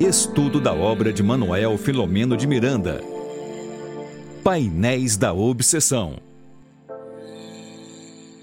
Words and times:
Estudo 0.00 0.62
da 0.62 0.72
obra 0.72 1.12
de 1.12 1.22
Manuel 1.22 1.76
Filomeno 1.76 2.34
de 2.34 2.46
Miranda. 2.46 3.02
Painéis 4.42 5.14
da 5.18 5.34
Obsessão. 5.34 6.16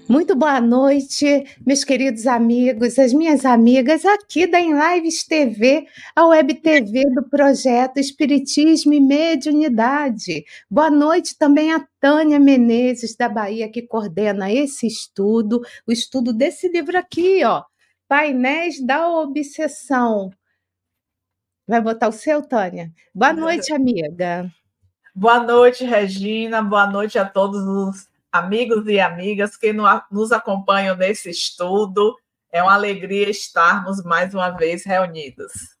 Muito 0.08 0.36
boa 0.36 0.60
noite, 0.60 1.44
meus 1.66 1.82
queridos 1.82 2.28
amigos, 2.28 2.96
as 2.96 3.12
minhas 3.12 3.44
amigas 3.44 4.04
aqui 4.04 4.46
da 4.46 4.60
Em 4.60 4.72
Lives 4.72 5.24
TV, 5.24 5.84
a 6.14 6.28
web 6.28 6.54
TV 6.54 7.02
do 7.10 7.28
projeto 7.28 7.98
Espiritismo 7.98 8.94
e 8.94 9.00
Mediunidade. 9.00 10.44
Boa 10.70 10.92
noite 10.92 11.36
também 11.36 11.72
a 11.72 11.84
Tânia 12.00 12.38
Menezes, 12.38 13.16
da 13.16 13.28
Bahia, 13.28 13.68
que 13.68 13.82
coordena 13.82 14.52
esse 14.52 14.86
estudo, 14.86 15.60
o 15.84 15.90
estudo 15.90 16.32
desse 16.32 16.68
livro 16.68 16.96
aqui, 16.96 17.44
ó, 17.44 17.64
Painéis 18.08 18.80
da 18.80 19.10
Obsessão. 19.10 20.30
Vai 21.68 21.82
botar 21.82 22.08
o 22.08 22.12
seu, 22.12 22.40
Tânia? 22.40 22.90
Boa 23.14 23.34
noite, 23.34 23.74
amiga. 23.74 24.50
Boa 25.14 25.38
noite, 25.40 25.84
Regina. 25.84 26.62
Boa 26.62 26.86
noite 26.86 27.18
a 27.18 27.26
todos 27.26 27.62
os 27.62 28.08
amigos 28.32 28.86
e 28.86 28.98
amigas 28.98 29.54
que 29.54 29.70
nos 30.10 30.32
acompanham 30.32 30.96
nesse 30.96 31.28
estudo. 31.28 32.16
É 32.50 32.62
uma 32.62 32.72
alegria 32.72 33.28
estarmos 33.28 34.02
mais 34.02 34.32
uma 34.32 34.48
vez 34.48 34.82
reunidos. 34.86 35.77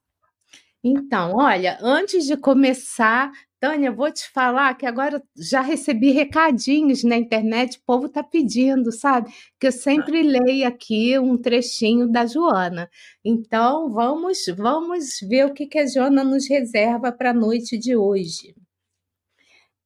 Então, 0.82 1.34
olha, 1.36 1.76
antes 1.82 2.24
de 2.24 2.36
começar, 2.36 3.32
Tânia, 3.60 3.90
vou 3.90 4.12
te 4.12 4.28
falar 4.30 4.74
que 4.74 4.86
agora 4.86 5.20
já 5.36 5.60
recebi 5.60 6.12
recadinhos 6.12 7.02
na 7.02 7.16
internet, 7.16 7.78
o 7.78 7.82
povo 7.84 8.06
está 8.06 8.22
pedindo, 8.22 8.92
sabe? 8.92 9.32
Que 9.58 9.66
eu 9.66 9.72
sempre 9.72 10.22
leio 10.22 10.66
aqui 10.68 11.18
um 11.18 11.36
trechinho 11.36 12.08
da 12.08 12.24
Joana. 12.24 12.88
Então, 13.24 13.90
vamos, 13.90 14.38
vamos 14.56 15.18
ver 15.28 15.46
o 15.46 15.52
que, 15.52 15.66
que 15.66 15.78
a 15.80 15.86
Joana 15.86 16.22
nos 16.22 16.48
reserva 16.48 17.10
para 17.10 17.30
a 17.30 17.34
noite 17.34 17.76
de 17.76 17.96
hoje. 17.96 18.54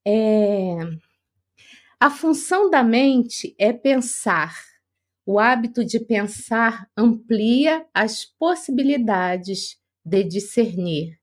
É... 0.06 0.76
A 1.98 2.10
função 2.10 2.68
da 2.68 2.82
mente 2.82 3.54
é 3.58 3.72
pensar. 3.72 4.54
O 5.24 5.38
hábito 5.38 5.84
de 5.84 6.00
pensar 6.00 6.86
amplia 6.96 7.86
as 7.94 8.24
possibilidades 8.24 9.80
de 10.04 10.24
discernir. 10.24 11.18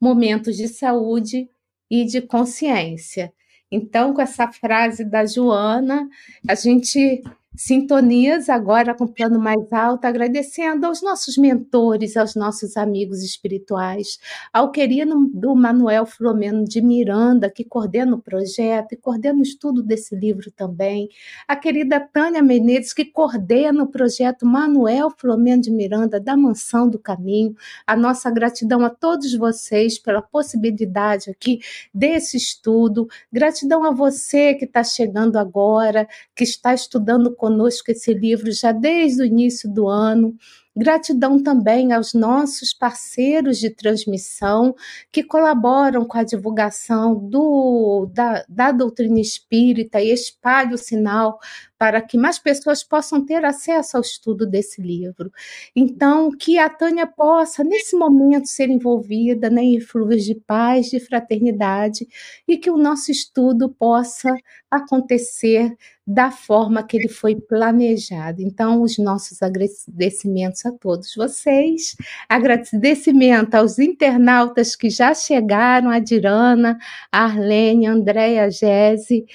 Momentos 0.00 0.56
de 0.56 0.68
saúde 0.68 1.48
e 1.90 2.04
de 2.04 2.20
consciência. 2.20 3.32
Então, 3.70 4.12
com 4.12 4.20
essa 4.20 4.50
frase 4.50 5.04
da 5.04 5.24
Joana, 5.24 6.08
a 6.48 6.54
gente 6.54 7.22
Sintonias 7.54 8.48
agora 8.48 8.94
com 8.94 9.04
o 9.04 9.12
plano 9.12 9.38
mais 9.38 9.70
alto, 9.70 10.06
agradecendo 10.06 10.86
aos 10.86 11.02
nossos 11.02 11.36
mentores, 11.36 12.16
aos 12.16 12.34
nossos 12.34 12.78
amigos 12.78 13.22
espirituais, 13.22 14.18
ao 14.50 14.70
querido 14.70 15.28
do 15.34 15.54
Manuel 15.54 16.06
Flomeno 16.06 16.64
de 16.64 16.80
Miranda, 16.80 17.50
que 17.50 17.62
coordena 17.62 18.16
o 18.16 18.22
projeto 18.22 18.92
e 18.92 18.96
coordena 18.96 19.38
o 19.38 19.42
estudo 19.42 19.82
desse 19.82 20.16
livro 20.16 20.50
também, 20.50 21.10
a 21.46 21.54
querida 21.54 22.00
Tânia 22.00 22.42
Menezes, 22.42 22.94
que 22.94 23.04
coordena 23.04 23.82
o 23.82 23.86
projeto 23.86 24.46
Manuel 24.46 25.10
Flomeno 25.10 25.60
de 25.60 25.70
Miranda 25.70 26.18
da 26.18 26.34
Mansão 26.34 26.88
do 26.88 26.98
Caminho. 26.98 27.54
A 27.86 27.94
nossa 27.94 28.30
gratidão 28.30 28.82
a 28.82 28.88
todos 28.88 29.34
vocês 29.34 29.98
pela 29.98 30.22
possibilidade 30.22 31.30
aqui 31.30 31.60
desse 31.92 32.38
estudo, 32.38 33.06
gratidão 33.30 33.84
a 33.84 33.90
você 33.90 34.54
que 34.54 34.64
está 34.64 34.82
chegando 34.82 35.36
agora, 35.36 36.08
que 36.34 36.44
está 36.44 36.72
estudando 36.72 37.36
conosco 37.42 37.90
esse 37.90 38.14
livro 38.14 38.52
já 38.52 38.70
desde 38.70 39.20
o 39.22 39.26
início 39.26 39.68
do 39.68 39.88
ano. 39.88 40.36
Gratidão 40.74 41.42
também 41.42 41.92
aos 41.92 42.14
nossos 42.14 42.72
parceiros 42.72 43.58
de 43.58 43.68
transmissão 43.68 44.74
que 45.10 45.22
colaboram 45.22 46.04
com 46.06 46.16
a 46.16 46.22
divulgação 46.22 47.14
do, 47.14 48.08
da, 48.12 48.42
da 48.48 48.72
doutrina 48.72 49.20
espírita 49.20 50.00
e 50.00 50.10
espalham 50.10 50.72
o 50.72 50.78
sinal 50.78 51.38
para 51.82 52.00
que 52.00 52.16
mais 52.16 52.38
pessoas 52.38 52.84
possam 52.84 53.26
ter 53.26 53.44
acesso 53.44 53.96
ao 53.96 54.02
estudo 54.02 54.46
desse 54.46 54.80
livro. 54.80 55.32
Então, 55.74 56.30
que 56.30 56.56
a 56.56 56.70
Tânia 56.70 57.08
possa, 57.08 57.64
nesse 57.64 57.96
momento, 57.96 58.46
ser 58.46 58.70
envolvida 58.70 59.50
né, 59.50 59.64
em 59.64 59.80
fluidos 59.80 60.24
de 60.24 60.36
paz, 60.36 60.90
de 60.90 61.00
fraternidade, 61.00 62.06
e 62.46 62.56
que 62.56 62.70
o 62.70 62.76
nosso 62.76 63.10
estudo 63.10 63.68
possa 63.68 64.32
acontecer 64.70 65.76
da 66.06 66.30
forma 66.30 66.82
que 66.82 66.96
ele 66.96 67.08
foi 67.08 67.34
planejado. 67.34 68.40
Então, 68.42 68.82
os 68.82 68.96
nossos 68.98 69.42
agradecimentos 69.42 70.61
a 70.68 70.72
todos 70.72 71.14
vocês, 71.14 71.96
agradecimento 72.28 73.54
aos 73.54 73.78
internautas 73.78 74.76
que 74.76 74.90
já 74.90 75.14
chegaram, 75.14 75.90
a 75.90 75.98
Dirana, 75.98 76.78
a 77.10 77.24
Arlene, 77.24 77.86
a 77.86 77.92
Andréia, 77.92 78.44
a 78.44 78.50
Gese, 78.50 79.26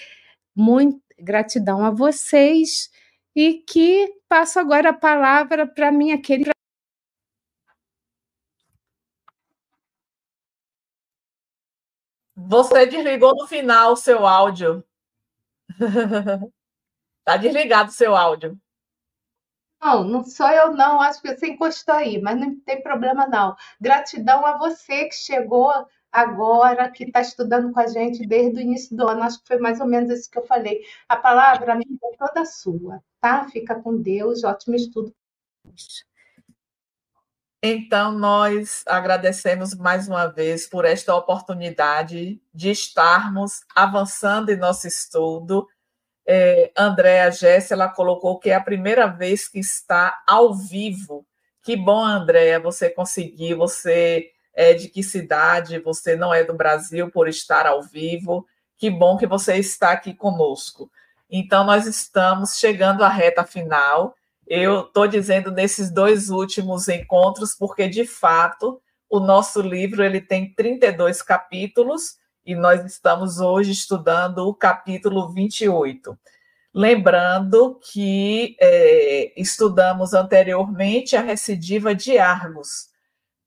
muito 0.55 1.01
Gratidão 1.19 1.83
a 1.83 1.89
vocês 1.89 2.91
e 3.35 3.55
que 3.55 4.13
passo 4.29 4.59
agora 4.59 4.89
a 4.89 4.93
palavra 4.93 5.65
para 5.65 5.91
minha 5.91 6.21
querida. 6.21 6.51
Você 12.35 12.85
desligou 12.85 13.35
no 13.35 13.47
final 13.47 13.93
o 13.93 13.95
seu 13.95 14.27
áudio. 14.27 14.83
Está 17.19 17.37
desligado 17.41 17.89
o 17.89 17.93
seu 17.93 18.15
áudio. 18.15 18.59
Não, 19.81 20.03
não 20.03 20.23
sou 20.23 20.49
eu 20.49 20.73
não, 20.73 21.01
acho 21.01 21.21
que 21.21 21.35
você 21.35 21.47
encostou 21.47 21.95
aí, 21.95 22.19
mas 22.21 22.39
não 22.39 22.59
tem 22.61 22.81
problema 22.81 23.27
não. 23.27 23.55
Gratidão 23.79 24.45
a 24.45 24.57
você 24.57 25.05
que 25.05 25.15
chegou 25.15 25.71
agora, 26.11 26.89
que 26.89 27.03
está 27.03 27.21
estudando 27.21 27.71
com 27.71 27.79
a 27.79 27.87
gente 27.87 28.25
desde 28.25 28.57
o 28.57 28.61
início 28.61 28.95
do 28.95 29.07
ano. 29.07 29.23
Acho 29.23 29.39
que 29.41 29.47
foi 29.47 29.57
mais 29.57 29.79
ou 29.79 29.87
menos 29.87 30.09
isso 30.09 30.29
que 30.29 30.39
eu 30.39 30.45
falei. 30.45 30.81
A 31.07 31.15
palavra 31.15 31.73
amiga, 31.73 31.93
é 32.03 32.17
toda 32.17 32.45
sua, 32.45 33.01
tá? 33.21 33.47
Fica 33.49 33.75
com 33.75 34.01
Deus, 34.01 34.43
ótimo 34.43 34.75
estudo. 34.75 35.13
Então, 37.61 38.11
nós 38.11 38.83
agradecemos 38.87 39.73
mais 39.75 40.07
uma 40.07 40.27
vez 40.27 40.67
por 40.67 40.85
esta 40.85 41.13
oportunidade 41.15 42.41
de 42.53 42.69
estarmos 42.69 43.61
avançando 43.75 44.49
em 44.49 44.57
nosso 44.57 44.87
estudo. 44.87 45.67
É, 46.29 46.71
Andréa 46.75 47.31
Jesse, 47.31 47.71
ela 47.71 47.87
colocou 47.87 48.37
que 48.37 48.49
é 48.49 48.55
a 48.55 48.61
primeira 48.61 49.07
vez 49.07 49.47
que 49.47 49.59
está 49.59 50.21
ao 50.27 50.53
vivo. 50.53 51.25
Que 51.63 51.77
bom, 51.77 52.03
Andréa, 52.03 52.59
você 52.59 52.89
conseguiu, 52.89 53.57
você 53.57 54.29
é, 54.53 54.73
de 54.73 54.89
que 54.89 55.03
cidade, 55.03 55.79
você 55.79 56.15
não 56.15 56.33
é 56.33 56.43
do 56.43 56.53
Brasil 56.53 57.09
por 57.09 57.29
estar 57.29 57.65
ao 57.65 57.81
vivo. 57.81 58.45
Que 58.77 58.89
bom 58.89 59.15
que 59.15 59.25
você 59.25 59.55
está 59.55 59.91
aqui 59.91 60.13
conosco. 60.13 60.91
Então, 61.29 61.63
nós 61.63 61.85
estamos 61.85 62.57
chegando 62.57 63.03
à 63.03 63.09
reta 63.09 63.43
final. 63.43 64.15
Eu 64.45 64.81
estou 64.81 65.07
dizendo 65.07 65.51
nesses 65.51 65.91
dois 65.91 66.29
últimos 66.29 66.87
encontros, 66.87 67.55
porque, 67.55 67.87
de 67.87 68.05
fato, 68.05 68.81
o 69.09 69.19
nosso 69.19 69.61
livro 69.61 70.03
ele 70.03 70.19
tem 70.19 70.53
32 70.53 71.21
capítulos 71.21 72.17
e 72.47 72.55
nós 72.55 72.85
estamos 72.85 73.41
hoje 73.41 73.73
estudando 73.73 74.47
o 74.47 74.55
capítulo 74.55 75.27
28. 75.33 76.17
Lembrando 76.73 77.77
que 77.91 78.55
é, 78.61 79.33
estudamos 79.35 80.13
anteriormente 80.13 81.17
a 81.17 81.21
recidiva 81.21 81.93
de 81.93 82.17
Argos, 82.17 82.87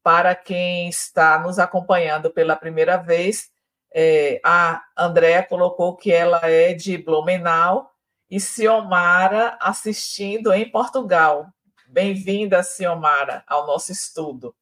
para 0.02 0.34
quem 0.34 0.90
está 0.90 1.38
nos 1.38 1.58
acompanhando 1.58 2.30
pela 2.30 2.54
primeira 2.54 2.98
vez, 2.98 3.48
é, 3.90 4.38
a 4.44 4.82
Andréa 4.94 5.42
colocou 5.42 5.96
que 5.96 6.12
ela 6.12 6.40
é 6.42 6.74
de 6.74 6.98
Blumenau 6.98 7.90
e 8.30 8.38
Ciomara 8.38 9.56
assistindo 9.62 10.52
em 10.52 10.70
Portugal. 10.70 11.46
Bem-vinda, 11.88 12.62
Ciomara, 12.62 13.42
ao 13.46 13.66
nosso 13.66 13.92
estudo. 13.92 14.54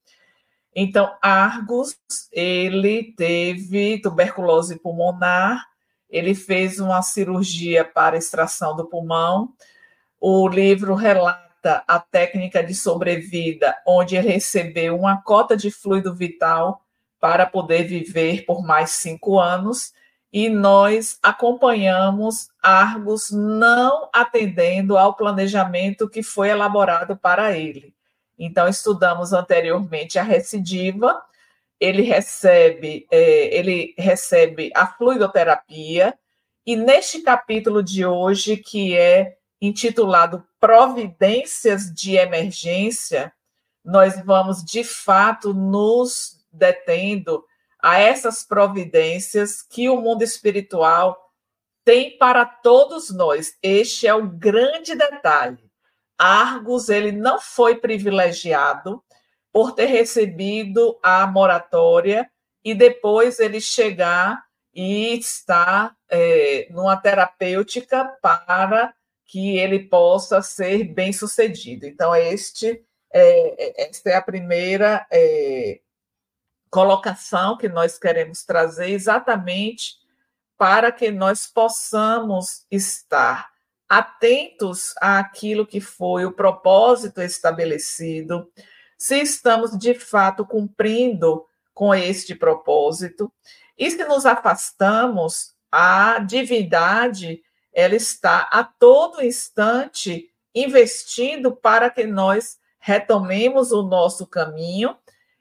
Então, 0.75 1.17
Argos, 1.21 1.97
ele 2.33 3.15
teve 3.17 4.01
tuberculose 4.01 4.79
pulmonar, 4.79 5.67
ele 6.09 6.35
fez 6.35 6.79
uma 6.79 7.03
cirurgia 7.03 7.85
para 7.85 8.17
extração 8.17 8.77
do 8.77 8.87
pulmão. 8.87 9.53
O 10.21 10.49
livro 10.49 10.95
relata 10.95 11.83
a 11.87 11.99
técnica 11.99 12.63
de 12.63 12.75
sobrevida, 12.75 13.77
onde 13.87 14.17
ele 14.17 14.29
recebeu 14.29 14.97
uma 14.97 15.21
cota 15.23 15.57
de 15.57 15.71
fluido 15.71 16.15
vital 16.15 16.83
para 17.21 17.45
poder 17.47 17.85
viver 17.85 18.45
por 18.45 18.65
mais 18.65 18.91
cinco 18.91 19.39
anos, 19.39 19.93
e 20.33 20.49
nós 20.49 21.19
acompanhamos 21.23 22.51
Argos 22.63 23.31
não 23.31 24.09
atendendo 24.13 24.97
ao 24.97 25.15
planejamento 25.15 26.09
que 26.09 26.23
foi 26.23 26.51
elaborado 26.51 27.17
para 27.17 27.57
ele. 27.57 27.95
Então, 28.39 28.69
estudamos 28.69 29.33
anteriormente 29.33 30.19
a 30.19 30.23
recidiva, 30.23 31.21
ele 31.81 32.03
recebe, 32.03 33.07
é, 33.11 33.57
ele 33.57 33.95
recebe 33.99 34.71
a 34.75 34.87
fluidoterapia, 34.87 36.17
e 36.67 36.77
neste 36.77 37.21
capítulo 37.21 37.83
de 37.83 38.05
hoje, 38.05 38.57
que 38.57 38.97
é 38.97 39.39
intitulado 39.61 40.47
Providências 40.61 41.93
de 41.93 42.17
Emergência, 42.17 43.33
nós 43.85 44.23
vamos 44.25 44.65
de 44.65 44.85
fato 44.85 45.55
nos 45.55 46.45
detendo 46.53 47.45
a 47.81 47.99
essas 47.99 48.45
providências 48.45 49.63
que 49.63 49.89
o 49.89 50.01
mundo 50.01 50.23
espiritual 50.23 51.33
tem 51.85 52.19
para 52.19 52.45
todos 52.45 53.11
nós. 53.11 53.57
Este 53.63 54.07
é 54.07 54.15
o 54.15 54.27
grande 54.27 54.95
detalhe. 54.95 55.68
Argos 56.19 56.89
ele 56.89 57.13
não 57.13 57.41
foi 57.41 57.77
privilegiado 57.77 59.03
por 59.53 59.73
ter 59.73 59.87
recebido 59.87 60.99
a 61.03 61.27
moratória 61.27 62.29
e 62.65 62.75
depois 62.75 63.39
ele 63.39 63.61
chegar 63.61 64.45
e 64.75 65.17
estar 65.19 65.97
é, 66.11 66.69
numa 66.71 66.97
terapêutica 66.97 68.05
para 68.21 68.95
que 69.25 69.57
ele 69.59 69.81
possa 69.81 70.43
ser 70.43 70.85
bem 70.85 71.13
sucedido. 71.13 71.87
Então, 71.87 72.15
este, 72.15 72.83
é, 73.13 73.83
esta 73.89 74.11
é 74.11 74.15
a 74.17 74.23
primeira 74.23 75.07
é, 75.11 75.81
colocação 76.71 77.57
que 77.57 77.69
nós 77.69 77.99
queremos 77.99 78.45
trazer, 78.45 78.91
exatamente 78.91 79.97
para 80.57 80.91
que 80.91 81.11
nós 81.11 81.47
possamos 81.47 82.67
estar 82.71 83.49
atentos 83.89 84.95
àquilo 85.01 85.67
que 85.67 85.81
foi 85.81 86.25
o 86.25 86.33
propósito 86.33 87.23
estabelecido, 87.23 88.51
se 88.97 89.21
estamos 89.21 89.79
de 89.79 89.95
fato 89.95 90.45
cumprindo 90.45 91.47
com 91.73 91.95
este 91.95 92.35
propósito, 92.35 93.33
e 93.79 93.91
se 93.91 94.05
nos 94.05 94.27
afastamos, 94.27 95.55
a 95.71 96.19
divindade 96.19 97.43
ela 97.73 97.95
está 97.95 98.49
a 98.51 98.65
todo 98.65 99.25
instante 99.25 100.29
investindo 100.53 101.55
para 101.55 101.89
que 101.89 102.05
nós 102.05 102.59
retomemos 102.81 103.71
o 103.71 103.83
nosso 103.83 104.27
caminho 104.27 104.97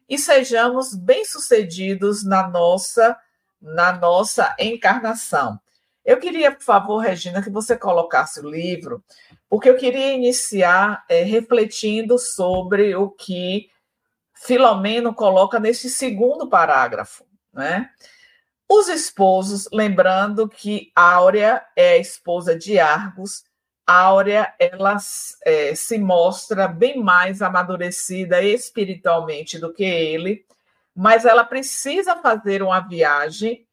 e 0.08 0.18
sejamos 0.18 0.94
bem-sucedidos 0.94 2.24
na 2.24 2.48
nossa 2.48 3.18
na 3.60 3.92
nossa 3.92 4.56
encarnação. 4.60 5.60
Eu 6.08 6.22
queria, 6.22 6.54
por 6.54 6.64
favor, 6.64 7.00
Regina, 7.00 7.44
que 7.44 7.50
você 7.50 7.76
colocasse 7.76 8.40
o 8.40 8.50
livro, 8.50 9.04
porque 9.50 9.70
eu 9.70 9.76
queria 9.76 10.14
iniciar 10.14 11.04
é, 11.10 11.22
refletindo 11.22 12.18
sobre 12.18 12.96
o 12.96 13.10
que 13.10 13.70
Filomeno 14.34 15.14
coloca 15.14 15.60
nesse 15.60 15.90
segundo 15.90 16.50
parágrafo, 16.50 17.26
né? 17.52 17.90
Os 18.70 18.88
esposos, 18.88 19.68
lembrando 19.74 20.48
que 20.48 20.94
Áurea 20.96 21.62
é 21.76 21.96
a 21.96 21.98
esposa 21.98 22.58
de 22.58 22.80
Argos, 22.80 23.44
Áurea 23.86 24.54
ela 24.58 24.96
é, 25.44 25.76
se 25.76 25.98
mostra 25.98 26.70
bem 26.70 27.04
mais 27.04 27.42
amadurecida 27.42 28.42
espiritualmente 28.42 29.60
do 29.60 29.74
que 29.74 29.84
ele, 29.84 30.46
mas 30.96 31.26
ela 31.26 31.44
precisa 31.44 32.16
fazer 32.16 32.64
uma 32.64 32.80
viagem 32.80 33.67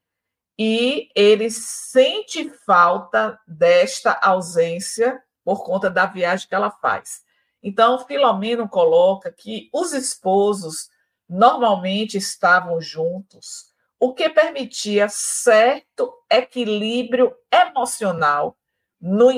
e 0.58 1.08
ele 1.14 1.50
sente 1.50 2.48
falta 2.64 3.38
desta 3.46 4.12
ausência 4.22 5.22
por 5.44 5.64
conta 5.64 5.90
da 5.90 6.06
viagem 6.06 6.48
que 6.48 6.54
ela 6.54 6.70
faz. 6.70 7.22
Então, 7.62 8.04
Filomeno 8.06 8.68
coloca 8.68 9.32
que 9.32 9.68
os 9.72 9.92
esposos 9.92 10.90
normalmente 11.28 12.16
estavam 12.16 12.80
juntos, 12.80 13.72
o 13.98 14.12
que 14.12 14.28
permitia 14.28 15.08
certo 15.08 16.12
equilíbrio 16.30 17.34
emocional 17.50 18.56
no, 19.00 19.30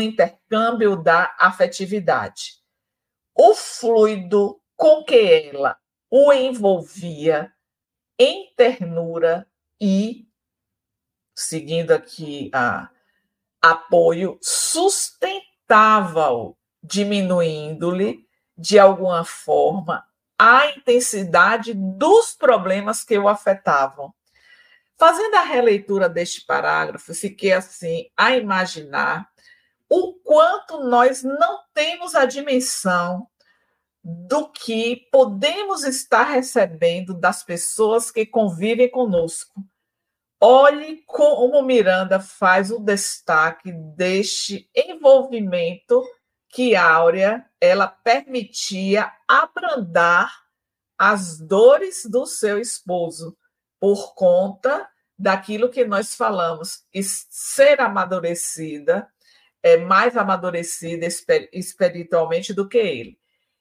intercâmbio 0.00 0.96
da 0.96 1.34
afetividade. 1.38 2.62
O 3.34 3.54
fluido 3.54 4.60
com 4.76 5.04
que 5.04 5.50
ela 5.52 5.76
o 6.10 6.32
envolvia 6.32 7.52
em 8.18 8.52
ternura 8.56 9.46
e, 9.80 10.25
seguindo 11.36 11.92
aqui 11.92 12.50
a 12.54 12.88
apoio, 13.60 14.38
sustentava-o, 14.40 16.56
diminuindo-lhe, 16.82 18.26
de 18.56 18.78
alguma 18.78 19.22
forma, 19.24 20.02
a 20.38 20.70
intensidade 20.70 21.74
dos 21.74 22.32
problemas 22.32 23.04
que 23.04 23.18
o 23.18 23.28
afetavam. 23.28 24.14
Fazendo 24.98 25.34
a 25.34 25.42
releitura 25.42 26.08
deste 26.08 26.46
parágrafo, 26.46 27.14
fiquei 27.14 27.52
assim 27.52 28.08
a 28.16 28.34
imaginar 28.34 29.28
o 29.90 30.14
quanto 30.14 30.84
nós 30.84 31.22
não 31.22 31.60
temos 31.74 32.14
a 32.14 32.24
dimensão 32.24 33.28
do 34.02 34.48
que 34.48 35.06
podemos 35.10 35.84
estar 35.84 36.22
recebendo 36.22 37.12
das 37.12 37.42
pessoas 37.42 38.10
que 38.10 38.24
convivem 38.24 38.90
conosco. 38.90 39.62
Olhe 40.40 41.02
como 41.06 41.62
Miranda 41.62 42.20
faz 42.20 42.70
o 42.70 42.78
destaque 42.78 43.72
deste 43.72 44.70
envolvimento 44.74 46.04
que 46.50 46.76
Áurea 46.76 47.44
ela 47.60 47.88
permitia 47.88 49.10
abrandar 49.26 50.30
as 50.98 51.38
dores 51.38 52.04
do 52.04 52.26
seu 52.26 52.58
esposo 52.58 53.36
por 53.80 54.14
conta 54.14 54.88
daquilo 55.18 55.70
que 55.70 55.86
nós 55.86 56.14
falamos, 56.14 56.84
ser 57.02 57.80
amadurecida, 57.80 59.08
é 59.62 59.78
mais 59.78 60.16
amadurecida 60.16 61.06
espiritualmente 61.52 62.52
do 62.52 62.68
que 62.68 62.78
ele. 62.78 63.18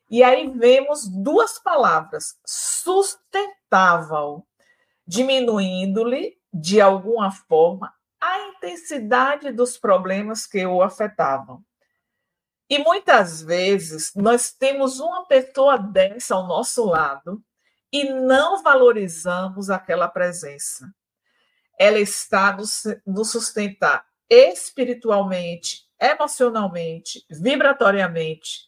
E 0.10 0.24
aí 0.24 0.50
vemos 0.50 1.07
duas 1.07 1.57
palavras: 1.57 2.38
sustentável, 2.45 4.45
diminuindo-lhe 5.07 6.38
de 6.57 6.80
alguma 6.80 7.30
forma 7.31 7.94
a 8.22 8.40
intensidade 8.48 9.52
dos 9.52 9.78
problemas 9.78 10.48
que 10.48 10.66
o 10.66 10.81
afetavam. 10.81 11.62
E 12.69 12.80
muitas 12.80 13.42
vezes 13.42 14.13
nós 14.16 14.54
temos 14.54 15.02
uma 15.02 15.25
pessoa 15.28 15.78
dessa 15.78 16.34
ao 16.34 16.48
nosso 16.48 16.86
lado 16.86 17.44
e 17.92 18.06
não 18.10 18.63
valorizamos 18.63 19.69
aquela 19.69 20.07
presença. 20.07 20.90
Ela 21.78 22.00
está 22.00 22.56
nos 23.06 23.31
sustentar 23.31 24.06
espiritualmente, 24.30 25.84
emocionalmente, 26.00 27.25
vibratoriamente. 27.30 28.62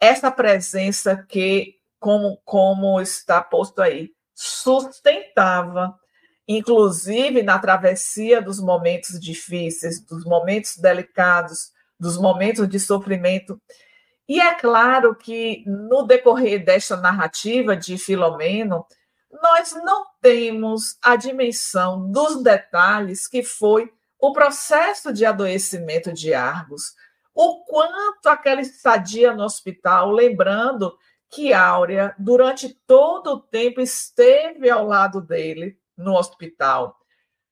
Essa 0.00 0.30
presença 0.30 1.24
que, 1.28 1.76
como, 2.00 2.36
como 2.44 3.00
está 3.00 3.40
posto 3.40 3.80
aí, 3.80 4.10
sustentava, 4.34 5.96
inclusive 6.46 7.42
na 7.42 7.58
travessia 7.58 8.42
dos 8.42 8.60
momentos 8.60 9.18
difíceis, 9.20 10.04
dos 10.04 10.24
momentos 10.24 10.76
delicados, 10.76 11.70
dos 11.98 12.18
momentos 12.18 12.68
de 12.68 12.80
sofrimento. 12.80 13.60
E 14.28 14.40
é 14.40 14.54
claro 14.54 15.14
que 15.14 15.64
no 15.66 16.04
decorrer 16.04 16.64
desta 16.64 16.96
narrativa 16.96 17.76
de 17.76 17.98
Filomeno, 17.98 18.86
nós 19.42 19.72
não 19.84 20.06
temos 20.20 20.96
a 21.02 21.16
dimensão 21.16 22.10
dos 22.10 22.42
detalhes 22.42 23.26
que 23.26 23.42
foi 23.42 23.90
o 24.18 24.32
processo 24.32 25.12
de 25.12 25.24
adoecimento 25.24 26.12
de 26.12 26.32
Argos, 26.32 26.94
o 27.34 27.64
quanto 27.64 28.28
aquela 28.28 28.60
estadia 28.60 29.34
no 29.34 29.42
hospital, 29.42 30.10
lembrando 30.10 30.96
que 31.30 31.52
Áurea, 31.52 32.14
durante 32.18 32.68
todo 32.86 33.28
o 33.28 33.40
tempo, 33.40 33.80
esteve 33.80 34.68
ao 34.68 34.86
lado 34.86 35.20
dele 35.20 35.78
no 35.96 36.14
hospital. 36.14 36.96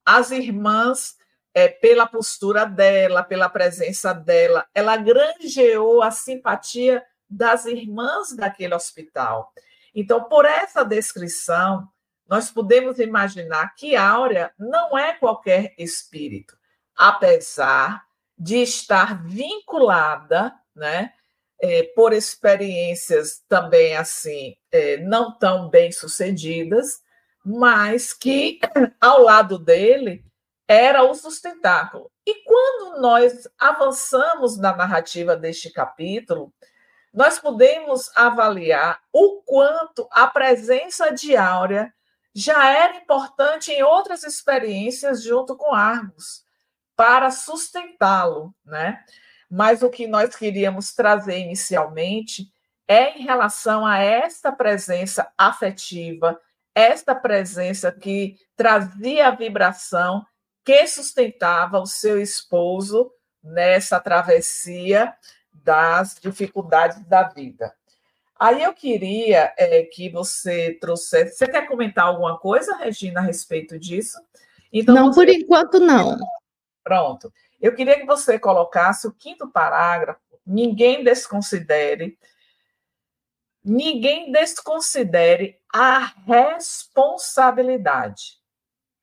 As 0.05 0.31
irmãs 0.31 1.17
é, 1.55 1.69
pela 1.69 2.07
postura 2.07 2.65
dela, 2.65 3.23
pela 3.23 3.49
presença 3.49 4.13
dela, 4.13 4.67
ela 4.75 4.97
granjeou 4.97 6.03
a 6.03 6.11
simpatia 6.11 7.05
das 7.29 7.65
irmãs 7.65 8.35
daquele 8.35 8.75
hospital. 8.75 9.53
Então, 9.95 10.25
por 10.25 10.45
essa 10.45 10.85
descrição, 10.85 11.89
nós 12.29 12.51
podemos 12.51 12.99
imaginar 12.99 13.75
que 13.75 13.97
Áurea 13.97 14.53
não 14.59 14.97
é 14.97 15.13
qualquer 15.15 15.75
espírito, 15.77 16.57
apesar 16.97 18.05
de 18.39 18.63
estar 18.63 19.23
vinculada, 19.25 20.55
né, 20.75 21.13
é, 21.61 21.83
por 21.95 22.13
experiências 22.13 23.43
também 23.49 23.95
assim 23.95 24.57
é, 24.73 24.97
não 24.99 25.37
tão 25.37 25.69
bem 25.69 25.93
sucedidas, 25.93 27.03
mas 27.45 28.13
que 28.13 28.61
ao 29.01 29.23
lado 29.23 29.59
dele 29.59 30.25
era 30.69 31.03
o 31.03 31.15
sustentáculo. 31.15 32.11
E 32.25 32.45
quando 32.45 33.01
nós 33.01 33.49
avançamos 33.59 34.57
na 34.57 34.77
narrativa 34.77 35.37
deste 35.37 35.71
capítulo, 35.71 36.53
nós 37.13 37.39
podemos 37.39 38.11
avaliar 38.17 39.01
o 39.13 39.43
quanto 39.43 40.09
a 40.13 40.29
presença 40.29 41.11
de 41.11 41.37
Áurea 41.37 41.93
já 42.33 42.71
era 42.71 42.97
importante 42.99 43.73
em 43.73 43.83
outras 43.83 44.23
experiências 44.23 45.23
junto 45.23 45.57
com 45.57 45.75
Argos, 45.75 46.45
para 46.95 47.31
sustentá-lo, 47.31 48.55
né? 48.65 49.03
Mas 49.51 49.83
o 49.83 49.91
que 49.91 50.07
nós 50.07 50.37
queríamos 50.37 50.95
trazer 50.95 51.39
inicialmente 51.39 52.53
é 52.87 53.19
em 53.19 53.23
relação 53.23 53.85
a 53.85 53.99
esta 53.99 54.53
presença 54.53 55.33
afetiva, 55.37 56.41
esta 56.75 57.15
presença 57.15 57.91
que 57.93 58.37
trazia 58.57 59.29
a 59.29 59.35
vibração 59.35 60.25
que 60.65 60.87
sustentava 60.87 61.79
o 61.79 61.87
seu 61.87 62.21
esposo 62.21 63.11
nessa 63.43 63.99
travessia 63.99 65.15
das 65.53 66.17
dificuldades 66.21 67.05
da 67.07 67.25
vida. 67.25 67.75
Aí 68.39 68.62
eu 68.62 68.73
queria 68.73 69.53
é, 69.59 69.83
que 69.83 70.09
você 70.09 70.79
trouxesse. 70.81 71.37
Você 71.37 71.47
quer 71.47 71.67
comentar 71.67 72.07
alguma 72.07 72.39
coisa, 72.39 72.77
Regina, 72.77 73.21
a 73.21 73.23
respeito 73.23 73.79
disso? 73.79 74.19
Então, 74.73 74.95
não, 74.95 75.12
você... 75.12 75.21
por 75.21 75.29
enquanto 75.29 75.79
não. 75.79 76.17
Pronto. 76.83 77.33
Eu 77.61 77.75
queria 77.75 77.99
que 77.99 78.07
você 78.07 78.39
colocasse 78.39 79.07
o 79.07 79.12
quinto 79.12 79.50
parágrafo. 79.50 80.21
Ninguém 80.47 81.05
desconsidere, 81.05 82.19
ninguém 83.64 84.33
desconsidere 84.33 85.59
a 85.73 86.12
responsabilidade, 86.26 88.40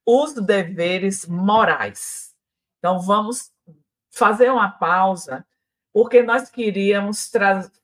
os 0.05 0.33
deveres 0.33 1.25
morais. 1.25 2.35
Então 2.79 2.99
vamos 2.99 3.49
fazer 4.11 4.51
uma 4.51 4.69
pausa, 4.69 5.47
porque 5.93 6.21
nós 6.23 6.49
queríamos 6.49 7.31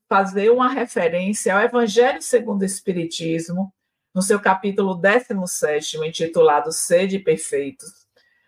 fazer 0.08 0.50
uma 0.50 0.70
referência 0.70 1.56
ao 1.56 1.62
Evangelho 1.62 2.22
segundo 2.22 2.62
o 2.62 2.66
Espiritismo, 2.66 3.74
no 4.14 4.22
seu 4.22 4.40
capítulo 4.40 4.96
17, 4.96 5.98
intitulado 6.06 6.72
Sede 6.72 7.18
Perfeitos. 7.18 7.90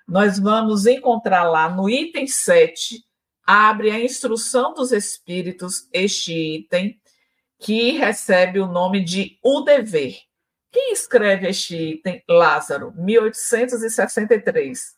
Nós 0.08 0.38
vamos 0.38 0.86
encontrar 0.86 1.50
lá 1.50 1.68
no 1.68 1.90
item 1.90 2.28
7, 2.28 3.04
abre 3.44 3.90
a 3.90 4.00
instrução 4.00 4.76
dos 4.76 4.92
Espíritos, 4.92 5.90
este 5.92 6.58
item, 6.58 7.02
que 7.60 7.92
recebe 7.92 8.60
o 8.60 8.68
nome 8.68 9.04
de 9.04 9.38
O 9.42 9.62
Dever. 9.62 10.16
Quem 10.72 10.92
escreve 10.92 11.48
este 11.48 11.76
item? 11.76 12.24
Lázaro, 12.30 12.94
1863. 12.98 14.96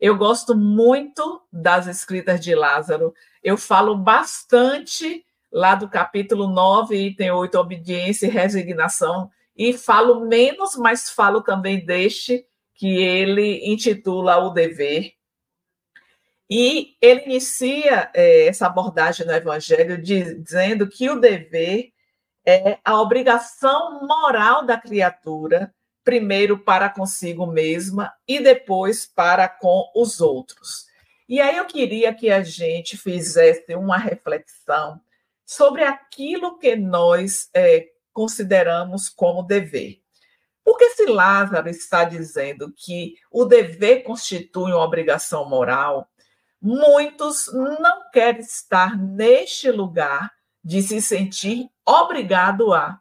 Eu 0.00 0.16
gosto 0.16 0.54
muito 0.54 1.42
das 1.52 1.88
escritas 1.88 2.40
de 2.40 2.54
Lázaro. 2.54 3.12
Eu 3.42 3.56
falo 3.56 3.96
bastante 3.96 5.24
lá 5.50 5.74
do 5.74 5.88
capítulo 5.88 6.46
9, 6.48 6.96
item 6.96 7.32
8, 7.32 7.58
obediência 7.58 8.26
e 8.26 8.30
resignação, 8.30 9.30
e 9.56 9.72
falo 9.72 10.26
menos, 10.26 10.76
mas 10.76 11.10
falo 11.10 11.42
também 11.42 11.84
deste, 11.84 12.44
que 12.74 12.86
ele 12.86 13.68
intitula 13.68 14.38
O 14.38 14.50
Dever. 14.50 15.14
E 16.50 16.96
ele 17.00 17.24
inicia 17.26 18.10
é, 18.14 18.46
essa 18.46 18.66
abordagem 18.66 19.26
no 19.26 19.32
Evangelho 19.32 20.00
dizendo 20.00 20.88
que 20.88 21.10
o 21.10 21.20
dever 21.20 21.92
é 22.46 22.78
a 22.82 23.00
obrigação 23.00 24.06
moral 24.06 24.64
da 24.64 24.78
criatura 24.78 25.74
primeiro 26.02 26.58
para 26.58 26.88
consigo 26.88 27.46
mesma 27.46 28.10
e 28.26 28.40
depois 28.40 29.04
para 29.04 29.46
com 29.46 29.90
os 29.94 30.22
outros. 30.22 30.86
E 31.28 31.38
aí 31.38 31.58
eu 31.58 31.66
queria 31.66 32.14
que 32.14 32.30
a 32.30 32.42
gente 32.42 32.96
fizesse 32.96 33.74
uma 33.74 33.98
reflexão 33.98 34.98
sobre 35.44 35.84
aquilo 35.84 36.58
que 36.58 36.74
nós 36.74 37.50
é, 37.52 37.88
consideramos 38.14 39.10
como 39.10 39.42
dever. 39.42 40.00
Porque 40.64 40.88
se 40.90 41.04
Lázaro 41.04 41.68
está 41.68 42.04
dizendo 42.04 42.72
que 42.74 43.16
o 43.30 43.44
dever 43.44 44.02
constitui 44.02 44.72
uma 44.72 44.84
obrigação 44.84 45.46
moral, 45.46 46.08
muitos 46.60 47.46
não 47.52 48.10
querem 48.10 48.40
estar 48.40 48.96
neste 48.96 49.70
lugar 49.70 50.32
de 50.62 50.82
se 50.82 51.00
sentir 51.00 51.70
obrigado 51.86 52.72
a. 52.72 53.00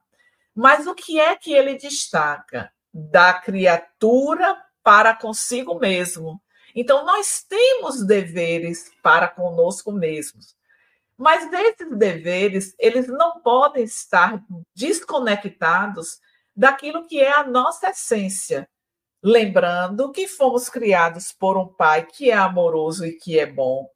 Mas 0.55 0.87
o 0.87 0.95
que 0.95 1.19
é 1.19 1.35
que 1.35 1.53
ele 1.53 1.75
destaca? 1.75 2.71
da 2.97 3.33
criatura 3.33 4.57
para 4.83 5.15
consigo 5.15 5.77
mesmo. 5.79 6.41
Então, 6.73 7.05
nós 7.05 7.45
temos 7.47 8.05
deveres 8.05 8.91
para 9.03 9.27
conosco 9.27 9.91
mesmos. 9.91 10.55
Mas 11.15 11.51
esses 11.51 11.97
deveres, 11.97 12.75
eles 12.79 13.07
não 13.07 13.39
podem 13.41 13.83
estar 13.83 14.43
desconectados 14.75 16.19
daquilo 16.55 17.07
que 17.07 17.19
é 17.19 17.31
a 17.31 17.43
nossa 17.43 17.89
essência. 17.89 18.67
Lembrando 19.21 20.11
que 20.11 20.27
fomos 20.27 20.69
criados 20.69 21.31
por 21.31 21.57
um 21.57 21.67
pai 21.67 22.05
que 22.05 22.29
é 22.29 22.35
amoroso 22.35 23.05
e 23.05 23.13
que 23.13 23.39
é 23.39 23.45
bom, 23.45 23.89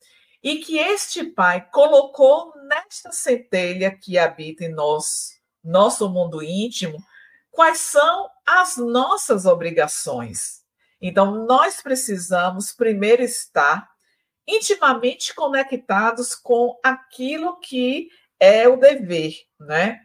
e 0.44 0.58
que 0.58 0.78
este 0.78 1.24
pai 1.24 1.68
colocou 1.72 2.54
nesta 2.68 3.12
centelha 3.12 3.96
que 3.96 4.18
habita 4.18 4.66
em 4.66 4.70
nós, 4.74 5.40
nosso 5.64 6.10
mundo 6.10 6.42
íntimo, 6.42 6.98
quais 7.52 7.80
são 7.80 8.30
as 8.46 8.78
nossas 8.78 9.46
obrigações. 9.46 10.62
Então, 11.00 11.46
nós 11.46 11.82
precisamos 11.82 12.72
primeiro 12.72 13.22
estar 13.22 13.88
intimamente 14.48 15.34
conectados 15.34 16.36
com 16.36 16.80
aquilo 16.84 17.60
que 17.60 18.10
é 18.40 18.68
o 18.68 18.78
dever, 18.78 19.36
né? 19.60 20.00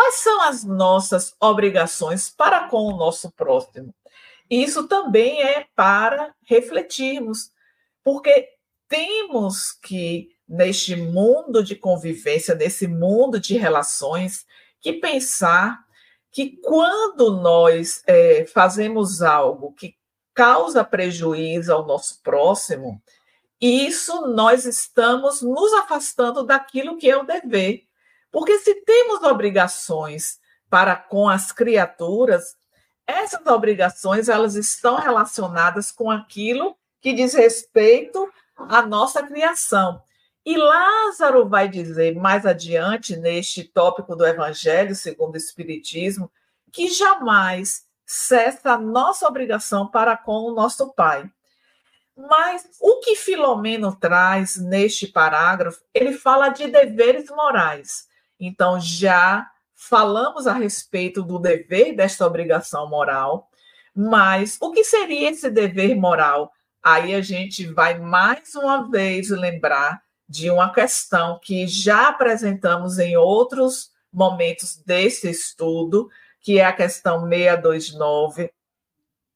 Quais 0.00 0.14
são 0.14 0.40
as 0.40 0.64
nossas 0.64 1.36
obrigações 1.38 2.30
para 2.30 2.68
com 2.68 2.84
o 2.84 2.96
nosso 2.96 3.30
próximo? 3.32 3.94
Isso 4.48 4.88
também 4.88 5.42
é 5.42 5.66
para 5.76 6.34
refletirmos, 6.46 7.52
porque 8.02 8.48
temos 8.88 9.72
que, 9.72 10.30
neste 10.48 10.96
mundo 10.96 11.62
de 11.62 11.76
convivência, 11.76 12.54
nesse 12.54 12.88
mundo 12.88 13.38
de 13.38 13.58
relações, 13.58 14.46
que 14.80 14.94
pensar 14.94 15.84
que 16.32 16.56
quando 16.62 17.32
nós 17.32 18.02
é, 18.06 18.46
fazemos 18.46 19.20
algo 19.20 19.74
que 19.74 19.94
causa 20.32 20.82
prejuízo 20.82 21.74
ao 21.74 21.84
nosso 21.84 22.22
próximo, 22.22 23.02
isso 23.60 24.28
nós 24.28 24.64
estamos 24.64 25.42
nos 25.42 25.74
afastando 25.74 26.42
daquilo 26.42 26.96
que 26.96 27.10
é 27.10 27.18
o 27.18 27.26
dever. 27.26 27.89
Porque 28.30 28.58
se 28.58 28.74
temos 28.84 29.22
obrigações 29.22 30.38
para 30.68 30.94
com 30.96 31.28
as 31.28 31.50
criaturas, 31.50 32.56
essas 33.06 33.44
obrigações 33.46 34.28
elas 34.28 34.54
estão 34.54 34.96
relacionadas 34.96 35.90
com 35.90 36.10
aquilo 36.10 36.76
que 37.00 37.12
diz 37.12 37.34
respeito 37.34 38.30
à 38.56 38.82
nossa 38.82 39.22
criação. 39.22 40.02
E 40.44 40.56
Lázaro 40.56 41.48
vai 41.48 41.68
dizer 41.68 42.14
mais 42.14 42.46
adiante, 42.46 43.16
neste 43.16 43.64
tópico 43.64 44.16
do 44.16 44.26
Evangelho 44.26 44.94
segundo 44.94 45.34
o 45.34 45.38
Espiritismo, 45.38 46.30
que 46.72 46.88
jamais 46.88 47.84
cessa 48.06 48.72
a 48.72 48.78
nossa 48.78 49.26
obrigação 49.28 49.86
para 49.86 50.16
com 50.16 50.44
o 50.44 50.54
nosso 50.54 50.92
Pai. 50.94 51.30
Mas 52.16 52.68
o 52.80 53.00
que 53.00 53.16
Filomeno 53.16 53.94
traz 53.96 54.56
neste 54.56 55.06
parágrafo, 55.06 55.80
ele 55.94 56.12
fala 56.12 56.48
de 56.48 56.66
deveres 56.68 57.30
morais. 57.30 58.08
Então, 58.40 58.80
já 58.80 59.46
falamos 59.74 60.46
a 60.46 60.54
respeito 60.54 61.22
do 61.22 61.38
dever 61.38 61.94
desta 61.94 62.26
obrigação 62.26 62.88
moral, 62.88 63.50
mas 63.94 64.56
o 64.60 64.72
que 64.72 64.82
seria 64.82 65.30
esse 65.30 65.50
dever 65.50 65.94
moral? 65.94 66.50
Aí 66.82 67.14
a 67.14 67.20
gente 67.20 67.66
vai 67.66 67.98
mais 67.98 68.54
uma 68.54 68.90
vez 68.90 69.28
lembrar 69.28 70.02
de 70.26 70.50
uma 70.50 70.72
questão 70.72 71.38
que 71.42 71.66
já 71.66 72.08
apresentamos 72.08 72.98
em 72.98 73.16
outros 73.16 73.90
momentos 74.12 74.76
desse 74.76 75.28
estudo, 75.28 76.08
que 76.40 76.58
é 76.58 76.64
a 76.64 76.72
questão 76.72 77.28
629, 77.28 78.50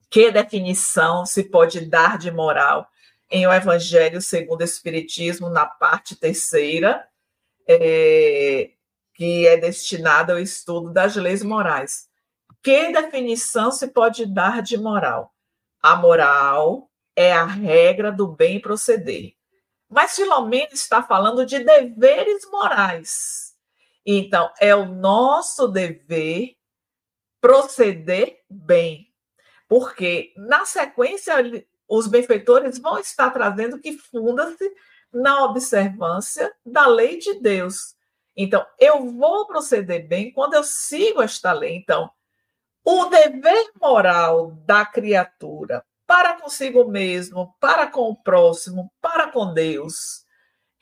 que 0.08 0.30
definição 0.30 1.26
se 1.26 1.44
pode 1.44 1.80
dar 1.82 2.16
de 2.16 2.30
moral 2.30 2.88
em 3.30 3.46
o 3.46 3.52
Evangelho 3.52 4.22
segundo 4.22 4.60
o 4.60 4.64
Espiritismo, 4.64 5.48
na 5.48 5.66
parte 5.66 6.14
terceira, 6.14 7.06
é, 7.66 8.70
que 9.14 9.46
é 9.46 9.56
destinada 9.56 10.32
ao 10.32 10.38
estudo 10.38 10.92
das 10.92 11.16
leis 11.16 11.42
morais. 11.42 12.08
Que 12.62 12.92
definição 12.92 13.70
se 13.70 13.88
pode 13.88 14.26
dar 14.26 14.62
de 14.62 14.76
moral? 14.76 15.32
A 15.82 15.96
moral 15.96 16.90
é 17.14 17.32
a 17.32 17.44
regra 17.44 18.10
do 18.10 18.26
bem 18.26 18.60
proceder. 18.60 19.34
Mas 19.88 20.16
Filomena 20.16 20.70
está 20.72 21.02
falando 21.02 21.46
de 21.46 21.60
deveres 21.60 22.44
morais. 22.50 23.54
Então, 24.04 24.50
é 24.60 24.74
o 24.74 24.86
nosso 24.86 25.68
dever 25.68 26.56
proceder 27.40 28.40
bem. 28.50 29.12
Porque, 29.68 30.32
na 30.36 30.64
sequência, 30.64 31.34
os 31.88 32.06
benfeitores 32.06 32.78
vão 32.78 32.98
estar 32.98 33.30
trazendo 33.30 33.78
que 33.78 33.92
funda-se 33.92 34.74
na 35.12 35.44
observância 35.44 36.52
da 36.64 36.86
lei 36.86 37.18
de 37.18 37.34
Deus. 37.40 37.94
Então, 38.36 38.66
eu 38.78 39.10
vou 39.10 39.46
proceder 39.46 40.06
bem 40.06 40.32
quando 40.32 40.54
eu 40.54 40.64
sigo 40.64 41.22
esta 41.22 41.52
lei. 41.52 41.76
Então, 41.76 42.10
o 42.84 43.06
dever 43.06 43.70
moral 43.80 44.50
da 44.66 44.84
criatura 44.84 45.84
para 46.06 46.34
consigo 46.34 46.84
mesmo, 46.86 47.54
para 47.58 47.86
com 47.86 48.10
o 48.10 48.16
próximo, 48.16 48.92
para 49.00 49.30
com 49.30 49.54
Deus, 49.54 50.24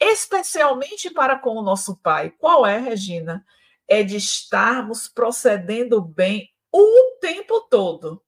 especialmente 0.01 1.11
para 1.11 1.39
com 1.39 1.51
o 1.51 1.63
nosso 1.63 1.97
Pai. 1.97 2.31
Qual 2.31 2.67
é, 2.67 2.79
Regina? 2.79 3.45
É 3.87 4.03
de 4.03 4.17
estarmos 4.17 5.09
procedendo 5.09 6.01
bem 6.01 6.51
o 6.73 7.19
tempo 7.21 7.61
todo. 7.63 8.23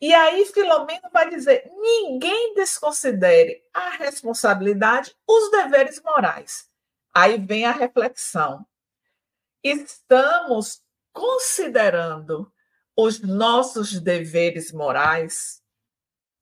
E 0.00 0.12
aí 0.12 0.44
Filomeno 0.46 1.08
vai 1.12 1.28
dizer: 1.30 1.70
ninguém 1.80 2.54
desconsidere 2.54 3.62
a 3.72 3.90
responsabilidade, 3.90 5.14
os 5.26 5.50
deveres 5.50 6.00
morais. 6.02 6.71
Aí 7.14 7.38
vem 7.38 7.64
a 7.66 7.72
reflexão. 7.72 8.66
Estamos 9.62 10.82
considerando 11.12 12.50
os 12.96 13.20
nossos 13.20 14.00
deveres 14.00 14.72
morais? 14.72 15.62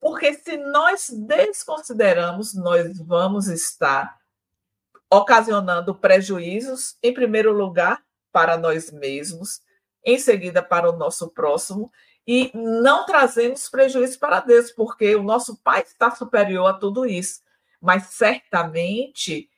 Porque 0.01 0.33
se 0.35 0.57
nós 0.57 1.11
desconsideramos, 1.11 2.55
nós 2.55 2.99
vamos 2.99 3.49
estar 3.49 4.19
ocasionando 5.13 5.95
prejuízos, 5.95 6.97
em 7.03 7.13
primeiro 7.13 7.53
lugar, 7.53 8.03
para 8.33 8.57
nós 8.57 8.93
mesmos, 8.93 9.61
em 10.05 10.19
seguida 10.19 10.63
para 10.63 10.89
o 10.89 10.97
nosso 10.97 11.29
próximo, 11.31 11.91
e 12.27 12.51
não 12.55 13.05
trazemos 13.05 13.69
prejuízo 13.69 14.19
para 14.21 14.39
Deus, 14.39 14.71
porque 14.71 15.17
o 15.17 15.23
nosso 15.23 15.57
Pai 15.57 15.83
está 15.83 16.13
superior 16.13 16.67
a 16.69 16.75
tudo 16.75 17.05
isso. 17.05 17.41
Mas 17.81 18.05
certamente, 18.05 19.50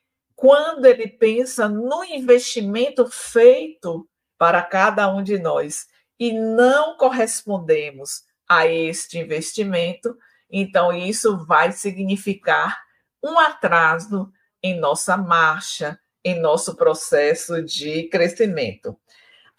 quando 0.43 0.87
ele 0.87 1.07
pensa 1.07 1.69
no 1.69 2.03
investimento 2.03 3.09
feito 3.09 4.11
para 4.37 4.61
cada 4.61 5.09
um 5.09 5.23
de 5.23 5.39
nós 5.39 5.87
e 6.19 6.33
não 6.33 6.97
correspondemos 6.97 8.25
a 8.49 8.67
este 8.67 9.21
investimento, 9.21 10.19
então 10.51 10.93
isso 10.93 11.47
vai 11.47 11.71
significar 11.71 12.77
um 13.23 13.39
atraso 13.39 14.33
em 14.61 14.77
nossa 14.81 15.17
marcha, 15.17 15.97
em 16.25 16.41
nosso 16.41 16.75
processo 16.75 17.63
de 17.63 18.09
crescimento. 18.09 18.99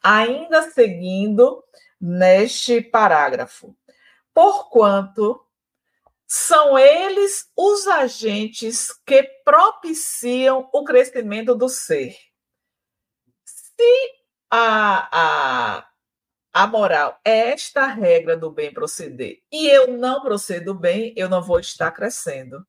Ainda 0.03 0.63
seguindo 0.63 1.63
neste 1.97 2.81
parágrafo, 2.81 3.73
porquanto 4.33 5.39
são 6.35 6.79
eles 6.79 7.47
os 7.55 7.87
agentes 7.87 8.91
que 9.05 9.21
propiciam 9.45 10.67
o 10.73 10.83
crescimento 10.83 11.53
do 11.53 11.69
ser. 11.69 12.17
Se 13.45 14.15
a, 14.49 15.09
a, 15.11 15.87
a 16.51 16.65
moral 16.65 17.19
é 17.23 17.51
esta 17.51 17.85
regra 17.85 18.35
do 18.35 18.49
bem 18.49 18.73
proceder 18.73 19.43
e 19.51 19.67
eu 19.67 19.95
não 19.95 20.23
procedo 20.23 20.73
bem, 20.73 21.13
eu 21.15 21.29
não 21.29 21.39
vou 21.39 21.59
estar 21.59 21.91
crescendo. 21.91 22.65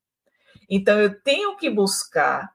Então, 0.68 1.00
eu 1.00 1.18
tenho 1.22 1.56
que 1.56 1.70
buscar 1.70 2.52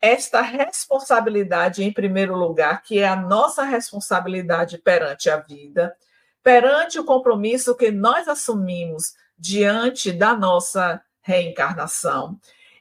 esta 0.00 0.42
responsabilidade 0.42 1.82
em 1.82 1.92
primeiro 1.92 2.36
lugar, 2.36 2.84
que 2.84 3.00
é 3.00 3.08
a 3.08 3.16
nossa 3.16 3.64
responsabilidade 3.64 4.78
perante 4.78 5.28
a 5.28 5.38
vida, 5.38 5.92
perante 6.40 7.00
o 7.00 7.04
compromisso 7.04 7.76
que 7.76 7.90
nós 7.90 8.28
assumimos 8.28 9.20
diante 9.42 10.12
da 10.12 10.36
nossa 10.36 11.02
reencarnação. 11.20 12.38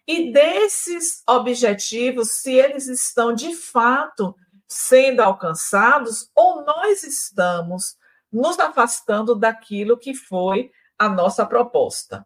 E 0.08 0.32
desses 0.32 1.24
objetivos, 1.27 2.34
se 2.34 2.53
eles 2.53 2.88
estão 2.88 3.34
de 3.34 3.56
fato 3.56 4.36
sendo 4.68 5.22
alcançados, 5.22 6.30
ou 6.36 6.63
nós 6.63 7.03
estamos 7.03 7.98
nos 8.32 8.60
afastando 8.60 9.36
daquilo 9.36 9.98
que 9.98 10.13
foi 10.13 10.72
a 11.00 11.10
nossa 11.10 11.46
proposta. 11.48 12.25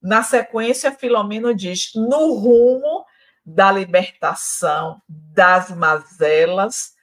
Na 0.00 0.22
sequência, 0.22 0.92
Filomeno 0.92 1.52
diz: 1.52 1.90
no 1.94 2.34
rumo 2.34 3.04
da 3.44 3.72
libertação 3.72 5.02
das 5.08 5.70
mazelas 5.70 6.94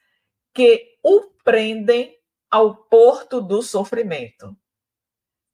que 0.53 0.97
o 1.03 1.23
prendem 1.43 2.17
ao 2.49 2.73
porto 2.73 3.41
do 3.41 3.61
sofrimento. 3.61 4.55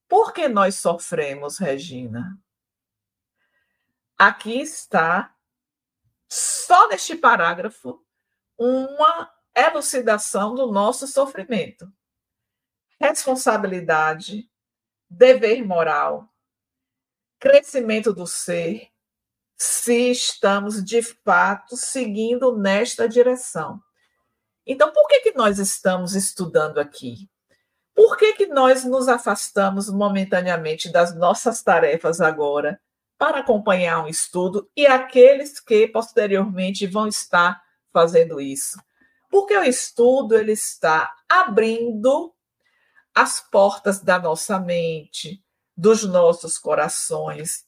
Por 0.10 0.34
que 0.34 0.48
nós 0.50 0.76
sofremos, 0.76 1.60
Regina? 1.60 2.42
Aqui 4.18 4.60
está, 4.60 5.34
só 6.28 6.90
neste 6.90 7.16
parágrafo, 7.16 8.04
uma 8.58 9.32
elucidação 9.56 10.56
do 10.56 10.72
nosso 10.72 11.08
sofrimento. 11.08 11.90
Responsabilidade, 13.00 14.50
dever 15.08 15.64
moral, 15.64 16.28
crescimento 17.40 18.12
do 18.12 18.26
ser, 18.26 18.92
se 19.56 20.12
estamos 20.12 20.84
de 20.84 21.04
fato 21.04 21.78
seguindo 21.78 22.58
nesta 22.58 23.08
direção. 23.08 23.82
Então, 24.66 24.92
por 24.92 25.08
que, 25.08 25.22
que 25.22 25.34
nós 25.34 25.60
estamos 25.60 26.16
estudando 26.16 26.80
aqui? 26.80 27.30
Por 28.00 28.16
que, 28.16 28.32
que 28.32 28.46
nós 28.46 28.86
nos 28.86 29.10
afastamos 29.10 29.90
momentaneamente 29.90 30.90
das 30.90 31.14
nossas 31.14 31.62
tarefas 31.62 32.22
agora 32.22 32.80
para 33.18 33.40
acompanhar 33.40 34.02
um 34.02 34.08
estudo 34.08 34.72
e 34.74 34.88
aqueles 34.88 35.60
que 35.60 35.86
posteriormente 35.86 36.88
vão 36.88 37.10
estar 37.10 37.62
fazendo 37.92 38.40
isso? 38.40 38.82
Porque 39.30 39.54
o 39.54 39.66
estudo 39.66 40.38
ele 40.38 40.54
está 40.54 41.14
abrindo 41.28 42.34
as 43.14 43.42
portas 43.42 44.00
da 44.00 44.18
nossa 44.18 44.58
mente, 44.58 45.44
dos 45.76 46.06
nossos 46.06 46.58
corações, 46.58 47.66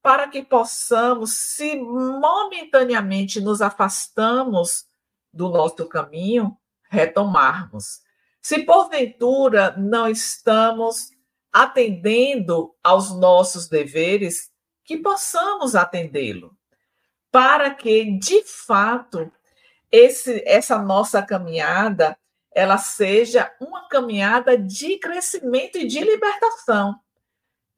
para 0.00 0.28
que 0.28 0.44
possamos, 0.44 1.32
se 1.32 1.74
momentaneamente 1.74 3.40
nos 3.40 3.60
afastamos 3.60 4.84
do 5.32 5.48
nosso 5.48 5.88
caminho, 5.88 6.56
retomarmos. 6.88 8.01
Se 8.42 8.64
porventura 8.64 9.74
não 9.78 10.08
estamos 10.08 11.10
atendendo 11.52 12.74
aos 12.82 13.16
nossos 13.16 13.68
deveres, 13.68 14.50
que 14.84 14.98
possamos 14.98 15.76
atendê-lo, 15.76 16.56
para 17.30 17.72
que 17.72 18.18
de 18.18 18.42
fato 18.42 19.30
esse, 19.90 20.42
essa 20.44 20.78
nossa 20.78 21.22
caminhada 21.22 22.18
ela 22.54 22.78
seja 22.78 23.50
uma 23.60 23.88
caminhada 23.88 24.58
de 24.58 24.98
crescimento 24.98 25.78
e 25.78 25.86
de 25.86 26.00
libertação. 26.00 26.98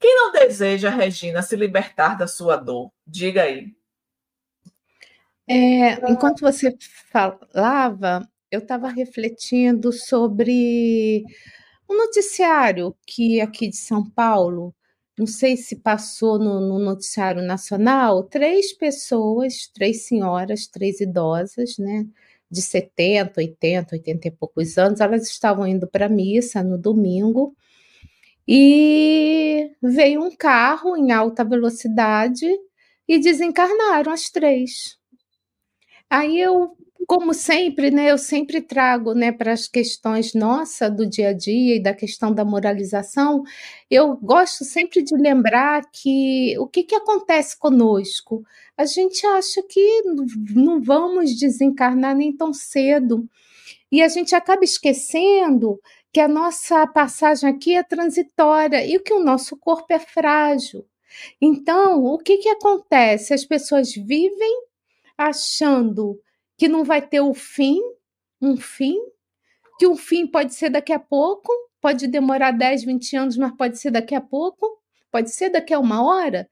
Quem 0.00 0.16
não 0.16 0.32
deseja, 0.32 0.90
Regina, 0.90 1.42
se 1.42 1.54
libertar 1.56 2.16
da 2.16 2.26
sua 2.26 2.56
dor? 2.56 2.90
Diga 3.06 3.42
aí. 3.42 3.72
É, 5.46 6.10
enquanto 6.10 6.40
você 6.40 6.74
falava, 7.12 8.28
eu 8.54 8.60
estava 8.60 8.88
refletindo 8.88 9.92
sobre 9.92 11.24
um 11.88 11.96
noticiário 11.96 12.94
que 13.06 13.40
aqui 13.40 13.68
de 13.68 13.76
São 13.76 14.08
Paulo, 14.10 14.74
não 15.18 15.26
sei 15.26 15.56
se 15.56 15.76
passou 15.76 16.38
no, 16.38 16.60
no 16.60 16.78
noticiário 16.78 17.42
nacional, 17.42 18.24
três 18.24 18.72
pessoas, 18.72 19.68
três 19.72 20.06
senhoras, 20.06 20.66
três 20.66 21.00
idosas, 21.00 21.78
né? 21.78 22.06
de 22.50 22.62
70, 22.62 23.40
80, 23.40 23.96
80 23.96 24.28
e 24.28 24.30
poucos 24.30 24.78
anos, 24.78 25.00
elas 25.00 25.28
estavam 25.28 25.66
indo 25.66 25.86
para 25.88 26.06
a 26.06 26.08
missa 26.08 26.62
no 26.62 26.78
domingo 26.78 27.54
e 28.46 29.70
veio 29.82 30.22
um 30.22 30.34
carro 30.36 30.96
em 30.96 31.10
alta 31.12 31.44
velocidade 31.44 32.46
e 33.08 33.18
desencarnaram 33.18 34.12
as 34.12 34.30
três. 34.30 34.98
Aí 36.08 36.38
eu, 36.38 36.76
como 37.06 37.34
sempre, 37.34 37.90
né, 37.90 38.10
eu 38.10 38.18
sempre 38.18 38.60
trago, 38.60 39.14
né, 39.14 39.32
para 39.32 39.52
as 39.52 39.66
questões 39.68 40.34
nossa 40.34 40.88
do 40.90 41.06
dia 41.06 41.30
a 41.30 41.32
dia 41.32 41.76
e 41.76 41.82
da 41.82 41.94
questão 41.94 42.32
da 42.32 42.44
moralização, 42.44 43.42
eu 43.90 44.16
gosto 44.16 44.64
sempre 44.64 45.02
de 45.02 45.16
lembrar 45.16 45.82
que 45.92 46.56
o 46.58 46.66
que, 46.66 46.82
que 46.84 46.94
acontece 46.94 47.58
conosco? 47.58 48.44
A 48.76 48.84
gente 48.84 49.26
acha 49.26 49.62
que 49.62 50.02
não 50.54 50.80
vamos 50.80 51.38
desencarnar 51.38 52.16
nem 52.16 52.34
tão 52.36 52.52
cedo. 52.52 53.28
E 53.90 54.02
a 54.02 54.08
gente 54.08 54.34
acaba 54.34 54.64
esquecendo 54.64 55.80
que 56.12 56.20
a 56.20 56.28
nossa 56.28 56.86
passagem 56.86 57.48
aqui 57.50 57.74
é 57.74 57.82
transitória 57.82 58.84
e 58.86 58.98
que 58.98 59.12
o 59.12 59.22
nosso 59.22 59.56
corpo 59.56 59.92
é 59.92 59.98
frágil. 59.98 60.84
Então, 61.40 62.04
o 62.04 62.18
que, 62.18 62.38
que 62.38 62.48
acontece? 62.48 63.34
As 63.34 63.44
pessoas 63.44 63.92
vivem 63.94 64.64
achando 65.16 66.20
que 66.64 66.68
não 66.68 66.82
vai 66.82 67.02
ter 67.02 67.20
o 67.20 67.34
fim, 67.34 67.78
um 68.40 68.56
fim, 68.56 68.96
que 69.78 69.86
o 69.86 69.94
fim 69.94 70.26
pode 70.26 70.54
ser 70.54 70.70
daqui 70.70 70.94
a 70.94 70.98
pouco, 70.98 71.52
pode 71.78 72.06
demorar 72.06 72.52
10, 72.52 72.84
20 72.84 73.16
anos, 73.18 73.36
mas 73.36 73.54
pode 73.54 73.78
ser 73.78 73.90
daqui 73.90 74.14
a 74.14 74.20
pouco, 74.22 74.66
pode 75.12 75.30
ser 75.30 75.50
daqui 75.50 75.74
a 75.74 75.78
uma 75.78 76.02
hora. 76.02 76.48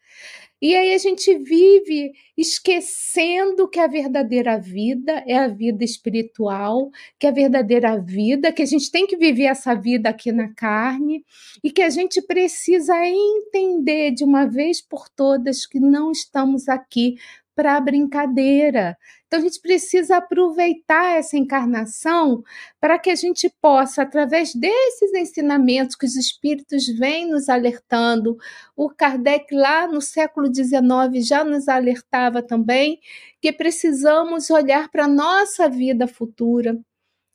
E 0.61 0.77
aí 0.77 0.93
a 0.95 0.99
gente 0.99 1.35
vive 1.39 2.13
esquecendo 2.37 3.67
que 3.67 3.81
a 3.81 3.87
verdadeira 3.87 4.61
vida 4.61 5.25
é 5.27 5.39
a 5.39 5.49
vida 5.49 5.83
espiritual, 5.83 6.91
que 7.19 7.27
a 7.27 7.31
verdadeira 7.31 7.99
vida, 7.99 8.53
que 8.53 8.63
a 8.63 8.67
gente 8.67 8.91
tem 8.91 9.07
que 9.07 9.17
viver 9.17 9.45
essa 9.45 9.75
vida 9.75 10.11
aqui 10.11 10.31
na 10.31 10.53
carne 10.53 11.25
e 11.65 11.71
que 11.71 11.81
a 11.81 11.89
gente 11.89 12.21
precisa 12.21 12.95
entender 13.07 14.11
de 14.11 14.25
uma 14.25 14.45
vez 14.45 14.83
por 14.83 15.09
todas 15.09 15.65
que 15.65 15.81
não 15.81 16.13
estamos 16.13 16.69
aqui 16.69 17.17
para 17.55 17.81
brincadeira. 17.81 18.97
Então 19.27 19.41
a 19.41 19.43
gente 19.43 19.61
precisa 19.61 20.19
aproveitar 20.19 21.19
essa 21.19 21.37
encarnação 21.37 22.43
para 22.81 22.99
que 22.99 23.11
a 23.11 23.15
gente 23.15 23.49
possa, 23.61 24.03
através 24.03 24.55
desses 24.55 25.13
ensinamentos 25.15 25.97
que 25.97 26.07
os 26.07 26.17
espíritos 26.17 26.87
vêm 26.87 27.31
nos 27.31 27.49
alertando, 27.49 28.37
o 28.77 28.91
Kardec 28.91 29.55
lá 29.55 29.87
no 29.87 30.01
século 30.01 30.53
XIX 30.55 31.27
já 31.27 31.45
nos 31.45 31.69
alertava 31.69 32.43
também 32.43 33.01
que 33.41 33.53
precisamos 33.53 34.51
olhar 34.51 34.89
para 34.91 35.05
a 35.05 35.09
nossa 35.09 35.69
vida 35.69 36.07
futura, 36.07 36.79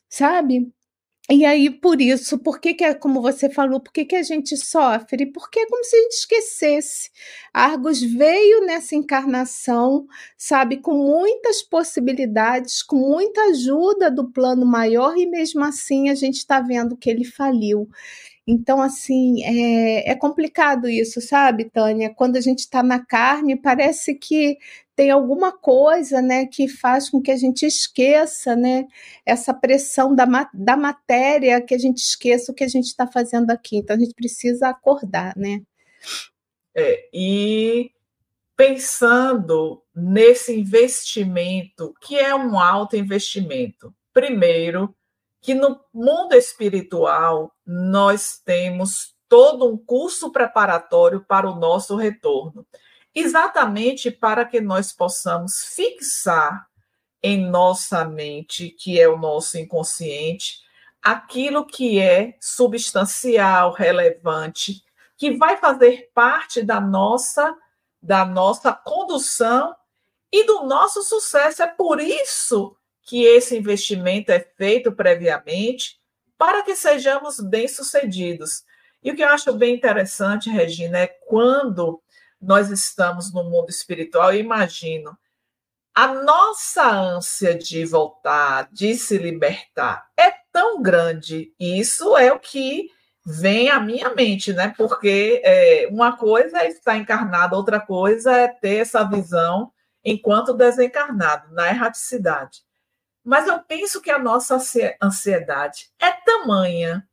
sabe? 0.09 0.71
E 1.29 1.43
aí, 1.45 1.69
por 1.69 1.99
isso, 2.01 2.39
por 2.39 2.57
que, 2.59 2.73
que 2.73 2.85
é 2.85 2.93
como 2.93 3.21
você 3.21 3.49
falou, 3.49 3.81
por 3.81 3.91
que, 3.91 4.05
que 4.05 4.15
a 4.15 4.23
gente 4.23 4.55
sofre? 4.55 5.25
Porque 5.25 5.59
é 5.59 5.65
como 5.67 5.83
se 5.83 5.93
a 5.97 6.01
gente 6.03 6.13
esquecesse. 6.13 7.09
Argos 7.53 8.01
veio 8.01 8.65
nessa 8.65 8.95
encarnação, 8.95 10.07
sabe, 10.37 10.77
com 10.77 10.93
muitas 10.93 11.61
possibilidades, 11.61 12.81
com 12.81 12.95
muita 12.95 13.41
ajuda 13.49 14.09
do 14.09 14.31
plano 14.31 14.65
maior, 14.65 15.17
e 15.17 15.25
mesmo 15.25 15.65
assim 15.65 16.09
a 16.09 16.15
gente 16.15 16.37
está 16.37 16.61
vendo 16.61 16.95
que 16.95 17.09
ele 17.09 17.25
faliu. 17.25 17.89
Então, 18.47 18.81
assim, 18.81 19.43
é, 19.43 20.09
é 20.11 20.15
complicado 20.15 20.87
isso, 20.87 21.19
sabe, 21.19 21.65
Tânia? 21.69 22.09
Quando 22.15 22.37
a 22.37 22.41
gente 22.41 22.59
está 22.59 22.81
na 22.81 23.05
carne, 23.05 23.57
parece 23.57 24.15
que 24.15 24.57
tem 24.97 25.11
alguma 25.11 25.51
coisa, 25.55 26.23
né, 26.23 26.47
que 26.47 26.67
faz 26.67 27.07
com 27.07 27.21
que 27.21 27.29
a 27.29 27.37
gente 27.37 27.67
esqueça, 27.67 28.55
né, 28.55 28.87
essa 29.23 29.53
pressão 29.53 30.15
da, 30.15 30.25
da 30.51 30.75
matéria, 30.75 31.61
que 31.61 31.75
a 31.75 31.77
gente 31.77 31.99
esqueça 31.99 32.51
o 32.51 32.55
que 32.55 32.63
a 32.63 32.67
gente 32.67 32.87
está 32.87 33.05
fazendo 33.05 33.51
aqui. 33.51 33.77
Então, 33.77 33.95
a 33.95 33.99
gente 33.99 34.15
precisa 34.15 34.69
acordar, 34.69 35.37
né? 35.37 35.61
É, 36.75 37.07
e 37.13 37.91
pensando 38.55 39.83
nesse 39.95 40.59
investimento, 40.59 41.93
que 42.01 42.17
é 42.17 42.33
um 42.33 42.59
alto 42.59 42.97
investimento. 42.97 43.93
Primeiro, 44.11 44.95
que 45.43 45.53
no 45.53 45.79
mundo 45.93 46.33
espiritual 46.33 47.53
nós 47.63 48.41
temos 48.43 49.15
todo 49.29 49.71
um 49.71 49.77
curso 49.77 50.31
preparatório 50.31 51.23
para 51.23 51.47
o 51.47 51.55
nosso 51.55 51.95
retorno, 51.95 52.65
exatamente 53.19 54.11
para 54.11 54.45
que 54.45 54.61
nós 54.61 54.91
possamos 54.91 55.63
fixar 55.63 56.67
em 57.21 57.49
nossa 57.49 58.05
mente, 58.05 58.69
que 58.69 58.99
é 58.99 59.07
o 59.07 59.17
nosso 59.17 59.57
inconsciente, 59.57 60.59
aquilo 61.01 61.65
que 61.65 61.99
é 61.99 62.35
substancial, 62.39 63.71
relevante, 63.71 64.83
que 65.17 65.31
vai 65.35 65.57
fazer 65.57 66.11
parte 66.13 66.61
da 66.61 66.79
nossa 66.79 67.55
da 67.99 68.23
nossa 68.23 68.71
condução 68.71 69.75
e 70.31 70.45
do 70.45 70.63
nosso 70.63 71.01
sucesso. 71.01 71.63
É 71.63 71.67
por 71.67 71.99
isso 71.99 72.77
que 73.01 73.23
esse 73.23 73.57
investimento 73.57 74.31
é 74.31 74.39
feito 74.39 74.91
previamente 74.91 75.99
para 76.37 76.61
que 76.61 76.75
sejamos 76.75 77.39
bem-sucedidos. 77.39 78.63
E 79.03 79.11
o 79.11 79.15
que 79.15 79.23
eu 79.23 79.29
acho 79.29 79.51
bem 79.53 79.75
interessante, 79.75 80.49
Regina, 80.49 80.99
é 80.99 81.07
quando 81.07 82.01
nós 82.41 82.69
estamos 82.69 83.33
no 83.33 83.43
mundo 83.43 83.69
espiritual, 83.69 84.33
eu 84.33 84.39
imagino 84.39 85.17
a 85.93 86.07
nossa 86.07 86.87
ânsia 86.87 87.57
de 87.57 87.83
voltar, 87.83 88.69
de 88.71 88.93
se 88.93 89.17
libertar, 89.17 90.07
é 90.15 90.31
tão 90.51 90.79
grande. 90.79 91.51
Isso 91.59 92.15
é 92.15 92.31
o 92.31 92.39
que 92.39 92.91
vem 93.25 93.71
à 93.71 93.79
minha 93.79 94.13
mente, 94.13 94.53
né? 94.53 94.73
Porque 94.77 95.41
é, 95.43 95.87
uma 95.91 96.15
coisa 96.15 96.59
é 96.59 96.69
estar 96.69 96.95
encarnado, 96.97 97.55
outra 97.55 97.79
coisa 97.79 98.31
é 98.31 98.47
ter 98.47 98.77
essa 98.77 99.03
visão 99.03 99.71
enquanto 100.05 100.53
desencarnado, 100.53 101.51
na 101.51 101.67
erraticidade. 101.69 102.61
Mas 103.23 103.47
eu 103.47 103.59
penso 103.59 103.99
que 103.99 104.11
a 104.11 104.19
nossa 104.19 104.57
ansiedade 105.01 105.89
é 105.99 106.11
tamanha 106.11 107.05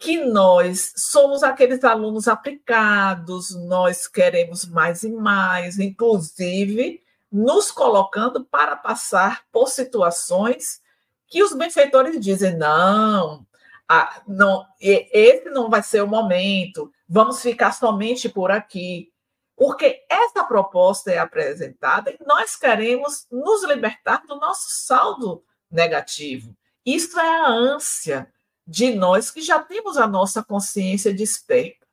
que 0.00 0.24
nós 0.24 0.94
somos 0.96 1.42
aqueles 1.42 1.84
alunos 1.84 2.26
aplicados, 2.26 3.54
nós 3.54 4.08
queremos 4.08 4.64
mais 4.64 5.02
e 5.02 5.12
mais, 5.12 5.78
inclusive 5.78 7.02
nos 7.30 7.70
colocando 7.70 8.44
para 8.44 8.74
passar 8.74 9.44
por 9.52 9.68
situações 9.68 10.80
que 11.28 11.42
os 11.42 11.52
benfeitores 11.52 12.18
dizem: 12.18 12.56
não, 12.56 13.46
ah, 13.86 14.22
não, 14.26 14.66
esse 14.80 15.50
não 15.50 15.68
vai 15.68 15.82
ser 15.82 16.02
o 16.02 16.08
momento, 16.08 16.90
vamos 17.06 17.42
ficar 17.42 17.72
somente 17.72 18.28
por 18.28 18.50
aqui. 18.50 19.12
Porque 19.54 20.02
essa 20.08 20.42
proposta 20.42 21.12
é 21.12 21.18
apresentada 21.18 22.10
e 22.10 22.16
nós 22.26 22.56
queremos 22.56 23.26
nos 23.30 23.62
libertar 23.64 24.22
do 24.26 24.36
nosso 24.36 24.70
saldo 24.70 25.44
negativo. 25.70 26.56
Isso 26.86 27.20
é 27.20 27.28
a 27.28 27.46
ânsia 27.46 28.32
de 28.70 28.94
nós 28.94 29.32
que 29.32 29.42
já 29.42 29.58
temos 29.58 29.96
a 29.96 30.06
nossa 30.06 30.44
consciência 30.44 31.12
desperta. 31.12 31.84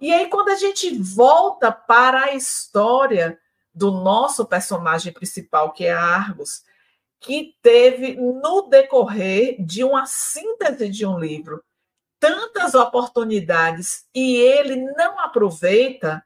E 0.00 0.10
aí, 0.10 0.26
quando 0.28 0.48
a 0.48 0.56
gente 0.56 0.96
volta 0.96 1.70
para 1.70 2.24
a 2.24 2.34
história 2.34 3.38
do 3.74 3.90
nosso 3.90 4.46
personagem 4.46 5.12
principal, 5.12 5.72
que 5.72 5.84
é 5.84 5.92
Argos, 5.92 6.62
que 7.20 7.54
teve, 7.60 8.14
no 8.16 8.62
decorrer 8.62 9.56
de 9.62 9.84
uma 9.84 10.06
síntese 10.06 10.88
de 10.88 11.04
um 11.04 11.18
livro, 11.18 11.62
tantas 12.18 12.74
oportunidades 12.74 14.06
e 14.14 14.36
ele 14.36 14.76
não 14.76 15.18
aproveita, 15.18 16.24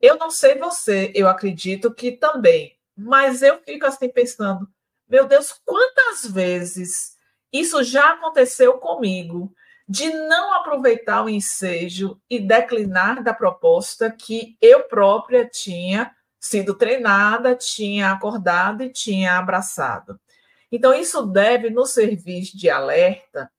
eu 0.00 0.16
não 0.16 0.30
sei 0.30 0.56
você, 0.58 1.10
eu 1.12 1.28
acredito 1.28 1.92
que 1.92 2.12
também, 2.12 2.76
mas 2.96 3.42
eu 3.42 3.60
fico 3.64 3.84
assim 3.84 4.08
pensando, 4.08 4.68
meu 5.08 5.26
Deus, 5.26 5.60
quantas 5.64 6.24
vezes 6.24 7.17
isso 7.52 7.82
já 7.82 8.12
aconteceu 8.12 8.74
comigo, 8.74 9.52
de 9.88 10.12
não 10.12 10.52
aproveitar 10.52 11.24
o 11.24 11.28
ensejo 11.30 12.20
e 12.28 12.38
declinar 12.38 13.22
da 13.22 13.32
proposta 13.32 14.10
que 14.10 14.56
eu 14.60 14.84
própria 14.84 15.48
tinha 15.48 16.14
sido 16.38 16.74
treinada, 16.74 17.56
tinha 17.56 18.12
acordado 18.12 18.82
e 18.82 18.92
tinha 18.92 19.38
abraçado. 19.38 20.20
Então, 20.70 20.92
isso 20.92 21.26
deve 21.26 21.70
nos 21.70 21.90
servir 21.90 22.42
de 22.54 22.68
alerta, 22.68 23.50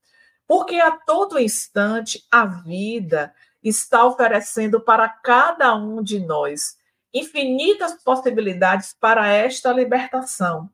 porque 0.46 0.76
a 0.76 0.92
todo 0.92 1.40
instante 1.40 2.24
a 2.30 2.46
vida 2.46 3.34
está 3.62 4.04
oferecendo 4.04 4.80
para 4.80 5.08
cada 5.08 5.74
um 5.74 6.02
de 6.02 6.20
nós 6.20 6.76
infinitas 7.12 8.00
possibilidades 8.02 8.94
para 8.98 9.28
esta 9.28 9.72
libertação. 9.72 10.70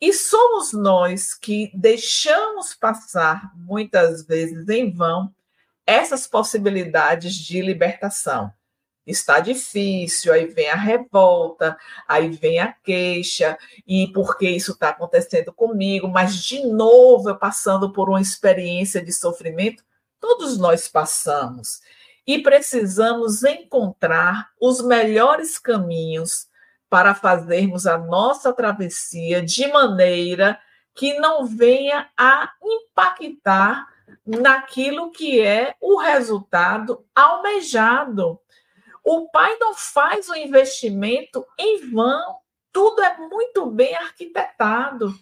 E 0.00 0.12
somos 0.12 0.72
nós 0.72 1.34
que 1.34 1.70
deixamos 1.74 2.74
passar, 2.74 3.52
muitas 3.56 4.26
vezes 4.26 4.68
em 4.68 4.92
vão, 4.92 5.34
essas 5.86 6.26
possibilidades 6.26 7.34
de 7.34 7.60
libertação 7.60 8.52
está 9.06 9.38
difícil, 9.40 10.32
aí 10.32 10.46
vem 10.46 10.70
a 10.70 10.76
revolta, 10.76 11.76
aí 12.08 12.30
vem 12.30 12.58
a 12.58 12.72
queixa, 12.72 13.58
e 13.86 14.10
por 14.12 14.38
que 14.38 14.48
isso 14.48 14.72
está 14.72 14.90
acontecendo 14.90 15.52
comigo, 15.52 16.08
mas 16.08 16.36
de 16.42 16.64
novo 16.66 17.28
eu 17.28 17.36
passando 17.36 17.92
por 17.92 18.08
uma 18.08 18.20
experiência 18.20 19.02
de 19.02 19.12
sofrimento, 19.12 19.84
todos 20.20 20.58
nós 20.58 20.88
passamos. 20.88 21.80
E 22.26 22.38
precisamos 22.42 23.44
encontrar 23.44 24.48
os 24.58 24.80
melhores 24.80 25.58
caminhos 25.58 26.46
para 26.94 27.12
fazermos 27.12 27.88
a 27.88 27.98
nossa 27.98 28.52
travessia 28.52 29.42
de 29.42 29.66
maneira 29.66 30.60
que 30.94 31.18
não 31.18 31.44
venha 31.44 32.08
a 32.16 32.52
impactar 32.62 33.88
naquilo 34.24 35.10
que 35.10 35.40
é 35.40 35.74
o 35.80 35.98
resultado 35.98 37.04
almejado. 37.12 38.38
O 39.02 39.28
pai 39.28 39.56
não 39.58 39.74
faz 39.74 40.28
o 40.28 40.36
investimento 40.36 41.44
em 41.58 41.90
vão, 41.90 42.36
tudo 42.70 43.02
é 43.02 43.18
muito 43.18 43.66
bem 43.66 43.96
arquitetado. 43.96 45.12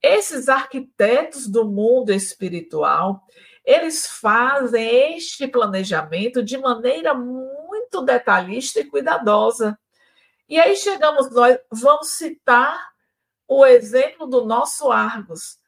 Esses 0.00 0.48
arquitetos 0.48 1.48
do 1.48 1.64
mundo 1.64 2.12
espiritual, 2.12 3.24
eles 3.64 4.06
fazem 4.06 5.16
este 5.16 5.48
planejamento 5.48 6.44
de 6.44 6.56
maneira 6.56 7.12
muito 7.12 8.02
detalhista 8.04 8.78
e 8.78 8.84
cuidadosa. 8.84 9.76
E 10.48 10.58
aí 10.58 10.76
chegamos 10.76 11.30
nós, 11.30 11.58
vamos 11.70 12.08
citar 12.08 12.92
o 13.46 13.64
exemplo 13.66 14.26
do 14.26 14.44
nosso 14.44 14.90
Argos 14.90 15.58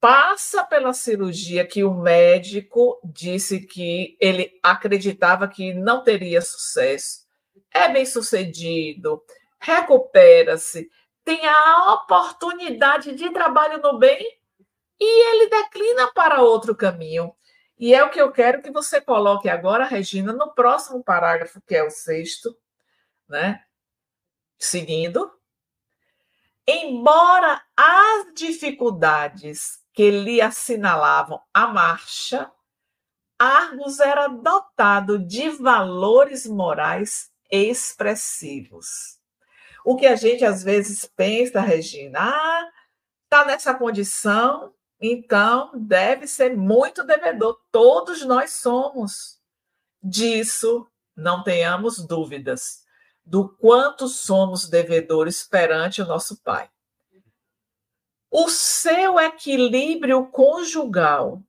passa 0.00 0.64
pela 0.64 0.94
cirurgia 0.94 1.66
que 1.66 1.84
o 1.84 1.94
médico 1.94 2.98
disse 3.04 3.60
que 3.60 4.16
ele 4.18 4.58
acreditava 4.62 5.46
que 5.46 5.74
não 5.74 6.02
teria 6.02 6.40
sucesso, 6.40 7.26
é 7.70 7.88
bem 7.90 8.06
sucedido, 8.06 9.22
recupera-se, 9.60 10.90
tem 11.22 11.46
a 11.46 11.92
oportunidade 11.92 13.14
de 13.14 13.30
trabalho 13.30 13.80
no 13.82 13.98
bem 13.98 14.26
e 14.98 15.34
ele 15.34 15.50
declina 15.50 16.10
para 16.12 16.42
outro 16.42 16.74
caminho. 16.74 17.32
E 17.78 17.94
é 17.94 18.02
o 18.02 18.10
que 18.10 18.20
eu 18.20 18.32
quero 18.32 18.62
que 18.62 18.70
você 18.70 19.00
coloque 19.00 19.48
agora, 19.48 19.84
Regina, 19.84 20.32
no 20.32 20.52
próximo 20.52 21.02
parágrafo, 21.02 21.60
que 21.62 21.74
é 21.74 21.82
o 21.82 21.90
sexto, 21.90 22.56
né? 23.28 23.62
Seguindo. 24.60 25.32
embora 26.66 27.60
as 27.74 28.32
dificuldades 28.34 29.80
que 29.92 30.10
lhe 30.10 30.40
assinalavam 30.40 31.40
a 31.52 31.66
marcha, 31.66 32.52
Argos 33.38 33.98
era 33.98 34.28
dotado 34.28 35.18
de 35.18 35.48
valores 35.48 36.46
morais 36.46 37.32
expressivos. 37.50 39.18
O 39.82 39.96
que 39.96 40.06
a 40.06 40.14
gente 40.14 40.44
às 40.44 40.62
vezes 40.62 41.06
pensa, 41.06 41.60
Regina, 41.60 42.20
ah, 42.20 42.70
está 43.24 43.46
nessa 43.46 43.74
condição, 43.74 44.74
então 45.00 45.72
deve 45.74 46.26
ser 46.26 46.54
muito 46.54 47.02
devedor. 47.02 47.58
Todos 47.72 48.24
nós 48.26 48.52
somos. 48.52 49.40
Disso 50.02 50.86
não 51.16 51.42
tenhamos 51.42 52.06
dúvidas 52.06 52.79
do 53.30 53.48
quanto 53.48 54.08
somos 54.08 54.68
devedores 54.68 55.44
perante 55.44 56.02
o 56.02 56.04
nosso 56.04 56.42
Pai. 56.42 56.68
O 58.28 58.48
seu 58.48 59.20
equilíbrio 59.20 60.26
conjugal 60.26 61.40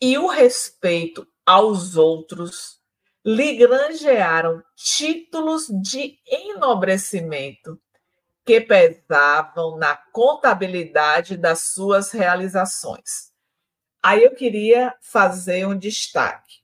e 0.00 0.18
o 0.18 0.26
respeito 0.26 1.24
aos 1.46 1.94
outros 1.94 2.80
lhe 3.24 3.54
granjearam 3.54 4.60
títulos 4.74 5.68
de 5.68 6.18
enobrecimento 6.26 7.80
que 8.44 8.60
pesavam 8.60 9.76
na 9.76 9.94
contabilidade 9.94 11.36
das 11.36 11.60
suas 11.60 12.10
realizações. 12.10 13.32
Aí 14.02 14.24
eu 14.24 14.34
queria 14.34 14.96
fazer 15.00 15.64
um 15.64 15.78
destaque. 15.78 16.58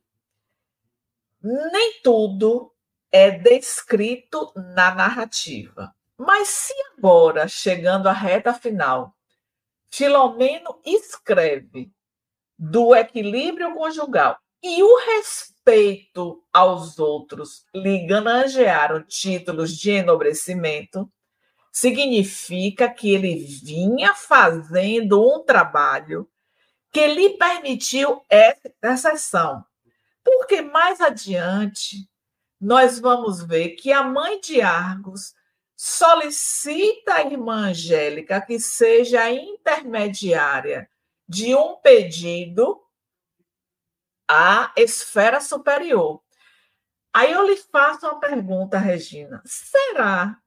Nem 1.41 2.01
tudo 2.03 2.73
é 3.11 3.31
descrito 3.31 4.53
na 4.55 4.95
narrativa. 4.95 5.95
Mas 6.19 6.49
se 6.49 6.75
agora, 6.97 7.47
chegando 7.47 8.09
à 8.09 8.13
reta 8.13 8.53
final, 8.55 9.15
Filomeno 9.91 10.81
escreve 10.85 11.91
do 12.59 12.95
equilíbrio 12.95 13.75
conjugal 13.75 14.39
e 14.63 14.83
o 14.83 14.97
respeito 14.99 16.43
aos 16.53 16.99
outros 16.99 17.67
lhe 17.75 18.07
ganagearam 18.07 19.03
títulos 19.03 19.77
de 19.77 19.91
enobrecimento, 19.91 21.11
significa 21.71 22.89
que 22.89 23.15
ele 23.15 23.37
vinha 23.37 24.15
fazendo 24.15 25.23
um 25.23 25.45
trabalho 25.45 26.29
que 26.91 27.07
lhe 27.07 27.37
permitiu 27.37 28.25
essa 28.29 28.73
exceção. 28.83 29.65
Porque 30.25 30.63
mais 30.63 31.01
adiante 31.01 32.09
nós 32.61 32.99
vamos 32.99 33.43
ver 33.43 33.71
que 33.71 33.93
a 33.93 34.03
mãe 34.03 34.41
de 34.41 34.61
Argos 34.61 35.35
solicita 35.77 37.15
a 37.15 37.23
irmã 37.23 37.69
Angélica 37.69 38.41
que 38.41 38.59
seja 38.59 39.23
a 39.23 39.33
intermediária 39.33 40.89
de 41.29 41.55
um 41.55 41.77
pedido 41.77 42.81
à 44.29 44.73
esfera 44.77 45.41
superior. 45.41 46.23
Aí 47.13 47.33
eu 47.33 47.47
lhe 47.47 47.57
faço 47.57 48.07
uma 48.07 48.19
pergunta, 48.19 48.79
Regina: 48.79 49.43
será 49.45 50.39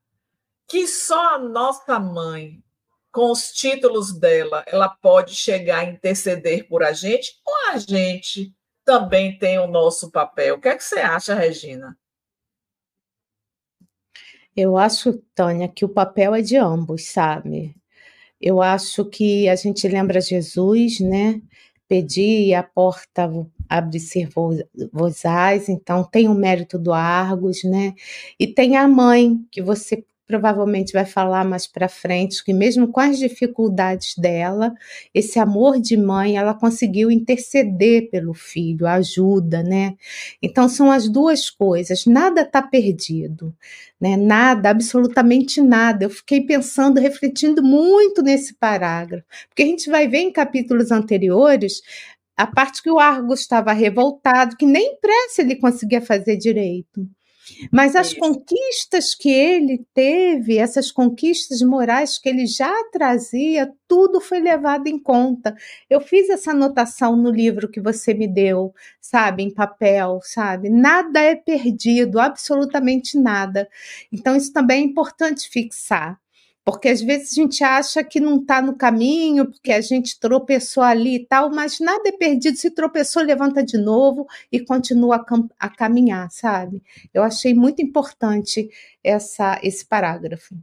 que 0.68 0.88
só 0.88 1.36
a 1.36 1.40
nossa 1.40 2.00
mãe, 2.00 2.64
com 3.12 3.32
os 3.32 3.52
títulos 3.52 4.14
dela, 4.14 4.64
ela 4.68 4.90
pode 4.90 5.36
chegar 5.36 5.80
a 5.80 5.84
interceder 5.84 6.68
por 6.68 6.84
a 6.84 6.94
gente 6.94 7.40
ou 7.46 7.56
a 7.70 7.78
gente 7.78 8.56
também 8.90 9.38
tem 9.38 9.60
o 9.60 9.68
nosso 9.68 10.10
papel? 10.10 10.56
O 10.56 10.60
que 10.60 10.68
é 10.68 10.76
que 10.76 10.84
você 10.84 10.98
acha, 10.98 11.36
Regina? 11.36 11.96
Eu 14.58 14.78
acho, 14.78 15.22
Tânia, 15.36 15.68
que 15.68 15.86
o 15.86 15.90
papel 15.90 16.34
é 16.34 16.42
de 16.42 16.58
ambos, 16.58 17.06
sabe? 17.06 17.76
Eu 18.42 18.64
acho 18.64 19.06
que 19.06 19.48
a 19.48 19.56
gente 19.56 19.88
lembra 19.88 20.20
Jesus, 20.20 21.00
né? 21.00 21.40
Pedir 21.88 22.56
a 22.56 22.64
porta 22.64 23.30
abre-se 23.70 24.28
vosais, 24.92 25.70
então 25.70 26.04
tem 26.04 26.28
o 26.28 26.34
mérito 26.34 26.80
do 26.80 26.92
Argos, 26.92 27.64
né? 27.64 27.94
E 28.40 28.48
tem 28.48 28.76
a 28.76 28.88
mãe, 28.88 29.38
que 29.52 29.62
você 29.62 30.04
provavelmente 30.30 30.94
vai 30.94 31.06
falar 31.06 31.44
mais 31.44 31.66
para 31.66 31.90
frente 31.90 32.46
que 32.46 32.54
mesmo 32.54 32.88
com 32.90 33.00
as 33.00 33.18
dificuldades 33.18 34.14
dela, 34.16 34.76
esse 35.12 35.40
amor 35.40 35.82
de 35.82 35.98
mãe, 35.98 36.38
ela 36.38 36.54
conseguiu 36.54 37.10
interceder 37.10 38.12
pelo 38.12 38.36
filho, 38.36 38.86
ajuda, 38.86 39.64
né? 39.64 39.96
Então 40.40 40.70
são 40.70 40.92
as 40.92 41.10
duas 41.10 41.50
coisas, 41.50 42.06
nada 42.06 42.42
está 42.42 42.62
perdido, 42.62 43.56
né? 44.00 44.16
Nada, 44.16 44.70
absolutamente 44.70 45.60
nada. 45.62 46.06
Eu 46.06 46.12
fiquei 46.12 46.42
pensando, 46.42 47.00
refletindo 47.00 47.64
muito 47.64 48.22
nesse 48.22 48.54
parágrafo, 48.54 49.26
porque 49.48 49.64
a 49.64 49.66
gente 49.66 49.90
vai 49.90 50.08
ver 50.08 50.20
em 50.20 50.32
capítulos 50.32 50.92
anteriores 50.92 51.82
a 52.38 52.46
parte 52.46 52.84
que 52.84 52.92
o 52.92 53.00
Argos 53.00 53.40
estava 53.40 53.74
revoltado, 53.74 54.56
que 54.56 54.66
nem 54.68 54.96
pressa 55.02 55.42
ele 55.42 55.56
conseguia 55.56 56.02
fazer 56.02 56.38
direito. 56.38 57.10
Mas 57.72 57.96
as 57.96 58.08
Isso. 58.08 58.20
conquistas 58.20 59.16
que 59.16 59.30
ele 59.30 59.86
teve, 59.94 60.58
essas 60.58 60.92
conquistas 60.92 61.62
morais 61.62 62.18
que 62.18 62.30
ele 62.30 62.46
já 62.46 62.74
trazia, 62.92 63.72
tudo 63.88 64.20
foi 64.22 64.40
levado 64.40 64.88
em 64.88 65.00
conta. 65.00 65.56
Eu 65.90 66.02
fiz 66.02 66.30
essa 66.30 66.52
anotação 66.52 67.16
no 67.16 67.32
livro 67.32 67.70
que 67.70 67.82
você 67.82 68.14
me 68.14 68.28
deu, 68.28 68.74
sabe, 69.02 69.44
em 69.44 69.54
papel, 69.54 70.20
sabe? 70.24 70.70
Nada 70.70 71.20
é 71.20 71.36
perdido, 71.36 72.20
absolutamente 72.20 73.18
nada. 73.18 73.68
Então, 74.12 74.36
isso 74.36 74.54
também 74.54 74.82
é 74.82 74.86
importante 74.86 75.50
fixar 75.50 76.20
porque 76.64 76.90
às 76.90 77.02
vezes 77.02 77.32
a 77.32 77.42
gente 77.42 77.64
acha 77.64 78.04
que 78.04 78.20
não 78.20 78.38
está 78.38 78.62
no 78.62 78.76
caminho, 78.76 79.50
porque 79.50 79.72
a 79.72 79.82
gente 79.82 80.20
tropeçou 80.20 80.84
ali 80.84 81.16
e 81.16 81.26
tal, 81.26 81.50
mas 81.50 81.80
nada 81.80 82.08
é 82.08 82.12
perdido. 82.12 82.58
Se 82.58 82.70
tropeçou, 82.70 83.24
levanta 83.24 83.64
de 83.64 83.78
novo 83.78 84.28
e 84.52 84.60
continua 84.60 85.18
a, 85.18 85.68
a 85.68 85.70
caminhar, 85.70 86.30
sabe? 86.32 86.84
Eu 87.14 87.24
achei 87.24 87.54
muito 87.54 87.82
importante 87.82 88.70
essa, 89.04 89.60
esse 89.64 89.86
parágrafo. 89.86 90.56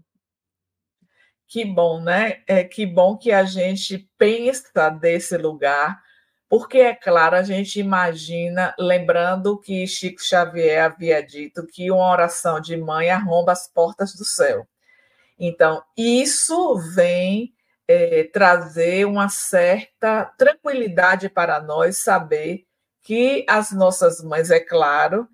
Que 1.48 1.64
bom, 1.64 2.00
né? 2.00 2.42
É 2.46 2.64
que 2.64 2.84
bom 2.84 3.16
que 3.16 3.30
a 3.32 3.44
gente 3.44 4.08
pensa 4.18 4.90
desse 4.90 5.36
lugar, 5.36 6.00
porque 6.48 6.78
é 6.78 6.94
claro, 6.94 7.36
a 7.36 7.42
gente 7.42 7.80
imagina, 7.80 8.74
lembrando 8.78 9.58
que 9.58 9.86
Chico 9.86 10.22
Xavier 10.22 10.84
havia 10.84 11.22
dito 11.22 11.66
que 11.66 11.90
uma 11.90 12.10
oração 12.10 12.60
de 12.60 12.76
mãe 12.76 13.10
arromba 13.10 13.52
as 13.52 13.68
portas 13.68 14.14
do 14.14 14.24
céu. 14.24 14.66
Então, 15.38 15.82
isso 15.96 16.76
vem 16.94 17.52
é, 17.86 18.24
trazer 18.24 19.06
uma 19.06 19.28
certa 19.28 20.24
tranquilidade 20.36 21.28
para 21.28 21.60
nós 21.60 21.98
saber 21.98 22.64
que 23.02 23.44
as 23.48 23.70
nossas 23.70 24.22
mães, 24.22 24.50
é 24.50 24.58
claro, 24.58 25.28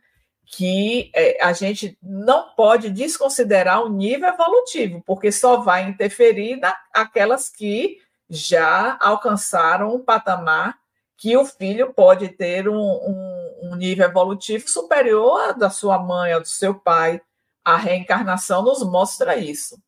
que 0.45 1.11
é, 1.15 1.43
a 1.43 1.53
gente 1.53 1.97
não 2.03 2.51
pode 2.55 2.91
desconsiderar 2.91 3.83
o 3.83 3.89
nível 3.89 4.29
evolutivo, 4.29 5.03
porque 5.07 5.33
só 5.33 5.59
vai 5.59 5.89
interferir 5.89 6.61
naquelas 6.95 7.49
que 7.49 7.99
já 8.29 8.99
alcançaram 9.01 9.95
um 9.95 10.05
patamar 10.05 10.77
que 11.17 11.37
o 11.37 11.47
filho 11.47 11.95
pode 11.95 12.29
ter 12.31 12.69
um, 12.69 12.77
um, 12.77 13.59
um 13.63 13.77
nível 13.77 14.07
evolutivo 14.07 14.69
superior 14.69 15.41
ao 15.41 15.59
da 15.59 15.71
sua 15.71 15.99
mãe, 15.99 16.33
ao 16.33 16.41
do 16.41 16.49
seu 16.49 16.75
pai. 16.75 17.21
A 17.65 17.77
reencarnação 17.77 18.63
nos 18.63 18.83
mostra 18.83 19.37
isso 19.37 19.81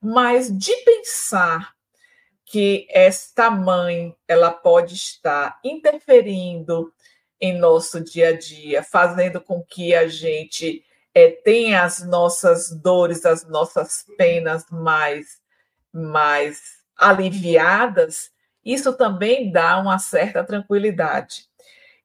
mas 0.00 0.56
de 0.56 0.74
pensar 0.84 1.74
que 2.44 2.86
esta 2.90 3.50
mãe 3.50 4.14
ela 4.26 4.50
pode 4.50 4.94
estar 4.94 5.58
interferindo 5.62 6.92
em 7.40 7.56
nosso 7.56 8.00
dia 8.00 8.30
a 8.30 8.36
dia, 8.36 8.82
fazendo 8.82 9.40
com 9.40 9.62
que 9.62 9.94
a 9.94 10.08
gente 10.08 10.84
é, 11.14 11.30
tenha 11.30 11.84
as 11.84 12.04
nossas 12.06 12.70
dores, 12.70 13.24
as 13.24 13.46
nossas 13.48 14.04
penas 14.16 14.64
mais, 14.70 15.40
mais 15.92 16.80
aliviadas, 16.96 18.30
isso 18.64 18.92
também 18.92 19.50
dá 19.50 19.78
uma 19.78 19.98
certa 19.98 20.44
tranquilidade. 20.44 21.48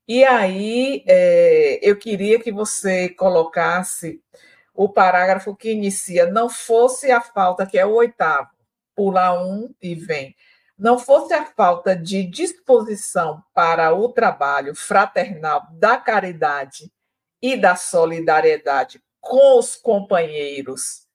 E 0.08 0.24
aí 0.24 1.04
é, 1.08 1.80
eu 1.82 1.98
queria 1.98 2.40
que 2.40 2.52
você 2.52 3.10
colocasse 3.10 4.22
o 4.76 4.90
parágrafo 4.90 5.56
que 5.56 5.72
inicia 5.72 6.26
não 6.26 6.50
fosse 6.50 7.12
a 7.12 7.22
falta, 7.22 7.66
que 7.66 7.80
é 7.80 7.86
o 7.86 7.96
oitavo, 7.96 8.50
pula 8.94 9.42
um 9.42 9.74
e 9.82 9.96
vem, 9.96 10.36
não 10.78 11.00
fosse 11.00 11.34
a 11.34 11.46
falta 11.46 11.96
de 11.96 12.24
disposição 12.24 13.42
para 13.54 13.94
o 13.94 14.10
trabalho 14.10 14.76
fraternal 14.76 15.66
da 15.72 15.98
caridade 15.98 16.92
e 17.42 17.56
da 17.56 17.76
solidariedade 17.76 19.02
com 19.22 19.58
os 19.58 19.76
companheiros 19.76 21.06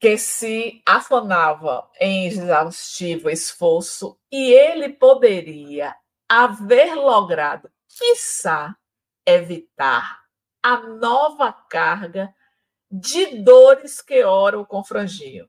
que 0.00 0.18
se 0.18 0.82
afanava 0.84 1.88
em 2.00 2.26
exaustivo 2.26 3.30
esforço 3.30 4.18
e 4.32 4.52
ele 4.52 4.88
poderia 4.88 5.94
haver 6.28 6.96
logrado, 6.96 7.70
quiçá, 7.86 8.76
evitar 9.24 10.21
a 10.62 10.78
nova 10.78 11.52
carga 11.52 12.34
de 12.90 13.42
dores 13.42 14.00
que 14.00 14.22
oram 14.22 14.64
com 14.64 14.84
franjinho. 14.84 15.48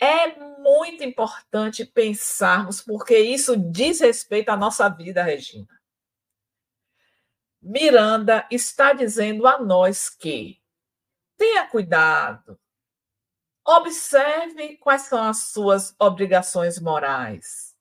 É 0.00 0.36
muito 0.60 1.02
importante 1.02 1.84
pensarmos, 1.84 2.80
porque 2.80 3.18
isso 3.18 3.56
diz 3.56 4.00
respeito 4.00 4.48
à 4.50 4.56
nossa 4.56 4.88
vida, 4.88 5.22
Regina. 5.22 5.78
Miranda 7.60 8.46
está 8.50 8.92
dizendo 8.92 9.46
a 9.46 9.58
nós 9.58 10.08
que 10.08 10.62
tenha 11.36 11.66
cuidado, 11.66 12.58
observe 13.64 14.76
quais 14.76 15.02
são 15.02 15.22
as 15.22 15.44
suas 15.50 15.94
obrigações 15.98 16.80
morais, 16.80 17.76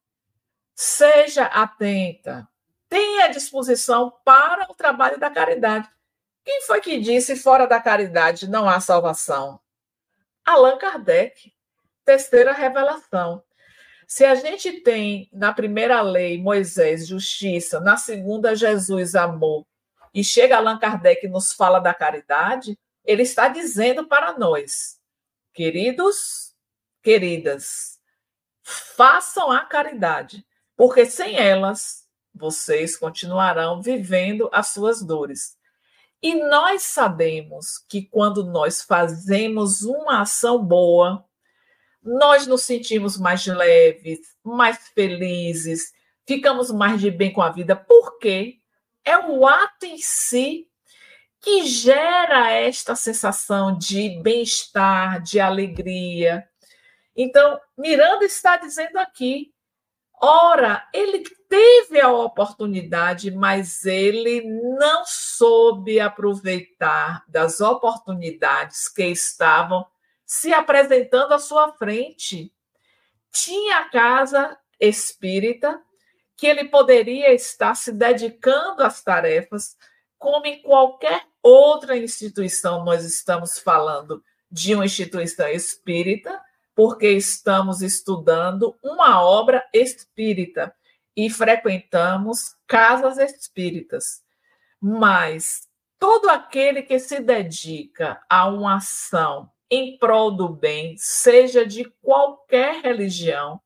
seja 0.75 1.45
atenta, 1.45 2.47
tenha 2.89 3.27
disposição 3.29 4.11
para 4.25 4.69
o 4.69 4.75
trabalho 4.75 5.19
da 5.19 5.29
caridade. 5.29 5.89
Quem 6.47 6.61
foi 6.61 6.79
que 6.79 6.97
disse 6.97 7.35
fora 7.35 7.67
da 7.67 7.77
caridade 7.77 8.49
não 8.49 8.69
há 8.69 8.79
salvação? 8.79 9.59
Allan 10.45 10.77
Kardec 10.77 11.53
terceira 12.05 12.53
revelação. 12.53 13.43
Se 14.07 14.23
a 14.23 14.33
gente 14.33 14.79
tem 14.79 15.29
na 15.33 15.51
primeira 15.51 15.99
lei 15.99 16.41
Moisés 16.41 17.05
justiça, 17.05 17.81
na 17.81 17.97
segunda 17.97 18.55
Jesus 18.55 19.13
amor, 19.13 19.67
e 20.13 20.23
chega 20.23 20.55
Allan 20.55 20.79
Kardec 20.79 21.25
e 21.25 21.29
nos 21.29 21.51
fala 21.51 21.79
da 21.79 21.93
caridade, 21.93 22.79
ele 23.03 23.23
está 23.23 23.49
dizendo 23.49 24.07
para 24.07 24.39
nós, 24.39 25.01
queridos, 25.53 26.55
queridas, 27.03 27.99
façam 28.63 29.51
a 29.51 29.65
caridade, 29.65 30.47
porque 30.77 31.05
sem 31.05 31.35
elas 31.35 32.07
vocês 32.33 32.95
continuarão 32.95 33.81
vivendo 33.81 34.49
as 34.53 34.69
suas 34.69 35.01
dores. 35.01 35.56
E 36.21 36.35
nós 36.35 36.83
sabemos 36.83 37.77
que 37.87 38.03
quando 38.03 38.43
nós 38.43 38.81
fazemos 38.81 39.83
uma 39.83 40.21
ação 40.21 40.63
boa, 40.63 41.23
nós 42.01 42.47
nos 42.47 42.63
sentimos 42.63 43.17
mais 43.17 43.45
leves, 43.45 44.19
mais 44.43 44.87
felizes, 44.89 45.93
ficamos 46.25 46.71
mais 46.71 46.99
de 46.99 47.11
bem 47.11 47.31
com 47.31 47.41
a 47.41 47.51
vida, 47.51 47.75
porque 47.75 48.59
é 49.05 49.17
o 49.17 49.45
ato 49.45 49.85
em 49.85 49.97
si 49.97 50.67
que 51.39 51.65
gera 51.65 52.51
esta 52.51 52.95
sensação 52.95 53.77
de 53.77 54.21
bem-estar, 54.21 55.21
de 55.21 55.39
alegria. 55.39 56.47
Então, 57.15 57.59
Miranda 57.77 58.25
está 58.25 58.57
dizendo 58.57 58.97
aqui: 58.97 59.53
ora, 60.21 60.87
ele 60.93 61.23
teve 61.49 61.99
a 61.99 62.11
oportunidade, 62.11 63.31
mas 63.31 63.85
ele 63.85 64.41
não 64.77 65.03
soube 65.05 65.99
aproveitar 65.99 67.23
das 67.27 67.61
oportunidades 67.61 68.87
que 68.87 69.05
estavam 69.05 69.85
se 70.25 70.53
apresentando 70.53 71.33
à 71.33 71.39
sua 71.39 71.71
frente. 71.73 72.53
Tinha 73.31 73.79
a 73.79 73.89
casa 73.89 74.57
espírita 74.79 75.81
que 76.35 76.45
ele 76.45 76.65
poderia 76.65 77.33
estar 77.33 77.75
se 77.75 77.91
dedicando 77.91 78.83
às 78.83 79.03
tarefas, 79.03 79.75
como 80.19 80.45
em 80.45 80.61
qualquer 80.61 81.25
outra 81.41 81.97
instituição, 81.97 82.83
nós 82.83 83.03
estamos 83.03 83.57
falando 83.57 84.23
de 84.51 84.75
uma 84.75 84.85
instituição 84.85 85.47
espírita, 85.47 86.39
porque 86.75 87.09
estamos 87.09 87.81
estudando 87.81 88.75
uma 88.83 89.23
obra 89.23 89.65
espírita 89.73 90.75
e 91.17 91.31
frequentamos 91.31 92.55
casas 92.67 93.17
espíritas. 93.17 94.21
Mas 94.79 95.67
todo 95.97 96.29
aquele 96.29 96.83
que 96.83 96.99
se 96.99 97.19
dedica 97.19 98.21
a 98.29 98.47
uma 98.47 98.75
ação 98.75 99.49
em 99.69 99.97
prol 99.97 100.31
do 100.31 100.47
bem, 100.47 100.95
seja 100.97 101.65
de 101.65 101.85
qualquer 102.01 102.81
religião, 102.83 103.59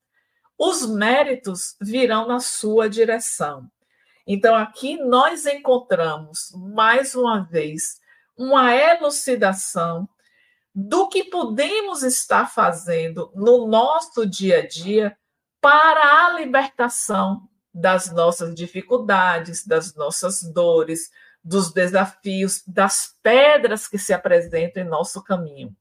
os 0.57 0.87
méritos 0.87 1.75
virão 1.81 2.25
na 2.25 2.39
sua 2.39 2.89
direção. 2.89 3.69
Então, 4.25 4.55
aqui 4.55 4.97
nós 4.97 5.45
encontramos, 5.45 6.51
mais 6.55 7.13
uma 7.15 7.43
vez, 7.43 7.99
uma 8.37 8.73
elucidação 8.73 10.07
do 10.73 11.09
que 11.09 11.25
podemos 11.25 12.01
estar 12.01 12.49
fazendo 12.49 13.29
no 13.35 13.67
nosso 13.67 14.25
dia 14.25 14.59
a 14.59 14.67
dia 14.67 15.17
para 15.61 16.25
a 16.25 16.29
libertação 16.31 17.47
das 17.73 18.11
nossas 18.11 18.53
dificuldades, 18.53 19.65
das 19.65 19.95
nossas 19.95 20.41
dores, 20.41 21.11
dos 21.43 21.71
desafios, 21.71 22.61
das 22.67 23.15
pedras 23.23 23.87
que 23.87 23.97
se 23.97 24.13
apresentam 24.13 24.83
em 24.83 24.87
nosso 24.87 25.23
caminho 25.23 25.73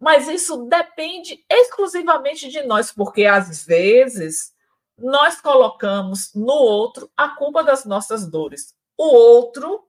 mas 0.00 0.26
isso 0.26 0.64
depende 0.64 1.44
exclusivamente 1.48 2.48
de 2.48 2.62
nós, 2.62 2.90
porque 2.90 3.26
às 3.26 3.66
vezes 3.66 4.54
nós 4.96 5.38
colocamos 5.40 6.34
no 6.34 6.54
outro 6.54 7.10
a 7.14 7.28
culpa 7.28 7.62
das 7.62 7.84
nossas 7.84 8.26
dores. 8.26 8.74
O 8.96 9.04
outro, 9.04 9.86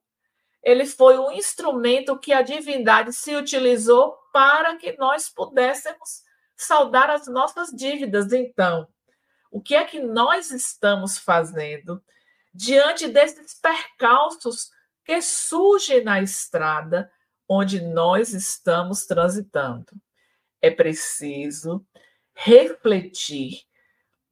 ele 0.62 0.86
foi 0.86 1.18
o 1.18 1.32
instrumento 1.32 2.20
que 2.20 2.34
a 2.34 2.42
divindade 2.42 3.14
se 3.14 3.34
utilizou 3.36 4.18
para 4.34 4.76
que 4.76 4.98
nós 4.98 5.30
pudéssemos 5.30 6.24
saldar 6.58 7.10
as 7.10 7.28
nossas 7.28 7.70
dívidas. 7.70 8.34
Então, 8.34 8.88
o 9.52 9.62
que 9.62 9.76
é 9.76 9.84
que 9.84 10.00
nós 10.00 10.50
estamos 10.50 11.18
fazendo 11.18 12.02
diante 12.54 13.08
desses 13.10 13.54
percalços 13.54 14.72
que 15.04 15.22
surgem 15.22 16.04
na 16.04 16.22
estrada 16.22 17.12
onde 17.48 17.82
nós 17.82 18.34
estamos 18.34 19.06
transitando. 19.06 19.92
É 20.62 20.72
preciso 20.72 21.86
refletir 22.34 23.64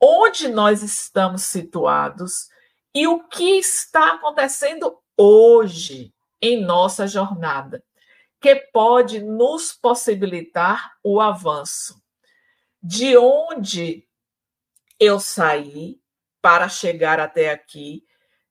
onde 0.01 0.47
nós 0.47 0.81
estamos 0.81 1.43
situados 1.43 2.47
e 2.95 3.05
o 3.07 3.27
que 3.27 3.59
está 3.59 4.13
acontecendo 4.13 4.97
hoje 5.17 6.13
em 6.41 6.63
nossa 6.63 7.05
jornada, 7.05 7.83
que 8.39 8.55
pode 8.55 9.21
nos 9.21 9.73
possibilitar 9.73 10.93
o 11.03 11.19
avanço. 11.19 12.01
De 12.81 13.17
onde 13.17 14.08
eu 14.99 15.19
saí 15.19 15.99
para 16.41 16.67
chegar 16.69 17.19
até 17.19 17.51
aqui 17.51 18.03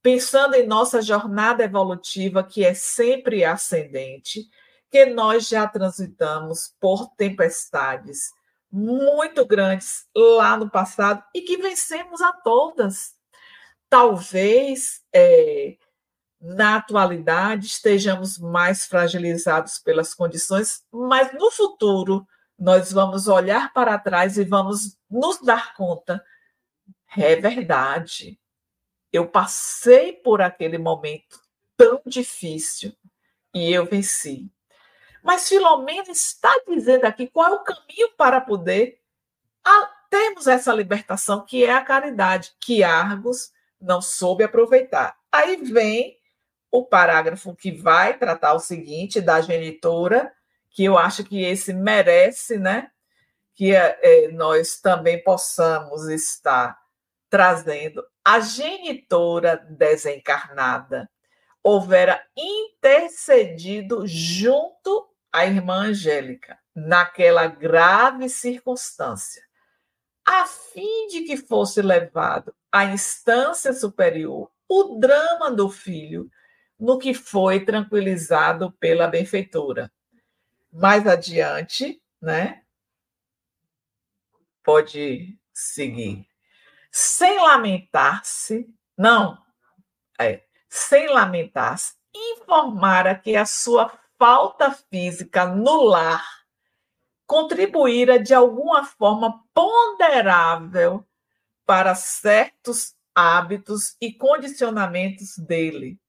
pensando 0.03 0.55
em 0.55 0.67
nossa 0.67 1.03
jornada 1.03 1.65
evolutiva, 1.65 2.43
que 2.43 2.65
é 2.65 2.73
sempre 2.73 3.45
ascendente, 3.45 4.49
que 4.91 5.05
nós 5.07 5.49
já 5.49 5.67
transitamos 5.67 6.75
por 6.81 7.11
tempestades 7.15 8.31
muito 8.71 9.47
grandes 9.47 10.07
lá 10.15 10.57
no 10.57 10.71
passado 10.71 11.23
e 11.35 11.43
que 11.43 11.57
vencemos 11.57 12.21
a 12.21 12.33
todas. 12.33 13.15
Talvez 13.89 15.03
é, 15.13 15.77
na 16.41 16.77
atualidade 16.77 17.67
estejamos 17.67 18.39
mais 18.39 18.87
fragilizados 18.87 19.79
pelas 19.79 20.15
condições, 20.15 20.83
mas 20.93 21.33
no 21.33 21.51
futuro 21.51 22.27
nós 22.59 22.93
vamos 22.93 23.29
olhar 23.29 23.73
para 23.73 23.99
trás 23.99 24.37
e 24.37 24.45
vamos 24.45 24.99
nos 25.11 25.41
dar 25.41 25.75
conta. 25.75 26.23
É 27.17 27.37
verdade, 27.37 28.39
eu 29.13 29.27
passei 29.27 30.13
por 30.13 30.43
aquele 30.43 30.79
momento 30.79 31.41
tão 31.77 32.03
difícil 32.05 32.95
e 33.55 33.73
eu 33.73 33.87
venci. 33.87 34.51
Mas 35.23 35.49
Filomena 35.49 36.11
está 36.11 36.55
dizendo 36.69 37.05
aqui 37.05 37.27
qual 37.27 37.53
é 37.53 37.55
o 37.57 37.65
caminho 37.65 38.11
para 38.17 38.41
poder 38.41 38.99
termos 40.11 40.47
essa 40.47 40.73
libertação, 40.73 41.45
que 41.45 41.65
é 41.65 41.73
a 41.73 41.85
caridade, 41.85 42.53
que 42.61 42.83
Argos 42.83 43.53
não 43.81 44.01
soube 44.01 44.45
aproveitar. 44.45 45.17
Aí 45.31 45.57
vem 45.57 46.17
o 46.71 46.85
parágrafo 46.85 47.55
que 47.55 47.71
vai 47.71 48.17
tratar 48.17 48.55
o 48.55 48.61
seguinte 48.61 49.21
da 49.21 49.41
genitora, 49.41 50.33
que 50.71 50.85
eu 50.85 50.99
acho 50.99 51.25
que 51.25 51.43
esse 51.43 51.73
merece, 51.73 52.59
né? 52.59 52.91
Que 53.55 53.75
é, 53.75 53.99
é 54.03 54.29
nós 54.29 54.81
também 54.81 55.23
possamos 55.23 56.09
estar 56.09 56.79
trazendo 57.29 58.05
a 58.25 58.41
genitora 58.41 59.57
desencarnada 59.57 61.11
houvera 61.63 62.23
intercedido 62.37 64.07
junto 64.07 65.09
à 65.33 65.45
irmã 65.45 65.89
Angélica 65.89 66.59
naquela 66.75 67.47
grave 67.47 68.29
circunstância, 68.29 69.43
a 70.25 70.47
fim 70.47 71.09
de 71.09 71.23
que 71.23 71.37
fosse 71.37 71.83
levado 71.83 72.55
à 72.71 72.85
instância 72.85 73.73
superior 73.73 74.51
o 74.69 74.99
drama 74.99 75.51
do 75.51 75.71
filho, 75.71 76.31
no 76.79 76.99
que 76.99 77.15
foi 77.15 77.65
tranquilizado 77.65 78.71
pela 78.73 79.09
benfeitora. 79.09 79.91
Mais 80.71 81.07
adiante, 81.07 82.01
né? 82.21 82.63
Pode 84.63 85.37
seguir 85.53 86.28
sem 86.99 87.39
lamentar-se, 87.39 88.69
não, 88.97 89.39
é, 90.21 90.43
sem 90.69 91.07
lamentar-se, 91.09 91.95
informara 92.13 93.17
que 93.17 93.37
a 93.37 93.47
sua 93.47 93.97
falta 94.19 94.73
física 94.73 95.47
no 95.47 95.85
lar 95.85 96.27
contribuíra 97.25 98.19
de 98.19 98.35
alguma 98.35 98.85
forma 98.85 99.45
ponderável 99.55 101.07
para 101.65 101.95
certos 101.95 102.97
hábitos 103.15 103.95
e 104.01 104.13
condicionamentos 104.13 105.39
dele. 105.39 106.01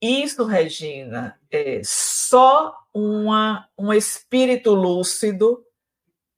Isso, 0.00 0.46
Regina, 0.46 1.38
é 1.50 1.82
só 1.84 2.74
uma, 2.90 3.68
um 3.76 3.92
espírito 3.92 4.72
lúcido 4.72 5.62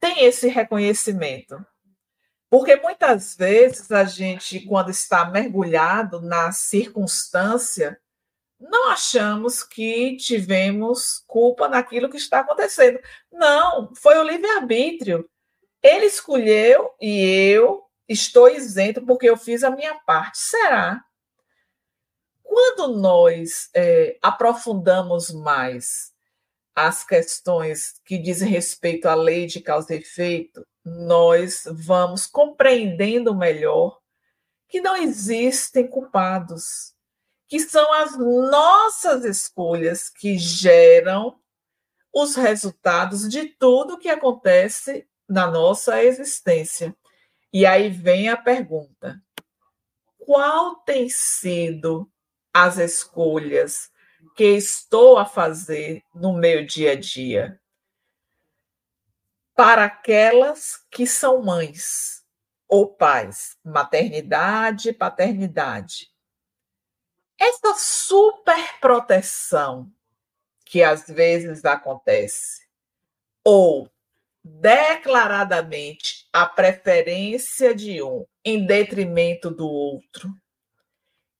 tem 0.00 0.24
esse 0.24 0.48
reconhecimento. 0.48 1.64
Porque 2.48 2.76
muitas 2.76 3.34
vezes 3.36 3.90
a 3.90 4.04
gente, 4.04 4.60
quando 4.60 4.90
está 4.90 5.24
mergulhado 5.24 6.20
na 6.20 6.52
circunstância, 6.52 8.00
não 8.58 8.90
achamos 8.90 9.62
que 9.62 10.16
tivemos 10.16 11.22
culpa 11.26 11.68
naquilo 11.68 12.08
que 12.08 12.16
está 12.16 12.40
acontecendo. 12.40 12.98
Não, 13.30 13.94
foi 13.94 14.16
o 14.18 14.22
livre-arbítrio. 14.22 15.28
Ele 15.82 16.06
escolheu 16.06 16.90
e 17.00 17.20
eu 17.52 17.84
estou 18.08 18.48
isento 18.48 19.04
porque 19.04 19.28
eu 19.28 19.36
fiz 19.36 19.62
a 19.62 19.70
minha 19.70 19.94
parte. 20.06 20.38
Será? 20.38 21.02
Quando 22.42 22.96
nós 22.96 23.68
é, 23.74 24.16
aprofundamos 24.22 25.30
mais 25.30 26.15
as 26.76 27.02
questões 27.02 27.94
que 28.04 28.18
dizem 28.18 28.50
respeito 28.50 29.08
à 29.08 29.14
lei 29.14 29.46
de 29.46 29.62
causa 29.62 29.94
e 29.94 29.98
efeito, 29.98 30.62
nós 30.84 31.64
vamos 31.66 32.26
compreendendo 32.26 33.34
melhor 33.34 33.98
que 34.68 34.78
não 34.82 34.94
existem 34.94 35.88
culpados, 35.88 36.92
que 37.48 37.58
são 37.60 37.90
as 37.94 38.18
nossas 38.18 39.24
escolhas 39.24 40.10
que 40.10 40.36
geram 40.36 41.40
os 42.12 42.36
resultados 42.36 43.26
de 43.26 43.46
tudo 43.46 43.98
que 43.98 44.10
acontece 44.10 45.08
na 45.26 45.46
nossa 45.46 46.04
existência. 46.04 46.94
E 47.52 47.64
aí 47.64 47.88
vem 47.88 48.28
a 48.28 48.36
pergunta: 48.36 49.18
qual 50.18 50.76
tem 50.76 51.08
sido 51.08 52.10
as 52.52 52.76
escolhas 52.76 53.90
que 54.36 54.44
estou 54.44 55.18
a 55.18 55.24
fazer 55.24 56.04
no 56.14 56.32
meu 56.34 56.64
dia 56.64 56.92
a 56.92 56.94
dia? 56.94 57.60
Para 59.54 59.86
aquelas 59.86 60.76
que 60.90 61.06
são 61.06 61.42
mães 61.42 62.22
ou 62.68 62.86
pais, 62.86 63.56
maternidade, 63.64 64.92
paternidade. 64.92 66.12
Essa 67.38 67.74
superproteção 67.74 69.90
que 70.66 70.82
às 70.82 71.06
vezes 71.06 71.64
acontece, 71.64 72.66
ou 73.42 73.90
declaradamente 74.44 76.28
a 76.32 76.44
preferência 76.44 77.74
de 77.74 78.02
um 78.02 78.26
em 78.44 78.66
detrimento 78.66 79.50
do 79.50 79.66
outro, 79.66 80.30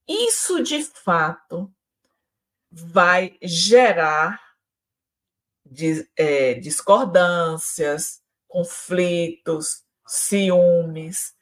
isso 0.09 0.63
de 0.63 0.83
fato 0.85 1.71
vai 2.71 3.37
gerar 3.43 4.41
é, 6.17 6.55
discordâncias, 6.55 8.23
conflitos, 8.49 9.83
ciúmes. 10.07 11.35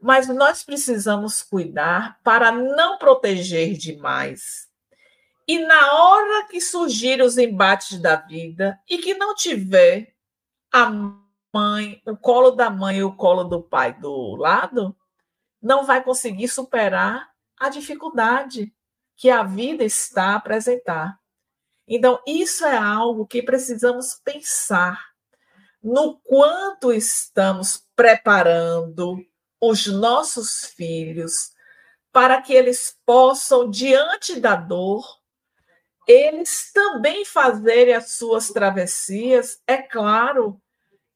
Mas 0.00 0.28
nós 0.28 0.64
precisamos 0.64 1.42
cuidar 1.42 2.18
para 2.24 2.50
não 2.50 2.98
proteger 2.98 3.76
demais. 3.76 4.68
E 5.46 5.58
na 5.60 5.92
hora 5.92 6.48
que 6.48 6.60
surgirem 6.60 7.24
os 7.24 7.38
embates 7.38 7.98
da 7.98 8.16
vida 8.16 8.78
e 8.88 8.98
que 8.98 9.14
não 9.14 9.34
tiver 9.34 10.14
a 10.72 10.90
mãe, 11.52 12.02
o 12.06 12.16
colo 12.16 12.52
da 12.52 12.70
mãe 12.70 12.98
e 12.98 13.04
o 13.04 13.14
colo 13.14 13.44
do 13.44 13.62
pai 13.62 13.92
do 13.92 14.36
lado, 14.36 14.96
não 15.60 15.84
vai 15.84 16.02
conseguir 16.02 16.48
superar 16.48 17.30
a 17.58 17.68
dificuldade 17.68 18.72
que 19.22 19.30
a 19.30 19.44
vida 19.44 19.84
está 19.84 20.30
a 20.30 20.34
apresentar. 20.34 21.16
Então, 21.86 22.20
isso 22.26 22.66
é 22.66 22.76
algo 22.76 23.24
que 23.24 23.40
precisamos 23.40 24.20
pensar 24.24 25.00
no 25.80 26.18
quanto 26.24 26.92
estamos 26.92 27.86
preparando 27.94 29.24
os 29.60 29.86
nossos 29.86 30.64
filhos 30.64 31.52
para 32.10 32.42
que 32.42 32.52
eles 32.52 32.98
possam, 33.06 33.70
diante 33.70 34.40
da 34.40 34.56
dor, 34.56 35.06
eles 36.08 36.72
também 36.72 37.24
fazerem 37.24 37.94
as 37.94 38.14
suas 38.14 38.48
travessias. 38.48 39.62
É 39.68 39.76
claro 39.76 40.60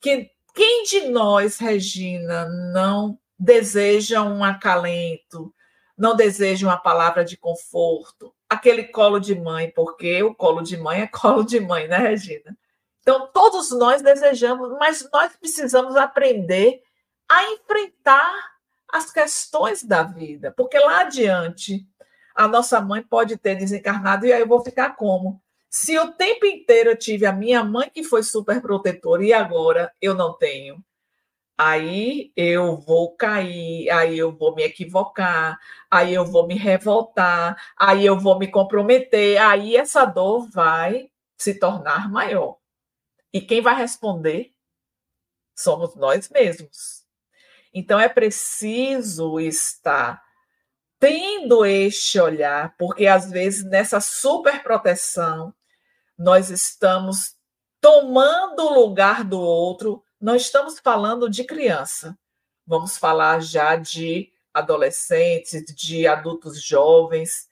que 0.01 0.31
quem 0.55 0.85
de 0.85 1.09
nós, 1.09 1.59
Regina, 1.59 2.49
não 2.73 3.19
deseja 3.37 4.23
um 4.23 4.45
acalento, 4.45 5.53
não 5.97 6.14
deseja 6.14 6.66
uma 6.66 6.76
palavra 6.76 7.24
de 7.24 7.36
conforto, 7.36 8.34
aquele 8.49 8.84
colo 8.84 9.18
de 9.18 9.34
mãe, 9.34 9.70
porque 9.70 10.22
o 10.22 10.34
colo 10.34 10.62
de 10.62 10.76
mãe 10.76 11.03
é 11.03 11.07
colo 11.09 11.42
de 11.42 11.59
mãe, 11.59 11.88
né, 11.88 11.97
Regina? 11.99 12.57
Então, 13.01 13.28
todos 13.32 13.70
nós 13.70 14.03
desejamos, 14.03 14.70
mas 14.78 15.09
nós 15.12 15.36
precisamos 15.36 15.97
aprender 15.97 16.82
a 17.28 17.53
enfrentar 17.53 18.57
as 18.92 19.11
questões 19.11 19.82
da 19.82 20.03
vida, 20.03 20.53
porque 20.57 20.78
lá 20.78 21.01
adiante 21.01 21.86
a 22.34 22.47
nossa 22.47 22.80
mãe 22.80 23.03
pode 23.03 23.36
ter 23.36 23.55
desencarnado 23.55 24.26
e 24.26 24.32
aí 24.32 24.40
eu 24.40 24.47
vou 24.47 24.62
ficar 24.62 24.97
como? 24.97 25.40
Se 25.68 25.99
o 25.99 26.12
tempo 26.12 26.47
inteiro 26.47 26.90
eu 26.90 26.97
tive 26.97 27.26
a 27.26 27.32
minha 27.32 27.64
mãe 27.64 27.90
que 27.90 28.03
foi 28.05 28.22
super 28.22 28.61
protetora 28.61 29.24
e 29.24 29.32
agora 29.32 29.92
eu 30.01 30.14
não 30.14 30.32
tenho, 30.32 30.84
aí 31.57 32.33
eu 32.37 32.77
vou 32.77 33.17
cair, 33.17 33.91
aí 33.91 34.19
eu 34.19 34.37
vou 34.37 34.55
me 34.55 34.63
equivocar, 34.63 35.59
aí 35.91 36.13
eu 36.15 36.25
vou 36.25 36.47
me 36.47 36.55
revoltar, 36.55 37.57
aí 37.77 38.05
eu 38.05 38.19
vou 38.19 38.39
me 38.39 38.49
comprometer, 38.49 39.41
aí 39.41 39.77
essa 39.77 40.05
dor 40.05 40.49
vai 40.51 41.11
se 41.39 41.59
tornar 41.59 42.11
maior. 42.11 42.59
E 43.33 43.41
quem 43.41 43.61
vai 43.61 43.75
responder 43.75 44.53
somos 45.55 45.95
nós 45.95 46.29
mesmos. 46.29 47.05
Então 47.73 47.99
é 47.99 48.09
preciso 48.09 49.41
estar 49.41 50.23
tendo 50.99 51.65
este 51.65 52.19
olhar, 52.19 52.75
porque 52.79 53.07
às 53.07 53.31
vezes 53.31 53.65
nessa 53.65 54.01
superproteção 54.01 55.55
nós 56.19 56.51
estamos 56.51 57.35
tomando 57.81 58.61
o 58.65 58.75
lugar 58.75 59.23
do 59.23 59.41
outro 59.41 60.03
não 60.21 60.35
estamos 60.35 60.79
falando 60.79 61.29
de 61.29 61.45
criança, 61.45 62.19
vamos 62.67 62.97
falar 62.97 63.41
já 63.41 63.77
de 63.77 64.33
adolescentes, 64.53 65.64
de 65.75 66.07
adultos 66.07 66.62
jovens 66.62 67.47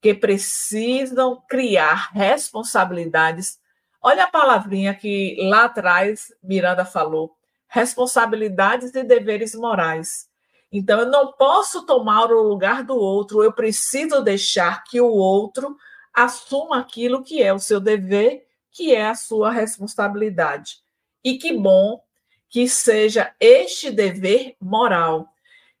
que 0.00 0.14
precisam 0.14 1.42
criar 1.48 2.10
responsabilidades. 2.12 3.58
Olha 4.00 4.24
a 4.24 4.30
palavrinha 4.30 4.94
que 4.94 5.36
lá 5.48 5.64
atrás 5.64 6.32
Miranda 6.42 6.84
falou: 6.84 7.36
responsabilidades 7.68 8.94
e 8.94 9.02
deveres 9.02 9.54
morais. 9.54 10.28
Então, 10.70 11.00
eu 11.00 11.06
não 11.06 11.32
posso 11.32 11.86
tomar 11.86 12.30
o 12.30 12.42
lugar 12.42 12.84
do 12.84 12.94
outro, 12.94 13.42
eu 13.42 13.52
preciso 13.52 14.20
deixar 14.20 14.84
que 14.84 15.00
o 15.00 15.08
outro 15.08 15.76
assuma 16.12 16.78
aquilo 16.78 17.22
que 17.22 17.42
é 17.42 17.52
o 17.52 17.58
seu 17.58 17.80
dever, 17.80 18.46
que 18.70 18.94
é 18.94 19.06
a 19.06 19.14
sua 19.14 19.50
responsabilidade. 19.50 20.82
E 21.28 21.36
que 21.36 21.52
bom 21.52 22.02
que 22.48 22.66
seja 22.66 23.34
este 23.38 23.90
dever 23.90 24.56
moral. 24.58 25.28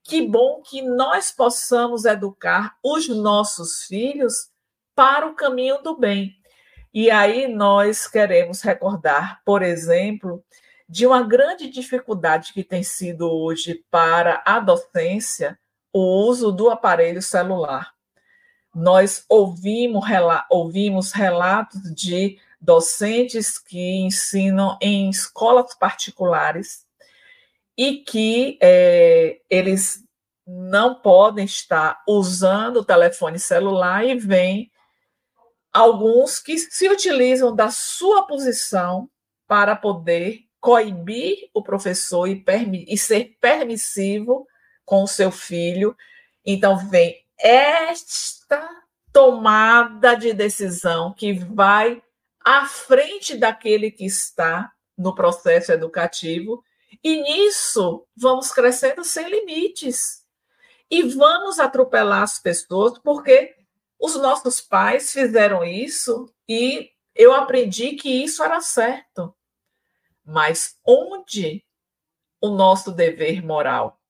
Que 0.04 0.20
bom 0.20 0.60
que 0.60 0.82
nós 0.82 1.30
possamos 1.30 2.04
educar 2.04 2.76
os 2.84 3.08
nossos 3.08 3.84
filhos 3.84 4.50
para 4.94 5.26
o 5.26 5.34
caminho 5.34 5.82
do 5.82 5.96
bem. 5.96 6.36
E 6.92 7.10
aí 7.10 7.48
nós 7.48 8.06
queremos 8.06 8.60
recordar, 8.60 9.40
por 9.42 9.62
exemplo, 9.62 10.44
de 10.86 11.06
uma 11.06 11.22
grande 11.22 11.70
dificuldade 11.70 12.52
que 12.52 12.62
tem 12.62 12.82
sido 12.82 13.32
hoje 13.32 13.82
para 13.90 14.42
a 14.44 14.60
docência 14.60 15.58
o 15.90 16.26
uso 16.26 16.52
do 16.52 16.68
aparelho 16.68 17.22
celular. 17.22 17.94
Nós 18.74 19.24
ouvimos, 19.30 20.04
ouvimos 20.50 21.12
relatos 21.12 21.80
de 21.94 22.38
docentes 22.60 23.58
que 23.58 23.96
ensinam 23.96 24.76
em 24.80 25.10
escolas 25.10 25.74
particulares 25.76 26.86
e 27.76 27.98
que 27.98 28.58
é, 28.60 29.40
eles 29.48 30.02
não 30.46 30.94
podem 30.96 31.44
estar 31.44 32.02
usando 32.08 32.78
o 32.78 32.84
telefone 32.84 33.38
celular 33.38 34.04
e 34.04 34.18
vem 34.18 34.70
alguns 35.72 36.40
que 36.40 36.58
se 36.58 36.88
utilizam 36.88 37.54
da 37.54 37.70
sua 37.70 38.26
posição 38.26 39.08
para 39.46 39.76
poder 39.76 40.40
coibir 40.60 41.48
o 41.54 41.62
professor 41.62 42.26
e, 42.26 42.44
e 42.88 42.98
ser 42.98 43.36
permissivo 43.40 44.46
com 44.84 45.02
o 45.02 45.08
seu 45.08 45.30
filho. 45.30 45.96
Então, 46.44 46.78
vem 46.88 47.24
esta 47.38 48.68
tomada 49.12 50.14
de 50.14 50.32
decisão 50.32 51.12
que 51.12 51.32
vai 51.32 52.02
à 52.48 52.64
frente 52.64 53.36
daquele 53.36 53.90
que 53.90 54.06
está 54.06 54.72
no 54.96 55.14
processo 55.14 55.70
educativo, 55.70 56.64
e 57.04 57.20
nisso 57.20 58.06
vamos 58.16 58.50
crescendo 58.50 59.04
sem 59.04 59.28
limites. 59.28 60.24
E 60.90 61.02
vamos 61.02 61.58
atropelar 61.58 62.22
as 62.22 62.38
pessoas, 62.38 62.98
porque 63.00 63.54
os 64.00 64.14
nossos 64.14 64.62
pais 64.62 65.12
fizeram 65.12 65.62
isso 65.62 66.32
e 66.48 66.90
eu 67.14 67.34
aprendi 67.34 67.96
que 67.96 68.08
isso 68.08 68.42
era 68.42 68.62
certo. 68.62 69.36
Mas 70.24 70.78
onde 70.86 71.62
o 72.40 72.48
nosso 72.48 72.92
dever 72.92 73.44
moral? 73.44 74.00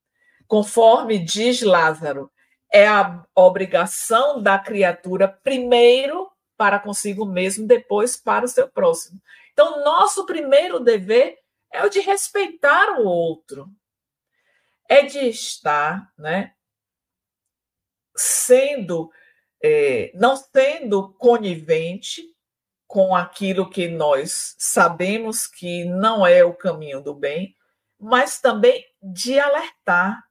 Conforme 0.47 1.19
diz 1.19 1.61
Lázaro, 1.61 2.31
é 2.73 2.87
a 2.87 3.21
obrigação 3.35 4.41
da 4.41 4.61
criatura 4.61 5.27
primeiro 5.27 6.31
para 6.59 6.81
consigo 6.81 7.25
mesmo, 7.25 7.67
depois 7.67 8.17
para 8.17 8.45
o 8.45 8.49
seu 8.49 8.69
próximo. 8.69 9.23
Então, 9.53 9.85
nosso 9.85 10.27
primeiro 10.27 10.81
dever 10.81 11.39
é 11.73 11.85
o 11.85 11.89
de 11.89 12.01
respeitar 12.01 12.99
o 12.99 13.05
outro, 13.05 13.71
é 14.89 15.03
de 15.03 15.21
estar, 15.29 16.13
né, 16.19 16.53
sendo, 18.17 19.11
é, 19.63 20.11
não 20.15 20.37
sendo 20.37 21.13
conivente 21.15 22.35
com 22.87 23.15
aquilo 23.15 23.71
que 23.71 23.87
nós 23.87 24.57
sabemos 24.59 25.47
que 25.47 25.85
não 25.85 26.27
é 26.27 26.45
o 26.45 26.55
caminho 26.55 27.01
do 27.01 27.15
bem, 27.15 27.55
mas 28.01 28.41
também 28.41 28.85
de 29.01 29.39
alertar. 29.39 30.25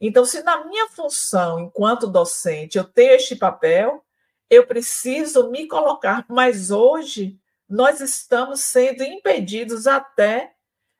Então, 0.00 0.24
se 0.24 0.42
na 0.42 0.64
minha 0.64 0.88
função 0.88 1.60
enquanto 1.60 2.08
docente 2.08 2.78
eu 2.78 2.84
tenho 2.84 3.12
este 3.12 3.36
papel, 3.36 4.04
eu 4.52 4.66
preciso 4.66 5.50
me 5.50 5.66
colocar, 5.66 6.26
mas 6.28 6.70
hoje 6.70 7.40
nós 7.66 8.02
estamos 8.02 8.60
sendo 8.60 9.02
impedidos 9.02 9.86
até 9.86 10.52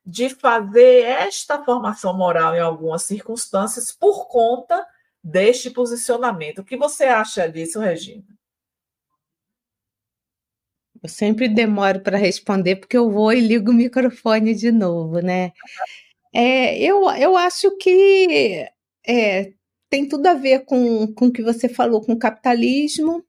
de 0.07 0.31
fazer 0.31 1.05
esta 1.05 1.63
formação 1.63 2.17
moral 2.17 2.57
em 2.57 2.61
algumas 2.61 3.03
circunstâncias 3.03 3.93
por 3.93 4.27
conta 4.27 4.87
deste 5.23 5.71
posicionamento. 5.71 6.61
O 6.61 6.65
que 6.65 6.79
você 6.79 7.05
acha 7.05 7.47
disso, 7.47 7.79
Regina? 7.79 8.25
Eu 11.03 11.09
sempre 11.11 11.47
demoro 11.47 12.01
para 12.01 12.17
responder 12.17 12.77
porque 12.77 12.97
eu 12.97 13.11
vou 13.11 13.35
e 13.35 13.41
ligo 13.41 13.71
o 13.71 13.75
microfone 13.75 14.55
de 14.55 14.73
novo, 14.73 15.21
né? 15.21 15.53
É, 16.33 16.79
eu, 16.79 17.03
eu 17.11 17.37
acho 17.37 17.77
que 17.77 18.67
é, 19.07 19.53
tem 19.91 20.09
tudo 20.09 20.27
a 20.27 20.33
ver 20.33 20.65
com, 20.65 21.13
com 21.13 21.27
o 21.27 21.33
que 21.33 21.43
você 21.43 21.69
falou 21.69 22.01
com 22.01 22.15
o 22.15 22.19
capitalismo, 22.19 23.23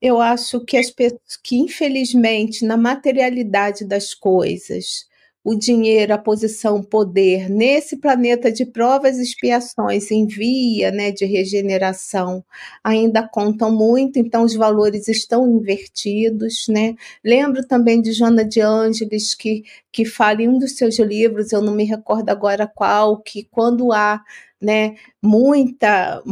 eu 0.00 0.20
acho 0.20 0.60
que 0.60 0.76
as 0.76 0.90
pessoas 0.90 1.36
que, 1.42 1.56
infelizmente, 1.56 2.64
na 2.64 2.76
materialidade 2.76 3.84
das 3.84 4.14
coisas, 4.14 5.06
o 5.46 5.54
dinheiro, 5.54 6.12
a 6.12 6.18
posição, 6.18 6.78
o 6.78 6.84
poder, 6.84 7.48
nesse 7.48 7.96
planeta 7.98 8.50
de 8.50 8.66
provas 8.66 9.16
e 9.16 9.22
expiações 9.22 10.10
em 10.10 10.26
via 10.26 10.90
né, 10.90 11.12
de 11.12 11.24
regeneração, 11.24 12.44
ainda 12.82 13.22
contam 13.28 13.70
muito, 13.70 14.18
então 14.18 14.42
os 14.42 14.56
valores 14.56 15.06
estão 15.06 15.48
invertidos. 15.48 16.66
Né? 16.68 16.96
Lembro 17.24 17.64
também 17.64 18.02
de 18.02 18.12
Joana 18.12 18.44
de 18.44 18.60
Ângeles, 18.60 19.36
que, 19.36 19.62
que 19.92 20.04
fala 20.04 20.42
em 20.42 20.48
um 20.48 20.58
dos 20.58 20.76
seus 20.76 20.98
livros, 20.98 21.52
eu 21.52 21.62
não 21.62 21.72
me 21.72 21.84
recordo 21.84 22.28
agora 22.28 22.66
qual, 22.66 23.18
que 23.22 23.44
quando 23.44 23.92
há 23.92 24.20
né, 24.60 24.96
muita 25.22 26.22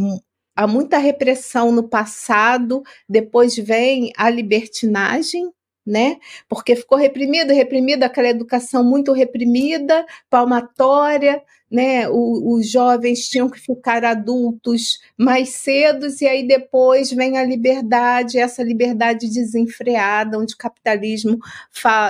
há 0.54 0.66
muita 0.66 0.98
repressão 0.98 1.72
no 1.72 1.88
passado, 1.88 2.82
depois 3.08 3.56
vem 3.56 4.12
a 4.16 4.30
libertinagem, 4.30 5.50
né? 5.86 6.16
Porque 6.48 6.74
ficou 6.74 6.96
reprimida, 6.96 7.52
reprimida 7.52 8.06
aquela 8.06 8.28
educação 8.28 8.82
muito 8.82 9.12
reprimida, 9.12 10.06
palmatória, 10.30 11.42
né? 11.70 12.08
O, 12.08 12.54
os 12.54 12.70
jovens 12.70 13.28
tinham 13.28 13.50
que 13.50 13.60
ficar 13.60 14.04
adultos 14.04 15.00
mais 15.18 15.50
cedos 15.50 16.20
e 16.22 16.26
aí 16.26 16.46
depois 16.46 17.10
vem 17.10 17.36
a 17.36 17.44
liberdade, 17.44 18.38
essa 18.38 18.62
liberdade 18.62 19.28
desenfreada, 19.28 20.38
onde 20.38 20.54
o 20.54 20.58
capitalismo 20.58 21.38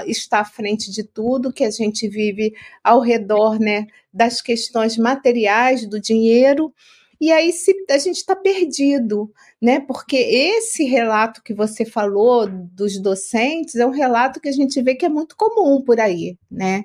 está 0.07 0.41
à 0.41 0.45
frente 0.45 0.93
de 0.93 1.03
tudo, 1.03 1.53
que 1.53 1.65
a 1.65 1.71
gente 1.71 2.07
vive 2.09 2.55
ao 2.83 3.01
redor, 3.01 3.59
né? 3.59 3.87
Das 4.13 4.41
questões 4.41 4.97
materiais 4.97 5.85
do 5.85 6.01
dinheiro 6.01 6.73
e 7.21 7.33
aí 7.33 7.53
se, 7.53 7.73
a 7.91 7.99
gente 7.99 8.17
está 8.17 8.35
perdido, 8.37 9.33
né? 9.65 9.81
Porque 9.81 10.17
esse 10.19 10.85
relato 10.85 11.43
que 11.43 11.55
você 11.55 11.87
falou 11.87 12.47
dos 12.47 12.99
docentes 12.99 13.77
é 13.77 13.87
um 13.87 13.91
relato 13.91 14.39
que 14.39 14.51
a 14.51 14.53
gente 14.53 14.83
vê 14.83 14.95
que 14.95 15.07
é 15.07 15.09
muito 15.09 15.35
comum 15.35 15.81
por 15.81 15.99
aí, 15.99 16.37
né? 16.51 16.85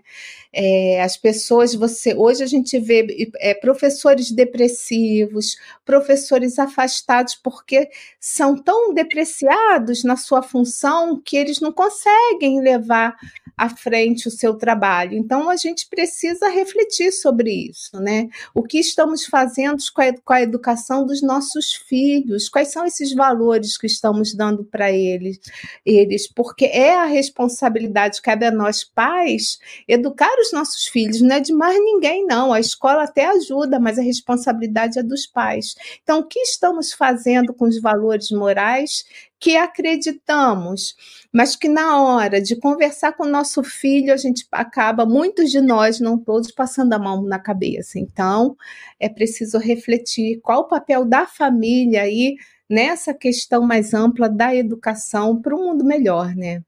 É, 0.54 1.02
as 1.04 1.18
pessoas, 1.18 1.76
você 1.76 2.16
hoje 2.16 2.42
a 2.42 2.48
gente 2.48 2.80
vê 2.80 3.30
é, 3.42 3.54
professores 3.54 4.32
depressivos, 4.32 5.58
professores 5.84 6.58
afastados 6.58 7.36
porque 7.36 7.90
são 8.18 8.56
tão 8.56 8.94
depreciados 8.94 10.06
na 10.06 10.16
sua 10.16 10.42
função 10.42 11.22
que 11.22 11.36
eles 11.36 11.60
não 11.60 11.74
conseguem 11.74 12.62
levar 12.62 13.18
à 13.60 13.68
frente 13.68 14.26
o 14.26 14.32
seu 14.32 14.56
trabalho. 14.56 15.18
Então 15.18 15.50
a 15.50 15.58
gente 15.58 15.86
precisa 15.88 16.48
refletir 16.48 17.12
sobre 17.12 17.52
isso, 17.70 18.00
né? 18.00 18.30
O 18.56 18.64
que 18.64 18.80
estamos 18.80 19.26
fazendo 19.26 19.84
com 19.94 20.02
a, 20.02 20.14
com 20.14 20.34
a 20.34 20.42
educação 20.42 21.06
dos 21.06 21.22
nossos 21.22 21.74
filhos? 21.74 22.48
Quais 22.48 22.69
são 22.72 22.86
esses 22.86 23.14
valores 23.14 23.78
que 23.78 23.88
estamos 23.88 24.34
dando 24.34 24.64
para 24.64 24.92
eles? 24.92 25.40
Eles, 25.86 26.28
porque 26.28 26.66
é 26.66 26.96
a 26.96 27.06
responsabilidade 27.06 28.22
cabe 28.22 28.46
a 28.46 28.52
nós 28.52 28.84
pais 28.84 29.60
educar 29.88 30.34
os 30.40 30.52
nossos 30.52 30.88
filhos, 30.88 31.22
não 31.22 31.36
é 31.36 31.40
de 31.40 31.54
mais 31.54 31.78
ninguém 31.80 32.26
não. 32.26 32.54
A 32.54 32.60
escola 32.60 33.04
até 33.04 33.26
ajuda, 33.28 33.80
mas 33.80 33.98
a 33.98 34.02
responsabilidade 34.02 35.00
é 35.00 35.04
dos 35.04 35.26
pais. 35.26 35.76
Então, 36.04 36.20
o 36.20 36.28
que 36.28 36.40
estamos 36.40 36.94
fazendo 36.94 37.54
com 37.54 37.66
os 37.66 37.80
valores 37.82 38.32
morais 38.32 39.06
que 39.40 39.56
acreditamos, 39.56 40.96
mas 41.32 41.56
que 41.56 41.70
na 41.70 42.04
hora 42.04 42.42
de 42.42 42.58
conversar 42.58 43.14
com 43.14 43.24
o 43.24 43.30
nosso 43.30 43.64
filho, 43.64 44.14
a 44.14 44.18
gente 44.18 44.46
acaba, 44.52 45.06
muitos 45.06 45.50
de 45.50 45.62
nós, 45.62 46.00
não 46.00 46.18
todos, 46.18 46.52
passando 46.52 46.92
a 46.94 47.00
mão 47.00 47.24
na 47.24 47.40
cabeça. 47.40 47.98
Então, 47.98 48.58
é 49.00 49.08
preciso 49.08 49.58
refletir 49.58 50.42
qual 50.42 50.62
o 50.62 50.68
papel 50.68 51.06
da 51.06 51.26
família 51.26 52.02
aí 52.02 52.36
nessa 52.70 53.14
questão 53.14 53.64
mais 53.64 53.94
ampla 53.94 54.30
da 54.30 54.56
educação 54.56 55.42
para 55.42 55.56
um 55.56 55.66
mundo 55.66 55.84
melhor, 55.84 56.36
né? 56.36 56.64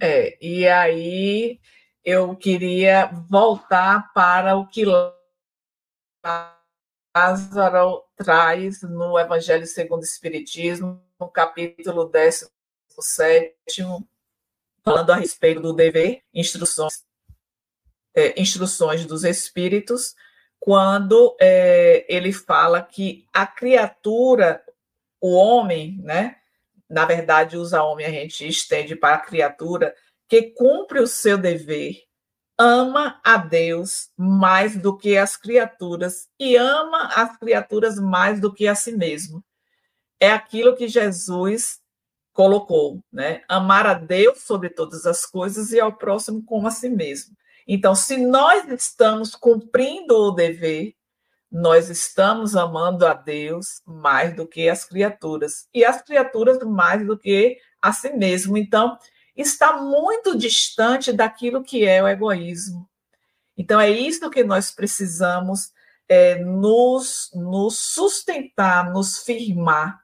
É, 0.00 0.38
e 0.44 0.68
aí 0.68 1.58
eu 2.04 2.36
queria 2.36 3.06
voltar 3.28 4.12
para 4.12 4.56
o 4.56 4.66
que 4.66 4.84
Lázaro 7.14 8.04
traz 8.16 8.82
no 8.82 9.18
Evangelho 9.18 9.66
segundo 9.66 10.02
o 10.02 10.04
Espiritismo, 10.04 11.02
no 11.18 11.28
capítulo 11.28 12.04
17, 12.04 13.54
falando 14.84 15.10
a 15.10 15.16
respeito 15.16 15.60
do 15.60 15.72
dever, 15.72 16.22
instruções, 16.32 17.04
é, 18.14 18.40
instruções 18.40 19.04
dos 19.04 19.24
espíritos, 19.24 20.14
quando 20.60 21.36
é, 21.40 22.04
ele 22.08 22.32
fala 22.32 22.82
que 22.82 23.26
a 23.32 23.46
criatura, 23.46 24.62
o 25.20 25.34
homem, 25.34 25.98
né? 26.02 26.36
Na 26.88 27.04
verdade, 27.04 27.56
usa 27.56 27.82
homem, 27.82 28.06
a 28.06 28.10
gente 28.10 28.46
estende 28.46 28.96
para 28.96 29.16
a 29.16 29.20
criatura, 29.20 29.94
que 30.28 30.42
cumpre 30.42 31.00
o 31.00 31.06
seu 31.06 31.38
dever, 31.38 32.02
ama 32.58 33.20
a 33.24 33.36
Deus 33.36 34.10
mais 34.16 34.76
do 34.76 34.96
que 34.96 35.16
as 35.16 35.36
criaturas 35.36 36.28
e 36.38 36.56
ama 36.56 37.10
as 37.14 37.36
criaturas 37.36 37.98
mais 37.98 38.40
do 38.40 38.52
que 38.52 38.66
a 38.66 38.74
si 38.74 38.92
mesmo 38.92 39.44
é 40.20 40.30
aquilo 40.30 40.76
que 40.76 40.88
Jesus 40.88 41.80
colocou, 42.32 43.02
né? 43.12 43.42
Amar 43.48 43.86
a 43.86 43.94
Deus 43.94 44.42
sobre 44.42 44.68
todas 44.68 45.06
as 45.06 45.24
coisas 45.26 45.72
e 45.72 45.80
ao 45.80 45.92
próximo 45.92 46.42
como 46.44 46.68
a 46.68 46.70
si 46.70 46.88
mesmo. 46.88 47.36
Então, 47.70 47.94
se 47.94 48.16
nós 48.16 48.66
estamos 48.72 49.34
cumprindo 49.34 50.16
o 50.16 50.30
dever, 50.30 50.94
nós 51.52 51.90
estamos 51.90 52.56
amando 52.56 53.06
a 53.06 53.12
Deus 53.12 53.82
mais 53.84 54.34
do 54.34 54.46
que 54.46 54.70
as 54.70 54.86
criaturas 54.86 55.68
e 55.74 55.84
as 55.84 56.00
criaturas 56.00 56.58
mais 56.60 57.06
do 57.06 57.18
que 57.18 57.58
a 57.82 57.92
si 57.92 58.10
mesmo. 58.14 58.56
Então, 58.56 58.98
está 59.36 59.76
muito 59.82 60.36
distante 60.36 61.12
daquilo 61.12 61.62
que 61.62 61.86
é 61.86 62.02
o 62.02 62.08
egoísmo. 62.08 62.88
Então, 63.54 63.78
é 63.78 63.90
isso 63.90 64.30
que 64.30 64.42
nós 64.42 64.70
precisamos 64.70 65.70
é, 66.08 66.36
nos, 66.36 67.30
nos 67.34 67.78
sustentar, 67.78 68.90
nos 68.90 69.18
firmar 69.18 70.00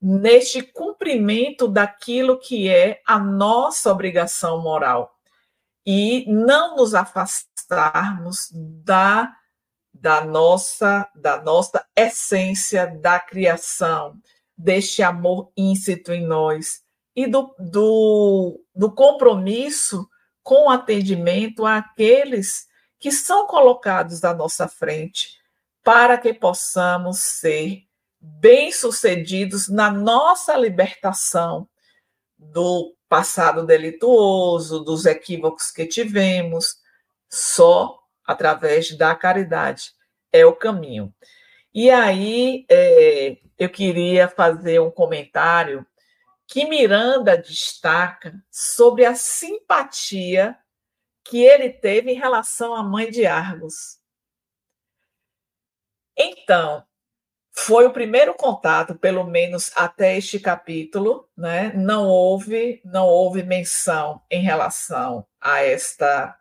neste 0.00 0.62
cumprimento 0.62 1.68
daquilo 1.68 2.38
que 2.38 2.70
é 2.70 3.02
a 3.06 3.18
nossa 3.18 3.92
obrigação 3.92 4.62
moral 4.62 5.17
e 5.90 6.26
não 6.30 6.76
nos 6.76 6.94
afastarmos 6.94 8.50
da 8.52 9.34
da 9.90 10.22
nossa 10.22 11.10
da 11.14 11.42
nossa 11.42 11.82
essência 11.96 12.86
da 12.86 13.18
criação, 13.18 14.20
deste 14.54 15.02
amor 15.02 15.50
íncito 15.56 16.12
em 16.12 16.26
nós 16.26 16.82
e 17.16 17.26
do, 17.26 17.54
do, 17.58 18.62
do 18.74 18.92
compromisso 18.94 20.06
com 20.42 20.66
o 20.66 20.70
atendimento 20.70 21.64
àqueles 21.64 22.66
que 23.00 23.10
são 23.10 23.46
colocados 23.46 24.22
à 24.24 24.34
nossa 24.34 24.68
frente, 24.68 25.38
para 25.82 26.18
que 26.18 26.34
possamos 26.34 27.18
ser 27.18 27.84
bem-sucedidos 28.20 29.68
na 29.68 29.90
nossa 29.90 30.54
libertação 30.54 31.66
do 32.36 32.94
passado 33.08 33.64
delituoso, 33.64 34.80
dos 34.80 35.06
equívocos 35.06 35.70
que 35.70 35.86
tivemos, 35.86 36.76
só 37.28 37.98
através 38.24 38.96
da 38.96 39.14
caridade 39.14 39.92
é 40.32 40.44
o 40.44 40.54
caminho. 40.54 41.14
E 41.72 41.90
aí 41.90 42.66
é, 42.68 43.38
eu 43.58 43.68
queria 43.68 44.28
fazer 44.28 44.80
um 44.80 44.90
comentário 44.90 45.86
que 46.46 46.64
Miranda 46.64 47.36
destaca 47.36 48.34
sobre 48.50 49.04
a 49.04 49.14
simpatia 49.14 50.56
que 51.24 51.44
ele 51.44 51.68
teve 51.68 52.12
em 52.12 52.18
relação 52.18 52.74
à 52.74 52.82
mãe 52.82 53.10
de 53.10 53.26
Argos. 53.26 53.98
Então, 56.16 56.84
foi 57.60 57.86
o 57.86 57.92
primeiro 57.92 58.34
contato, 58.34 58.94
pelo 58.94 59.24
menos 59.24 59.72
até 59.74 60.16
este 60.16 60.38
capítulo, 60.38 61.28
né? 61.36 61.72
Não 61.74 62.06
houve, 62.06 62.80
não 62.84 63.04
houve 63.04 63.42
menção 63.42 64.22
em 64.30 64.40
relação 64.40 65.26
a 65.40 65.60
esta 65.60 66.38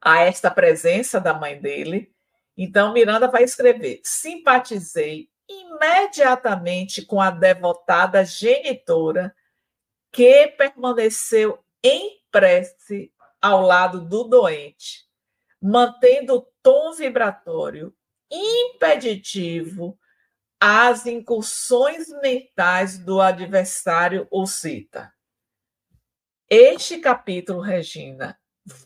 a 0.00 0.22
esta 0.22 0.50
presença 0.50 1.20
da 1.20 1.34
mãe 1.34 1.60
dele. 1.60 2.10
Então 2.56 2.94
Miranda 2.94 3.28
vai 3.28 3.44
escrever: 3.44 4.00
simpatizei 4.02 5.28
imediatamente 5.46 7.02
com 7.02 7.20
a 7.20 7.30
devotada 7.30 8.24
genitora 8.24 9.34
que 10.10 10.46
permaneceu 10.48 11.62
em 11.84 12.22
prece 12.32 13.12
ao 13.40 13.60
lado 13.60 14.00
do 14.00 14.24
doente, 14.24 15.06
mantendo 15.60 16.36
o 16.36 16.46
tom 16.62 16.94
vibratório 16.94 17.94
impeditivo 18.30 19.98
às 20.60 21.06
incursões 21.06 22.08
mentais 22.20 22.98
do 22.98 23.20
adversário 23.20 24.28
ou 24.30 24.46
cita. 24.46 25.12
Este 26.48 26.98
capítulo, 26.98 27.60
Regina, 27.60 28.38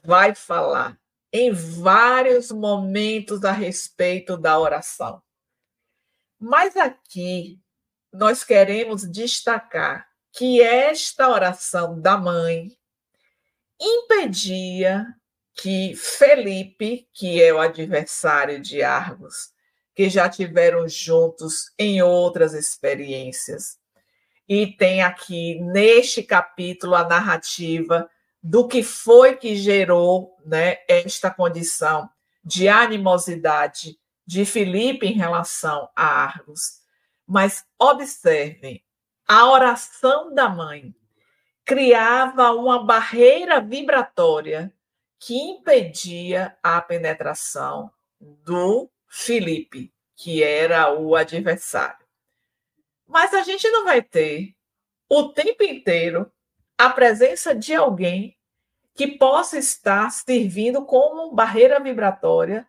vai 0.02 0.34
falar 0.34 0.98
em 1.32 1.50
vários 1.50 2.52
momentos 2.52 3.44
a 3.44 3.50
respeito 3.50 4.36
da 4.36 4.58
oração. 4.58 5.20
Mas 6.38 6.76
aqui 6.76 7.60
nós 8.12 8.44
queremos 8.44 9.10
destacar 9.10 10.08
que 10.32 10.60
esta 10.62 11.28
oração 11.28 12.00
da 12.00 12.16
mãe 12.16 12.68
impedia 13.80 15.06
que 15.54 15.94
Felipe, 15.94 17.08
que 17.12 17.42
é 17.42 17.52
o 17.52 17.60
adversário 17.60 18.60
de 18.60 18.82
Argos, 18.82 19.52
que 19.94 20.10
já 20.10 20.28
tiveram 20.28 20.88
juntos 20.88 21.72
em 21.78 22.02
outras 22.02 22.52
experiências, 22.52 23.78
e 24.48 24.66
tem 24.66 25.02
aqui 25.02 25.60
neste 25.60 26.22
capítulo 26.22 26.94
a 26.94 27.06
narrativa 27.06 28.10
do 28.42 28.68
que 28.68 28.82
foi 28.82 29.36
que 29.36 29.56
gerou 29.56 30.36
né, 30.44 30.78
esta 30.86 31.30
condição 31.30 32.10
de 32.44 32.68
animosidade 32.68 33.98
de 34.26 34.44
Filipe 34.44 35.06
em 35.06 35.14
relação 35.14 35.88
a 35.96 36.04
Argos. 36.04 36.82
Mas 37.26 37.64
observem, 37.78 38.84
a 39.26 39.50
oração 39.50 40.34
da 40.34 40.46
mãe 40.46 40.94
criava 41.64 42.52
uma 42.52 42.84
barreira 42.84 43.60
vibratória 43.60 44.73
que 45.24 45.34
impedia 45.34 46.54
a 46.62 46.82
penetração 46.82 47.90
do 48.20 48.90
Filipe, 49.08 49.90
que 50.14 50.42
era 50.42 50.92
o 50.92 51.16
adversário. 51.16 52.06
Mas 53.06 53.32
a 53.32 53.42
gente 53.42 53.66
não 53.70 53.84
vai 53.84 54.02
ter 54.02 54.54
o 55.08 55.30
tempo 55.30 55.62
inteiro 55.62 56.30
a 56.76 56.90
presença 56.90 57.54
de 57.54 57.74
alguém 57.74 58.36
que 58.94 59.16
possa 59.16 59.56
estar 59.56 60.10
servindo 60.10 60.84
como 60.84 61.34
barreira 61.34 61.80
vibratória 61.80 62.68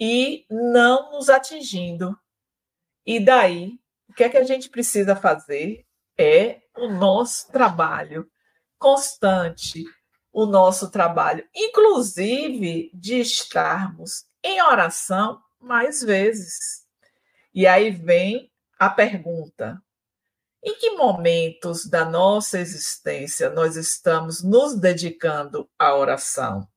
e 0.00 0.46
não 0.48 1.12
nos 1.12 1.28
atingindo. 1.28 2.18
E 3.04 3.20
daí, 3.20 3.78
o 4.08 4.14
que 4.14 4.24
é 4.24 4.30
que 4.30 4.38
a 4.38 4.44
gente 4.44 4.70
precisa 4.70 5.14
fazer 5.14 5.84
é 6.18 6.62
o 6.78 6.88
nosso 6.88 7.52
trabalho 7.52 8.26
constante, 8.78 9.84
o 10.32 10.46
nosso 10.46 10.90
trabalho, 10.90 11.46
inclusive 11.54 12.90
de 12.94 13.20
estarmos 13.20 14.24
em 14.42 14.62
oração 14.62 15.42
mais 15.60 16.02
vezes. 16.02 16.86
E 17.52 17.66
aí 17.66 17.90
vem 17.90 18.50
a 18.78 18.88
pergunta: 18.88 19.82
em 20.62 20.78
que 20.78 20.90
momentos 20.90 21.86
da 21.86 22.04
nossa 22.04 22.58
existência 22.58 23.50
nós 23.50 23.76
estamos 23.76 24.42
nos 24.42 24.78
dedicando 24.78 25.68
à 25.78 25.94
oração? 25.94 26.68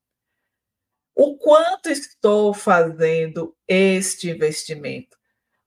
O 1.16 1.38
quanto 1.38 1.90
estou 1.90 2.54
fazendo 2.54 3.56
este 3.68 4.30
investimento? 4.32 5.16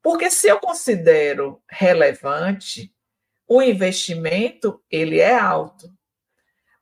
Porque 0.03 0.29
se 0.31 0.49
eu 0.49 0.59
considero 0.59 1.63
relevante, 1.71 2.93
o 3.47 3.63
investimento 3.63 4.83
ele 4.91 5.21
é 5.21 5.39
alto. 5.39 5.93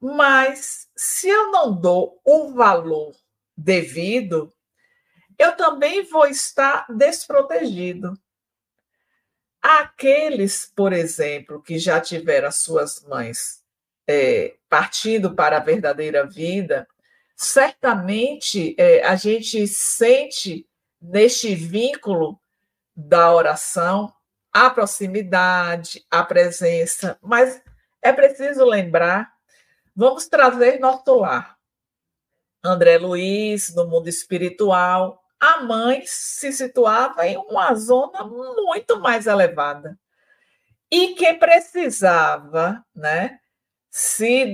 Mas 0.01 0.84
se 0.97 1.29
eu 1.29 1.51
não 1.51 1.75
dou 1.75 2.21
o 2.25 2.53
valor 2.53 3.15
devido, 3.57 4.53
eu 5.39 5.57
também 5.57 6.05
vou 6.05 6.27
estar 6.27 6.87
desprotegido. 6.89 8.19
Aqueles, 9.61 10.71
por 10.75 10.93
exemplo, 10.93 11.63
que 11.63 11.79
já 11.79 12.01
tiveram 12.01 12.49
as 12.49 12.57
suas 12.59 13.03
mães 13.03 13.63
é, 14.07 14.57
partindo 14.69 15.35
para 15.35 15.57
a 15.57 15.61
verdadeira 15.61 16.27
vida, 16.27 16.87
certamente 17.37 18.75
é, 18.79 19.03
a 19.03 19.17
gente 19.17 19.67
sente 19.67 20.67
neste 21.01 21.55
vínculo 21.55 22.39
da 22.95 23.33
oração 23.33 24.13
a 24.53 24.71
proximidade, 24.71 26.05
a 26.09 26.23
presença, 26.23 27.19
mas 27.21 27.61
é 28.01 28.13
preciso 28.13 28.65
lembrar, 28.65 29.34
vamos 29.95 30.27
trazer 30.27 30.81
nosso 30.81 31.15
lar. 31.15 31.57
André 32.63 32.99
Luiz, 32.99 33.75
no 33.75 33.87
mundo 33.87 34.09
espiritual, 34.09 35.23
a 35.39 35.61
mãe 35.61 36.03
se 36.07 36.53
situava 36.53 37.27
em 37.27 37.37
uma 37.37 37.75
zona 37.75 38.25
muito 38.25 38.99
mais 38.99 39.27
elevada 39.27 39.99
e 40.91 41.15
que 41.15 41.35
precisava, 41.35 42.85
né, 42.95 43.39
se 43.91 44.47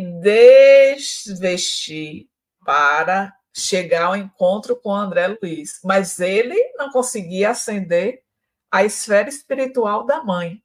desvestir 0.97 2.29
para 2.65 3.33
chegar 3.55 4.07
ao 4.07 4.17
encontro 4.17 4.75
com 4.75 4.95
André 4.95 5.37
Luiz, 5.41 5.81
mas 5.85 6.19
ele 6.19 6.57
não 6.77 6.91
conseguia 6.91 7.51
ascender 7.51 8.23
a 8.71 8.85
esfera 8.85 9.29
espiritual 9.29 10.05
da 10.05 10.23
mãe. 10.23 10.63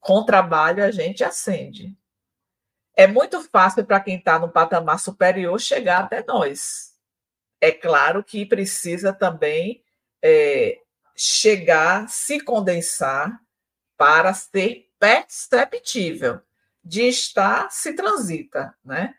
Com 0.00 0.24
trabalho 0.24 0.84
a 0.84 0.90
gente 0.90 1.22
acende. 1.24 1.96
É 2.96 3.06
muito 3.06 3.42
fácil 3.42 3.84
para 3.84 4.00
quem 4.00 4.16
está 4.16 4.38
no 4.38 4.48
patamar 4.48 4.98
superior 5.00 5.60
chegar 5.60 6.04
até 6.04 6.24
nós. 6.24 6.94
É 7.60 7.72
claro 7.72 8.22
que 8.22 8.46
precisa 8.46 9.12
também 9.12 9.82
é, 10.22 10.80
chegar, 11.16 12.08
se 12.08 12.40
condensar 12.40 13.40
para 13.96 14.32
ser 14.34 14.90
perceptível. 14.98 16.40
De 16.82 17.08
estar, 17.08 17.70
se 17.70 17.94
transita, 17.94 18.76
né? 18.84 19.14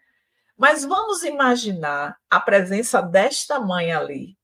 Mas 0.55 0.85
vamos 0.85 1.23
imaginar 1.23 2.17
a 2.29 2.39
presença 2.39 3.01
desta 3.01 3.59
mãe 3.59 3.91
ali, 3.91 4.37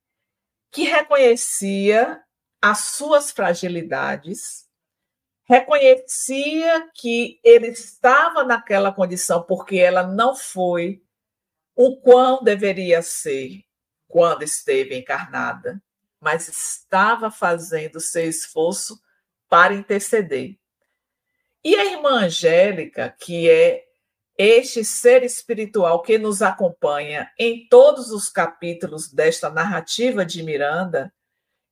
que 0.72 0.84
reconhecia 0.84 2.22
as 2.62 2.80
suas 2.80 3.32
fragilidades, 3.32 4.68
reconhecia 5.52 6.90
que 6.96 7.38
ele 7.44 7.68
estava 7.68 8.42
naquela 8.42 8.90
condição 8.90 9.44
porque 9.44 9.80
ela 9.80 10.02
não 10.02 10.34
foi 10.34 11.04
o 11.76 11.98
quão 11.98 12.42
deveria 12.42 13.02
ser 13.02 13.62
quando 14.08 14.44
esteve 14.44 14.98
encarnada, 14.98 15.84
mas 16.22 16.48
estava 16.48 17.30
fazendo 17.30 18.00
seu 18.00 18.30
esforço 18.30 18.98
para 19.50 19.74
interceder. 19.74 20.58
E 21.62 21.76
a 21.76 21.84
irmã 21.84 22.22
Angélica, 22.24 23.14
que 23.20 23.50
é 23.50 23.84
este 24.38 24.86
ser 24.86 25.22
espiritual 25.22 26.02
que 26.02 26.18
nos 26.18 26.42
acompanha 26.42 27.30
em 27.38 27.68
todos 27.68 28.10
os 28.12 28.30
capítulos 28.30 29.12
desta 29.12 29.50
narrativa 29.50 30.26
de 30.26 30.44
Miranda, 30.44 31.14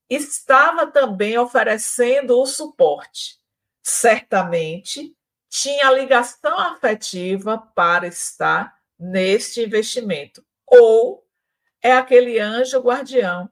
estava 0.10 0.86
também 0.86 1.38
oferecendo 1.38 2.38
o 2.38 2.46
suporte. 2.46 3.40
Certamente 3.82 5.16
tinha 5.50 5.92
ligação 5.92 6.58
afetiva 6.60 7.58
para 7.58 8.08
estar 8.08 8.78
neste 8.98 9.64
investimento. 9.64 10.46
Ou 10.68 11.26
é 11.82 11.94
aquele 11.94 12.40
anjo 12.40 12.80
guardião 12.80 13.50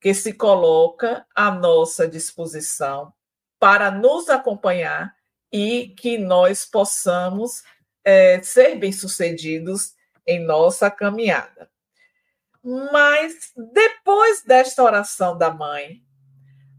que 0.00 0.12
se 0.14 0.32
coloca 0.32 1.26
à 1.34 1.50
nossa 1.50 2.08
disposição 2.08 3.12
para 3.58 3.90
nos 3.90 4.28
acompanhar 4.28 5.14
e 5.52 5.94
que 5.98 6.18
nós 6.18 6.64
possamos 6.64 7.62
é, 8.04 8.40
ser 8.42 8.76
bem-sucedidos 8.76 9.94
em 10.26 10.40
nossa 10.44 10.90
caminhada. 10.90 11.70
Mas 12.62 13.52
depois 13.72 14.42
desta 14.42 14.82
oração 14.82 15.38
da 15.38 15.50
mãe, 15.50 16.05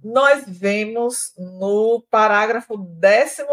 nós 0.04 0.44
vemos 0.48 1.34
no 1.38 2.06
parágrafo 2.10 2.78
13 3.00 3.44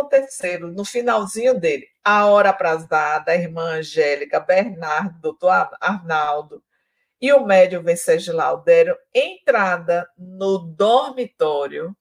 no 0.75 0.85
finalzinho 0.85 1.59
dele, 1.59 1.87
a 2.03 2.27
hora 2.27 2.51
aprazada, 2.51 3.33
a 3.33 3.37
irmã 3.37 3.79
Angélica, 3.79 4.39
Bernardo, 4.41 5.21
doutor 5.21 5.71
Arnaldo 5.81 6.63
e 7.21 7.33
o 7.33 7.47
médium 7.47 7.83
Venceslau 7.83 8.63
deram 8.63 8.95
entrada 9.15 10.07
no 10.19 10.59
dormitório 10.59 11.97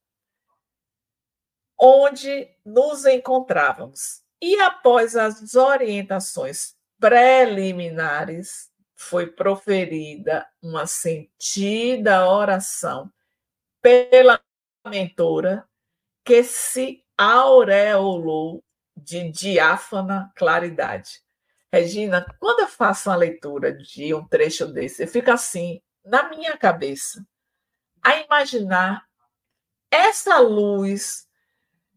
onde 1.79 2.49
nos 2.65 3.05
encontrávamos. 3.05 4.21
E 4.41 4.59
após 4.59 5.15
as 5.15 5.55
orientações 5.55 6.75
preliminares, 6.99 8.69
foi 8.95 9.27
proferida 9.27 10.45
uma 10.61 10.85
sentida 10.87 12.27
oração 12.29 13.09
pela 13.83 14.41
mentora 14.87 15.67
que 16.23 16.41
se 16.43 17.03
aureolou 17.17 18.63
de 18.95 19.29
diáfana 19.29 20.31
claridade. 20.35 21.21
Regina, 21.71 22.25
quando 22.39 22.61
eu 22.61 22.67
faço 22.67 23.09
uma 23.09 23.15
leitura 23.15 23.73
de 23.75 24.13
um 24.13 24.25
trecho 24.25 24.67
desse, 24.67 25.03
eu 25.03 25.07
fico 25.07 25.29
assim, 25.31 25.81
na 26.05 26.29
minha 26.29 26.55
cabeça, 26.57 27.25
a 28.01 28.17
imaginar 28.21 29.03
essa 29.91 30.39
luz, 30.39 31.27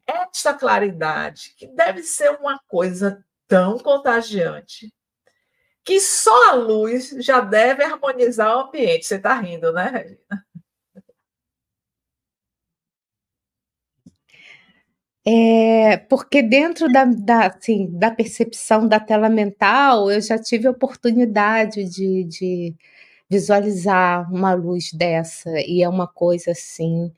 esta 0.07 0.55
claridade, 0.55 1.55
que 1.57 1.67
deve 1.67 2.03
ser 2.03 2.31
uma 2.31 2.59
coisa 2.67 3.25
tão 3.47 3.79
contagiante, 3.79 4.93
que 5.85 6.01
só 6.01 6.51
a 6.51 6.55
luz 6.55 7.11
já 7.21 7.41
deve 7.41 7.85
harmonizar 7.85 8.57
o 8.57 8.61
ambiente. 8.69 9.07
Você 9.07 9.17
está 9.17 9.35
rindo, 9.35 9.73
né, 9.73 9.89
Regina? 9.89 10.47
É, 15.29 15.97
porque 16.09 16.41
dentro 16.41 16.89
da, 16.89 17.05
da, 17.05 17.47
assim, 17.49 17.89
da 17.91 18.13
percepção 18.13 18.87
da 18.87 19.01
tela 19.01 19.29
mental, 19.29 20.09
eu 20.11 20.21
já 20.21 20.39
tive 20.39 20.69
a 20.69 20.71
oportunidade 20.71 21.85
de, 21.85 22.25
de 22.25 22.75
visualizar 23.29 24.33
uma 24.33 24.55
luz 24.55 24.93
dessa, 24.93 25.51
e 25.67 25.83
é 25.83 25.89
uma 25.89 26.07
coisa 26.07 26.53
assim 26.53 27.13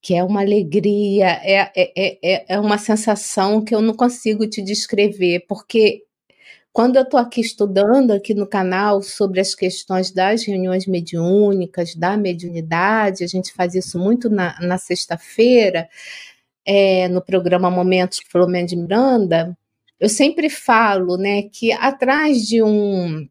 que 0.00 0.14
é 0.14 0.24
uma 0.24 0.40
alegria, 0.40 1.28
é, 1.44 1.70
é, 1.76 2.18
é, 2.22 2.54
é 2.54 2.60
uma 2.60 2.76
sensação 2.76 3.64
que 3.64 3.74
eu 3.74 3.80
não 3.80 3.94
consigo 3.94 4.48
te 4.48 4.60
descrever, 4.60 5.44
porque 5.48 6.02
quando 6.72 6.96
eu 6.96 7.02
estou 7.02 7.20
aqui 7.20 7.40
estudando 7.40 8.12
aqui 8.12 8.34
no 8.34 8.46
canal 8.46 9.02
sobre 9.02 9.40
as 9.40 9.54
questões 9.54 10.10
das 10.10 10.44
reuniões 10.44 10.86
mediúnicas, 10.86 11.94
da 11.94 12.16
mediunidade, 12.16 13.22
a 13.22 13.26
gente 13.28 13.52
faz 13.52 13.74
isso 13.74 13.98
muito 13.98 14.30
na, 14.30 14.58
na 14.60 14.78
sexta-feira, 14.78 15.88
é, 16.66 17.08
no 17.08 17.22
programa 17.22 17.70
Momentos 17.70 18.20
com 18.20 18.30
Filomena 18.30 18.66
de 18.66 18.76
Miranda, 18.76 19.56
eu 19.98 20.08
sempre 20.08 20.50
falo 20.50 21.16
né, 21.16 21.42
que 21.44 21.72
atrás 21.72 22.42
de 22.46 22.62
um 22.62 23.26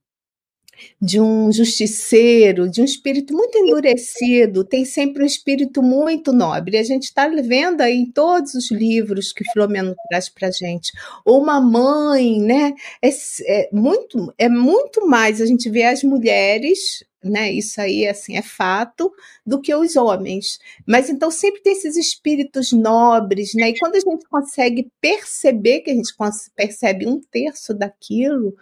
de 1.01 1.19
um 1.19 1.51
justiceiro, 1.51 2.69
de 2.69 2.81
um 2.81 2.85
espírito 2.85 3.33
muito 3.33 3.57
endurecido, 3.57 4.63
tem 4.63 4.85
sempre 4.85 5.23
um 5.23 5.25
espírito 5.25 5.81
muito 5.81 6.31
nobre. 6.31 6.77
A 6.77 6.83
gente 6.83 7.03
está 7.03 7.27
vendo 7.27 7.81
aí 7.81 7.97
em 7.97 8.11
todos 8.11 8.53
os 8.53 8.71
livros 8.71 9.31
que 9.31 9.43
Filomeno 9.51 9.93
traz 10.09 10.29
para 10.29 10.47
a 10.47 10.51
gente. 10.51 10.91
Uma 11.25 11.59
mãe, 11.59 12.39
né? 12.39 12.73
É, 13.01 13.09
é, 13.09 13.69
muito, 13.71 14.33
é 14.37 14.49
muito 14.49 15.07
mais 15.07 15.41
a 15.41 15.45
gente 15.45 15.69
vê 15.69 15.83
as 15.83 16.03
mulheres 16.03 17.03
né? 17.23 17.51
Isso 17.51 17.79
aí 17.79 18.07
assim 18.07 18.35
é 18.35 18.41
fato 18.41 19.11
do 19.45 19.61
que 19.61 19.73
os 19.73 19.95
homens. 19.95 20.59
Mas 20.85 21.09
então 21.09 21.29
sempre 21.31 21.61
tem 21.61 21.73
esses 21.73 21.95
espíritos 21.95 22.71
nobres, 22.71 23.53
né? 23.53 23.69
E 23.69 23.79
quando 23.79 23.95
a 23.95 23.99
gente 23.99 24.27
consegue 24.27 24.91
perceber 24.99 25.81
que 25.81 25.91
a 25.91 25.95
gente 25.95 26.13
percebe 26.55 27.07
um 27.07 27.21
terço 27.21 27.73
daquilo, 27.73 28.55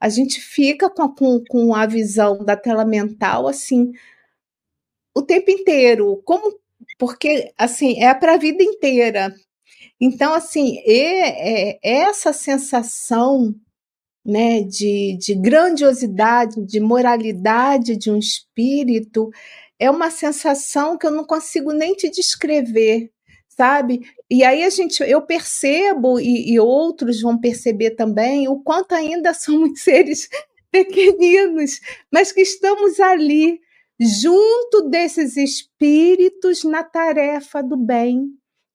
a 0.00 0.08
gente 0.08 0.40
fica 0.40 0.90
com, 0.90 1.08
com, 1.14 1.44
com 1.48 1.74
a 1.74 1.86
visão 1.86 2.44
da 2.44 2.56
tela 2.56 2.84
mental 2.84 3.46
assim 3.46 3.92
o 5.14 5.22
tempo 5.22 5.50
inteiro, 5.50 6.22
como 6.24 6.58
porque 6.98 7.52
assim 7.58 8.02
é 8.02 8.14
para 8.14 8.34
a 8.34 8.38
vida 8.38 8.62
inteira. 8.62 9.34
Então 10.00 10.34
assim 10.34 10.78
é, 10.86 11.78
essa 11.82 12.32
sensação 12.32 13.54
né, 14.24 14.62
de, 14.62 15.16
de 15.18 15.34
grandiosidade, 15.34 16.64
de 16.64 16.80
moralidade 16.80 17.96
de 17.96 18.10
um 18.10 18.18
espírito, 18.18 19.30
é 19.78 19.90
uma 19.90 20.10
sensação 20.10 20.96
que 20.96 21.06
eu 21.06 21.10
não 21.10 21.24
consigo 21.24 21.72
nem 21.72 21.94
te 21.94 22.10
descrever 22.10 23.10
sabe? 23.56 24.00
E 24.30 24.42
aí 24.44 24.64
a 24.64 24.70
gente, 24.70 25.02
eu 25.02 25.22
percebo 25.22 26.18
e, 26.18 26.52
e 26.52 26.58
outros 26.58 27.20
vão 27.20 27.38
perceber 27.38 27.92
também 27.92 28.48
o 28.48 28.60
quanto 28.60 28.92
ainda 28.92 29.32
somos 29.34 29.80
seres 29.82 30.28
pequeninos, 30.70 31.80
mas 32.10 32.32
que 32.32 32.40
estamos 32.40 32.98
ali 32.98 33.60
junto 34.00 34.88
desses 34.88 35.36
espíritos 35.36 36.64
na 36.64 36.82
tarefa 36.82 37.62
do 37.62 37.76
bem. 37.76 38.26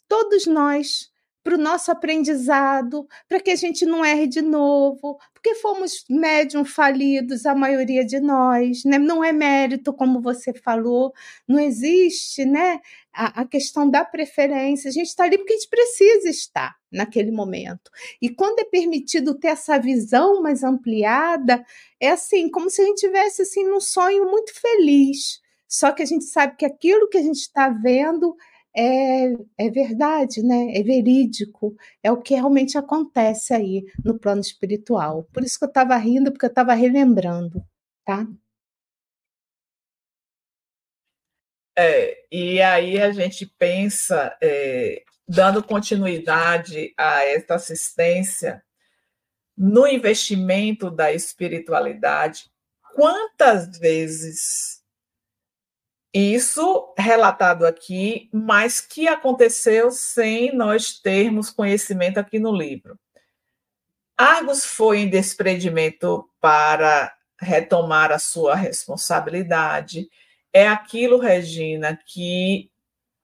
Todos 0.07 0.45
nós 0.45 1.09
para 1.47 1.55
o 1.55 1.57
nosso 1.57 1.89
aprendizado, 1.89 3.07
para 3.25 3.39
que 3.39 3.51
a 3.51 3.55
gente 3.55 3.85
não 3.85 4.03
erre 4.03 4.27
de 4.27 4.41
novo, 4.41 5.17
porque 5.33 5.55
fomos 5.55 6.03
médium 6.09 6.65
falidos, 6.65 7.45
a 7.45 7.55
maioria 7.55 8.03
de 8.03 8.19
nós, 8.19 8.83
né? 8.83 8.97
não 8.97 9.23
é 9.23 9.31
mérito, 9.31 9.93
como 9.93 10.21
você 10.21 10.51
falou, 10.51 11.13
não 11.47 11.57
existe 11.57 12.43
né? 12.43 12.81
a, 13.13 13.43
a 13.43 13.45
questão 13.47 13.89
da 13.89 14.03
preferência, 14.03 14.89
a 14.89 14.91
gente 14.91 15.07
está 15.07 15.23
ali 15.23 15.37
porque 15.37 15.53
a 15.53 15.55
gente 15.55 15.69
precisa 15.69 16.29
estar 16.29 16.75
naquele 16.91 17.31
momento. 17.31 17.89
E 18.21 18.29
quando 18.29 18.59
é 18.59 18.65
permitido 18.65 19.33
ter 19.33 19.47
essa 19.47 19.79
visão 19.79 20.41
mais 20.41 20.65
ampliada, 20.65 21.65
é 21.97 22.09
assim, 22.09 22.51
como 22.51 22.69
se 22.69 22.81
a 22.81 22.85
gente 22.85 22.99
tivesse 22.99 23.43
assim, 23.43 23.63
num 23.63 23.79
sonho 23.79 24.29
muito 24.29 24.51
feliz. 24.53 25.39
Só 25.65 25.93
que 25.93 26.03
a 26.03 26.05
gente 26.05 26.25
sabe 26.25 26.57
que 26.57 26.65
aquilo 26.65 27.07
que 27.07 27.17
a 27.17 27.23
gente 27.23 27.39
está 27.39 27.69
vendo 27.69 28.35
é, 28.78 29.34
é 29.57 29.69
verdade, 29.71 30.43
né? 30.43 30.78
É 30.78 30.84
verídico, 30.84 31.75
é 32.03 32.11
o 32.11 32.21
que 32.21 32.36
realmente 32.36 32.78
acontece 32.78 33.53
aí 33.53 33.86
no 34.05 34.19
plano 34.19 34.41
espiritual. 34.41 35.23
Por 35.34 35.43
isso 35.43 35.57
que 35.57 35.65
eu 35.65 35.69
estava 35.69 35.97
rindo, 35.97 36.32
porque 36.32 36.45
eu 36.45 36.49
estava 36.49 36.73
relembrando, 36.75 37.63
tá? 38.05 38.28
É, 41.75 42.25
e 42.32 42.61
aí 42.61 42.99
a 42.99 43.11
gente 43.11 43.45
pensa, 43.57 44.36
é, 44.41 45.03
dando 45.28 45.63
continuidade 45.63 46.93
a 46.97 47.23
esta 47.23 47.55
assistência, 47.55 48.63
no 49.57 49.88
investimento 49.88 50.91
da 50.91 51.11
espiritualidade, 51.11 52.49
quantas 52.95 53.78
vezes 53.80 54.76
isso 56.13 56.93
relatado 56.97 57.65
aqui, 57.65 58.29
mas 58.33 58.81
que 58.81 59.07
aconteceu 59.07 59.91
sem 59.91 60.55
nós 60.55 60.99
termos 60.99 61.49
conhecimento 61.49 62.17
aqui 62.17 62.39
no 62.39 62.51
livro. 62.51 62.97
Argos 64.17 64.65
foi 64.65 64.99
em 64.99 65.09
desprendimento 65.09 66.27
para 66.41 67.15
retomar 67.39 68.11
a 68.11 68.17
sua 68.17 68.55
responsabilidade. 68.55 70.09
É 70.51 70.67
aquilo, 70.67 71.19
Regina, 71.19 71.99
que 72.03 72.71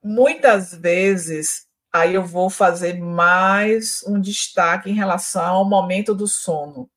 muitas 0.02 0.72
vezes, 0.72 1.66
aí 1.92 2.14
eu 2.14 2.24
vou 2.24 2.48
fazer 2.48 3.00
mais 3.00 4.04
um 4.06 4.20
destaque 4.20 4.88
em 4.88 4.94
relação 4.94 5.56
ao 5.56 5.68
momento 5.68 6.14
do 6.14 6.28
sono. 6.28 6.88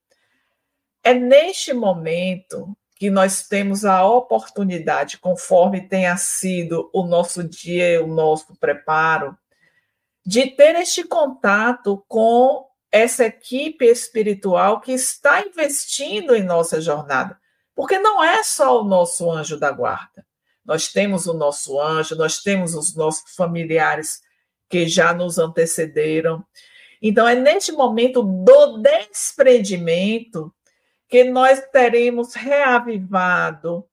É 1.03 1.13
neste 1.13 1.73
momento 1.73 2.77
que 2.97 3.09
nós 3.09 3.47
temos 3.47 3.85
a 3.85 4.05
oportunidade, 4.05 5.17
conforme 5.19 5.87
tenha 5.87 6.17
sido 6.17 6.89
o 6.91 7.03
nosso 7.03 7.43
dia, 7.43 8.03
o 8.03 8.07
nosso 8.07 8.55
preparo, 8.57 9.37
de 10.25 10.47
ter 10.47 10.75
este 10.75 11.03
contato 11.03 12.03
com 12.07 12.67
essa 12.91 13.25
equipe 13.25 13.85
espiritual 13.85 14.81
que 14.81 14.91
está 14.91 15.41
investindo 15.45 16.35
em 16.35 16.43
nossa 16.43 16.81
jornada. 16.81 17.39
Porque 17.75 17.99
não 17.99 18.23
é 18.23 18.43
só 18.43 18.81
o 18.81 18.83
nosso 18.83 19.31
anjo 19.31 19.59
da 19.59 19.71
guarda. 19.71 20.25
Nós 20.65 20.87
temos 20.87 21.27
o 21.27 21.33
nosso 21.33 21.79
anjo, 21.79 22.15
nós 22.15 22.41
temos 22.41 22.73
os 22.73 22.95
nossos 22.95 23.35
familiares 23.35 24.21
que 24.67 24.87
já 24.87 25.13
nos 25.13 25.37
antecederam. 25.37 26.43
Então, 27.01 27.27
é 27.27 27.35
neste 27.35 27.71
momento 27.71 28.23
do 28.23 28.77
desprendimento 28.79 30.51
que 31.07 31.23
nós 31.23 31.61
teremos 31.71 32.33
reavivado 32.33 33.87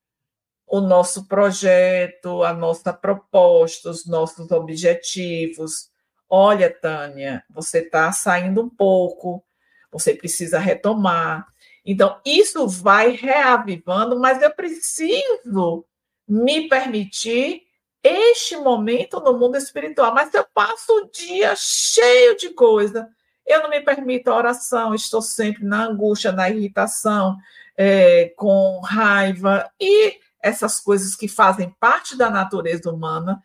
o 0.67 0.81
nosso 0.81 1.29
projeto, 1.29 2.43
a 2.43 2.53
nossa 2.53 2.93
proposta, 2.93 3.91
os 3.91 4.07
nossos 4.07 4.51
objetivos. 4.51 5.91
Olha, 6.29 6.71
Tânia, 6.71 7.45
você 7.51 7.81
está 7.81 8.11
saindo 8.11 8.63
um 8.63 8.69
pouco, 8.69 9.45
você 9.93 10.15
precisa 10.15 10.59
retomar. 10.59 11.47
Então, 11.85 12.19
isso 12.25 12.67
vai 12.67 13.11
reavivando, 13.11 14.19
mas 14.19 14.43
eu 14.43 14.51
preciso 14.53 15.85
me 16.27 16.69
permitir 16.69 17.63
este 18.03 18.57
momento 18.57 19.21
no 19.21 19.39
mundo 19.39 19.57
espiritual. 19.57 20.13
Mas 20.15 20.33
eu 20.35 20.45
passo 20.53 20.93
o 20.93 21.11
dia 21.11 21.55
cheio 21.57 22.37
de 22.37 22.51
coisa, 22.51 23.09
eu 23.47 23.63
não 23.63 23.71
me 23.71 23.81
permito 23.81 24.31
a 24.31 24.37
oração, 24.37 24.95
estou 24.95 25.21
sempre 25.21 25.65
na 25.65 25.87
angústia, 25.87 26.33
na 26.33 26.49
irritação, 26.49 27.37
é, 27.77 28.33
com 28.37 28.81
raiva 28.81 29.71
e 29.81 30.19
essas 30.43 30.79
coisas 30.79 31.15
que 31.15 31.29
fazem 31.29 31.75
parte 31.81 32.17
da 32.17 32.31
natureza 32.31 32.91
humana. 32.91 33.43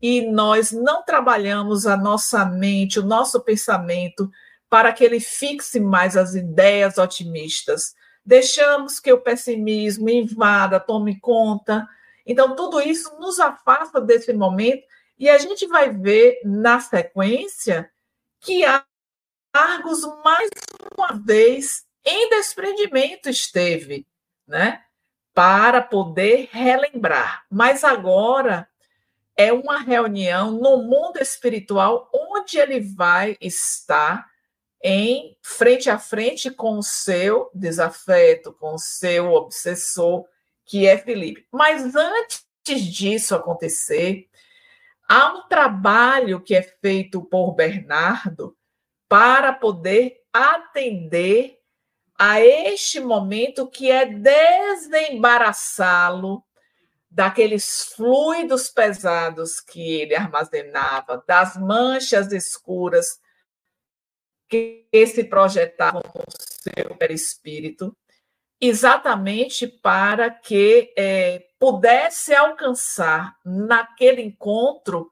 E 0.00 0.30
nós 0.30 0.72
não 0.72 1.02
trabalhamos 1.02 1.86
a 1.86 1.96
nossa 1.96 2.44
mente, 2.44 2.98
o 2.98 3.06
nosso 3.06 3.40
pensamento, 3.40 4.30
para 4.68 4.92
que 4.92 5.04
ele 5.04 5.20
fixe 5.20 5.78
mais 5.78 6.16
as 6.16 6.34
ideias 6.34 6.98
otimistas. 6.98 7.94
Deixamos 8.24 8.98
que 8.98 9.12
o 9.12 9.20
pessimismo 9.20 10.08
invada, 10.08 10.80
tome 10.80 11.20
conta. 11.20 11.86
Então, 12.26 12.56
tudo 12.56 12.80
isso 12.80 13.16
nos 13.18 13.38
afasta 13.38 14.00
desse 14.00 14.32
momento 14.32 14.84
e 15.18 15.28
a 15.28 15.38
gente 15.38 15.66
vai 15.66 15.90
ver 15.90 16.40
na 16.44 16.80
sequência 16.80 17.90
que 18.40 18.64
há 18.64 18.84
Argos 19.52 20.00
mais 20.24 20.48
uma 20.96 21.12
vez 21.12 21.84
em 22.04 22.30
desprendimento 22.30 23.28
esteve, 23.28 24.06
né? 24.46 24.82
Para 25.34 25.82
poder 25.82 26.48
relembrar. 26.50 27.44
Mas 27.50 27.84
agora 27.84 28.66
é 29.36 29.52
uma 29.52 29.78
reunião 29.78 30.52
no 30.52 30.78
mundo 30.78 31.18
espiritual 31.18 32.10
onde 32.14 32.58
ele 32.58 32.80
vai 32.80 33.36
estar 33.40 34.26
em 34.82 35.36
frente 35.42 35.90
a 35.90 35.98
frente 35.98 36.50
com 36.50 36.78
o 36.78 36.82
seu 36.82 37.50
desafeto, 37.54 38.54
com 38.54 38.74
o 38.74 38.78
seu 38.78 39.32
obsessor, 39.32 40.24
que 40.64 40.86
é 40.86 40.96
Felipe. 40.96 41.46
Mas 41.52 41.94
antes 41.94 42.46
disso 42.80 43.34
acontecer, 43.34 44.28
há 45.06 45.34
um 45.34 45.46
trabalho 45.46 46.40
que 46.40 46.54
é 46.54 46.62
feito 46.62 47.22
por 47.22 47.54
Bernardo 47.54 48.56
para 49.12 49.52
poder 49.52 50.24
atender 50.32 51.60
a 52.18 52.40
este 52.40 52.98
momento 52.98 53.68
que 53.68 53.90
é 53.90 54.06
desembaraçá-lo 54.06 56.42
daqueles 57.10 57.92
fluidos 57.94 58.70
pesados 58.70 59.60
que 59.60 60.00
ele 60.00 60.14
armazenava, 60.14 61.22
das 61.28 61.58
manchas 61.58 62.32
escuras 62.32 63.20
que 64.48 64.88
se 65.08 65.24
projetavam 65.24 66.00
no 66.02 66.24
seu 66.30 66.96
perispírito, 66.96 67.94
exatamente 68.58 69.68
para 69.68 70.30
que 70.30 70.90
é, 70.96 71.48
pudesse 71.58 72.34
alcançar 72.34 73.36
naquele 73.44 74.22
encontro 74.22 75.11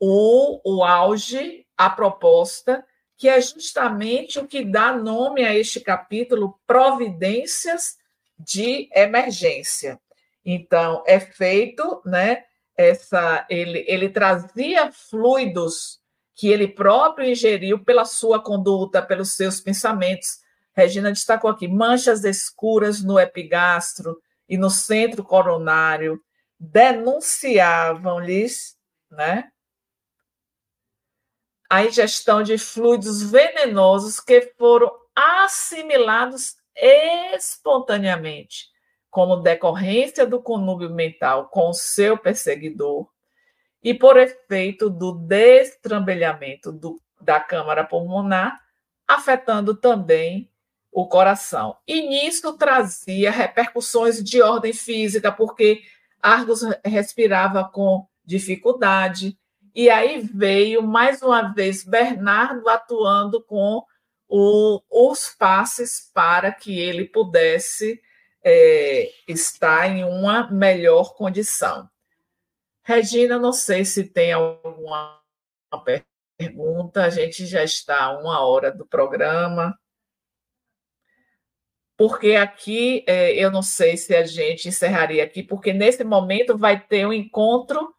o, 0.00 0.60
o 0.64 0.84
auge 0.84 1.66
a 1.76 1.90
proposta, 1.90 2.84
que 3.16 3.28
é 3.28 3.40
justamente 3.40 4.38
o 4.38 4.46
que 4.46 4.64
dá 4.64 4.92
nome 4.92 5.44
a 5.44 5.52
este 5.54 5.80
capítulo, 5.80 6.60
Providências 6.66 7.96
de 8.38 8.88
Emergência. 8.94 9.98
Então, 10.44 11.02
é 11.06 11.18
feito, 11.18 12.02
né? 12.04 12.44
Essa, 12.76 13.46
ele, 13.48 13.84
ele 13.88 14.10
trazia 14.10 14.92
fluidos 14.92 15.98
que 16.34 16.48
ele 16.48 16.68
próprio 16.68 17.30
ingeriu 17.30 17.82
pela 17.82 18.04
sua 18.04 18.38
conduta, 18.40 19.00
pelos 19.00 19.32
seus 19.32 19.58
pensamentos. 19.60 20.40
Regina 20.74 21.10
destacou 21.10 21.50
aqui 21.50 21.66
manchas 21.66 22.22
escuras 22.24 23.02
no 23.02 23.18
epigastro 23.18 24.20
e 24.46 24.58
no 24.58 24.68
centro 24.68 25.24
coronário 25.24 26.20
denunciavam-lhes, 26.60 28.76
né, 29.10 29.50
a 31.68 31.84
ingestão 31.84 32.42
de 32.42 32.58
fluidos 32.58 33.22
venenosos 33.22 34.20
que 34.20 34.52
foram 34.58 34.90
assimilados 35.14 36.56
espontaneamente, 36.74 38.66
como 39.10 39.36
decorrência 39.36 40.26
do 40.26 40.40
conúbio 40.40 40.90
mental 40.90 41.48
com 41.48 41.70
o 41.70 41.74
seu 41.74 42.18
perseguidor 42.18 43.08
e 43.82 43.94
por 43.94 44.16
efeito 44.16 44.90
do 44.90 45.12
destrambelhamento 45.12 46.72
do, 46.72 47.00
da 47.20 47.40
câmara 47.40 47.84
pulmonar, 47.84 48.60
afetando 49.06 49.74
também 49.74 50.50
o 50.92 51.06
coração. 51.06 51.76
E 51.86 52.02
nisso 52.02 52.56
trazia 52.56 53.30
repercussões 53.30 54.22
de 54.22 54.42
ordem 54.42 54.72
física, 54.72 55.30
porque 55.30 55.82
Argos 56.20 56.62
respirava 56.84 57.64
com 57.64 58.06
dificuldade, 58.24 59.38
e 59.76 59.90
aí 59.90 60.20
veio, 60.22 60.82
mais 60.82 61.20
uma 61.20 61.52
vez, 61.52 61.84
Bernardo 61.84 62.66
atuando 62.66 63.44
com 63.44 63.84
o, 64.26 64.80
os 64.90 65.28
passes 65.28 66.10
para 66.14 66.50
que 66.50 66.80
ele 66.80 67.04
pudesse 67.04 68.00
é, 68.42 69.12
estar 69.28 69.86
em 69.86 70.02
uma 70.02 70.50
melhor 70.50 71.14
condição. 71.14 71.90
Regina, 72.82 73.38
não 73.38 73.52
sei 73.52 73.84
se 73.84 74.04
tem 74.04 74.32
alguma 74.32 75.20
pergunta, 76.38 77.04
a 77.04 77.10
gente 77.10 77.44
já 77.44 77.62
está 77.62 78.04
a 78.04 78.18
uma 78.18 78.46
hora 78.46 78.72
do 78.72 78.86
programa. 78.86 79.78
Porque 81.98 82.34
aqui, 82.34 83.04
é, 83.06 83.34
eu 83.34 83.50
não 83.50 83.62
sei 83.62 83.98
se 83.98 84.16
a 84.16 84.24
gente 84.24 84.68
encerraria 84.68 85.22
aqui, 85.22 85.42
porque 85.42 85.74
nesse 85.74 86.02
momento 86.02 86.56
vai 86.56 86.80
ter 86.80 87.06
um 87.06 87.12
encontro 87.12 87.94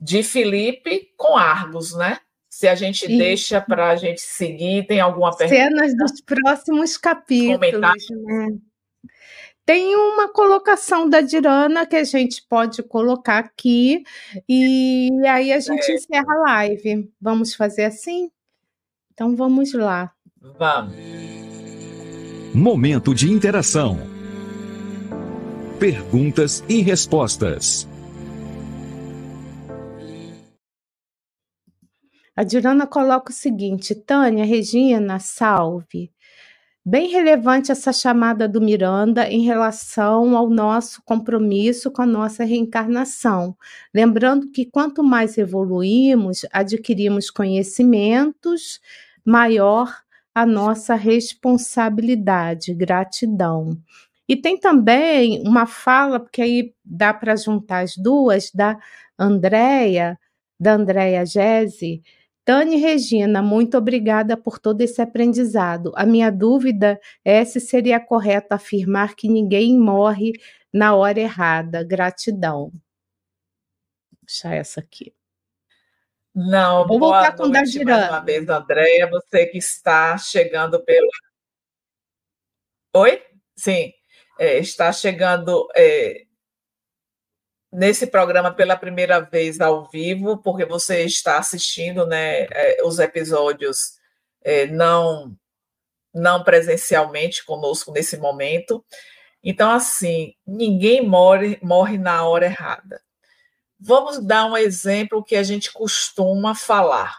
de 0.00 0.22
Felipe 0.22 1.12
com 1.16 1.36
Argos, 1.36 1.96
né? 1.96 2.18
Se 2.48 2.66
a 2.66 2.74
gente 2.74 3.06
Sim. 3.06 3.18
deixa 3.18 3.60
para 3.60 3.90
a 3.90 3.96
gente 3.96 4.20
seguir, 4.20 4.86
tem 4.86 5.00
alguma 5.00 5.36
pergunta? 5.36 5.60
Cenas 5.60 5.96
dos 5.96 6.20
próximos 6.22 6.96
capítulos. 6.96 8.06
Né? 8.10 8.58
Tem 9.66 9.94
uma 9.96 10.32
colocação 10.32 11.08
da 11.08 11.20
Dirana 11.20 11.84
que 11.84 11.96
a 11.96 12.04
gente 12.04 12.42
pode 12.48 12.82
colocar 12.82 13.38
aqui, 13.38 14.04
e 14.48 15.10
aí 15.26 15.52
a 15.52 15.60
gente 15.60 15.90
é. 15.90 15.94
encerra 15.96 16.24
a 16.28 16.50
live. 16.52 17.10
Vamos 17.20 17.54
fazer 17.54 17.84
assim? 17.84 18.30
Então 19.12 19.34
vamos 19.34 19.72
lá. 19.74 20.12
Vamos. 20.40 20.94
Momento 22.54 23.14
de 23.14 23.30
interação. 23.30 23.98
Perguntas 25.78 26.64
e 26.68 26.80
respostas. 26.80 27.86
A 32.36 32.44
Dirana 32.44 32.86
coloca 32.86 33.30
o 33.30 33.34
seguinte: 33.34 33.94
Tânia, 33.94 34.44
Regina, 34.44 35.18
salve. 35.18 36.12
Bem 36.84 37.08
relevante 37.08 37.72
essa 37.72 37.92
chamada 37.92 38.46
do 38.46 38.60
Miranda 38.60 39.26
em 39.28 39.42
relação 39.42 40.36
ao 40.36 40.48
nosso 40.48 41.02
compromisso 41.04 41.90
com 41.90 42.02
a 42.02 42.06
nossa 42.06 42.44
reencarnação. 42.44 43.56
Lembrando 43.92 44.50
que 44.52 44.66
quanto 44.66 45.02
mais 45.02 45.38
evoluímos, 45.38 46.46
adquirimos 46.52 47.30
conhecimentos, 47.30 48.80
maior 49.24 49.92
a 50.34 50.44
nossa 50.44 50.94
responsabilidade, 50.94 52.74
gratidão. 52.74 53.76
E 54.28 54.36
tem 54.36 54.58
também 54.60 55.42
uma 55.44 55.66
fala, 55.66 56.20
porque 56.20 56.42
aí 56.42 56.74
dá 56.84 57.14
para 57.14 57.34
juntar 57.34 57.80
as 57.80 57.96
duas, 57.96 58.50
da 58.52 58.78
Andréia, 59.18 60.18
da 60.60 60.74
Andréia 60.74 61.24
Gese, 61.24 62.02
Tânia 62.46 62.78
Regina, 62.78 63.42
muito 63.42 63.76
obrigada 63.76 64.36
por 64.36 64.60
todo 64.60 64.80
esse 64.80 65.02
aprendizado. 65.02 65.90
A 65.96 66.06
minha 66.06 66.30
dúvida 66.30 67.00
é 67.24 67.44
se 67.44 67.58
seria 67.58 67.98
correto 67.98 68.54
afirmar 68.54 69.16
que 69.16 69.28
ninguém 69.28 69.76
morre 69.76 70.32
na 70.72 70.94
hora 70.94 71.18
errada. 71.18 71.82
Gratidão. 71.82 72.70
Vou 72.70 74.20
deixar 74.22 74.54
essa 74.54 74.78
aqui. 74.78 75.12
Não, 76.32 76.86
Vou 76.86 77.00
voltar 77.00 77.34
com 77.34 77.48
noite, 77.48 77.84
mais 77.84 78.08
uma 78.10 78.20
vez, 78.20 78.48
Andréia, 78.48 79.10
você 79.10 79.46
que 79.46 79.58
está 79.58 80.16
chegando 80.16 80.80
pelo... 80.84 81.08
Oi? 82.94 83.24
Sim, 83.56 83.92
é, 84.38 84.58
está 84.58 84.92
chegando 84.92 85.66
é, 85.74 86.25
nesse 87.76 88.06
programa 88.06 88.50
pela 88.50 88.74
primeira 88.74 89.20
vez 89.20 89.60
ao 89.60 89.84
vivo, 89.90 90.38
porque 90.38 90.64
você 90.64 91.04
está 91.04 91.36
assistindo 91.36 92.06
né, 92.06 92.46
é, 92.50 92.82
os 92.82 92.98
episódios 92.98 93.98
é, 94.42 94.66
não, 94.66 95.36
não 96.14 96.42
presencialmente 96.42 97.44
conosco 97.44 97.92
nesse 97.92 98.16
momento. 98.16 98.82
Então, 99.44 99.70
assim, 99.70 100.34
ninguém 100.46 101.06
morre, 101.06 101.58
morre 101.62 101.98
na 101.98 102.26
hora 102.26 102.46
errada. 102.46 103.02
Vamos 103.78 104.24
dar 104.24 104.46
um 104.46 104.56
exemplo 104.56 105.22
que 105.22 105.36
a 105.36 105.42
gente 105.42 105.70
costuma 105.70 106.54
falar. 106.54 107.18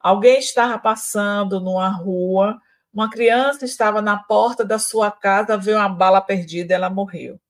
Alguém 0.00 0.40
estava 0.40 0.76
passando 0.80 1.60
numa 1.60 1.90
rua, 1.90 2.60
uma 2.92 3.08
criança 3.08 3.64
estava 3.64 4.02
na 4.02 4.18
porta 4.18 4.64
da 4.64 4.80
sua 4.80 5.12
casa, 5.12 5.56
viu 5.56 5.76
uma 5.76 5.88
bala 5.88 6.20
perdida, 6.20 6.74
ela 6.74 6.90
morreu. 6.90 7.40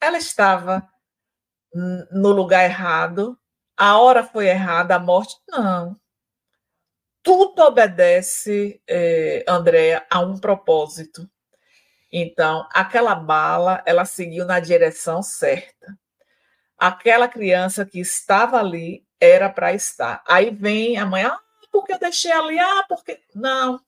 Ela 0.00 0.18
estava 0.18 0.88
no 1.74 2.30
lugar 2.30 2.64
errado, 2.64 3.38
a 3.76 3.98
hora 3.98 4.22
foi 4.22 4.46
errada, 4.46 4.94
a 4.94 4.98
morte. 4.98 5.36
Não. 5.48 5.98
Tudo 7.22 7.62
obedece, 7.62 8.80
é, 8.88 9.44
Andréa, 9.48 10.06
a 10.10 10.20
um 10.20 10.38
propósito. 10.38 11.28
Então, 12.12 12.68
aquela 12.72 13.14
bala, 13.14 13.82
ela 13.86 14.04
seguiu 14.04 14.44
na 14.44 14.60
direção 14.60 15.22
certa. 15.22 15.98
Aquela 16.78 17.26
criança 17.26 17.84
que 17.84 17.98
estava 17.98 18.58
ali 18.58 19.04
era 19.20 19.50
para 19.50 19.72
estar. 19.72 20.22
Aí 20.28 20.50
vem 20.50 20.96
a 20.96 21.06
mãe, 21.06 21.24
ah, 21.24 21.38
porque 21.72 21.94
eu 21.94 21.98
deixei 21.98 22.30
ali? 22.30 22.58
Ah, 22.58 22.84
porque. 22.88 23.20
Não. 23.34 23.80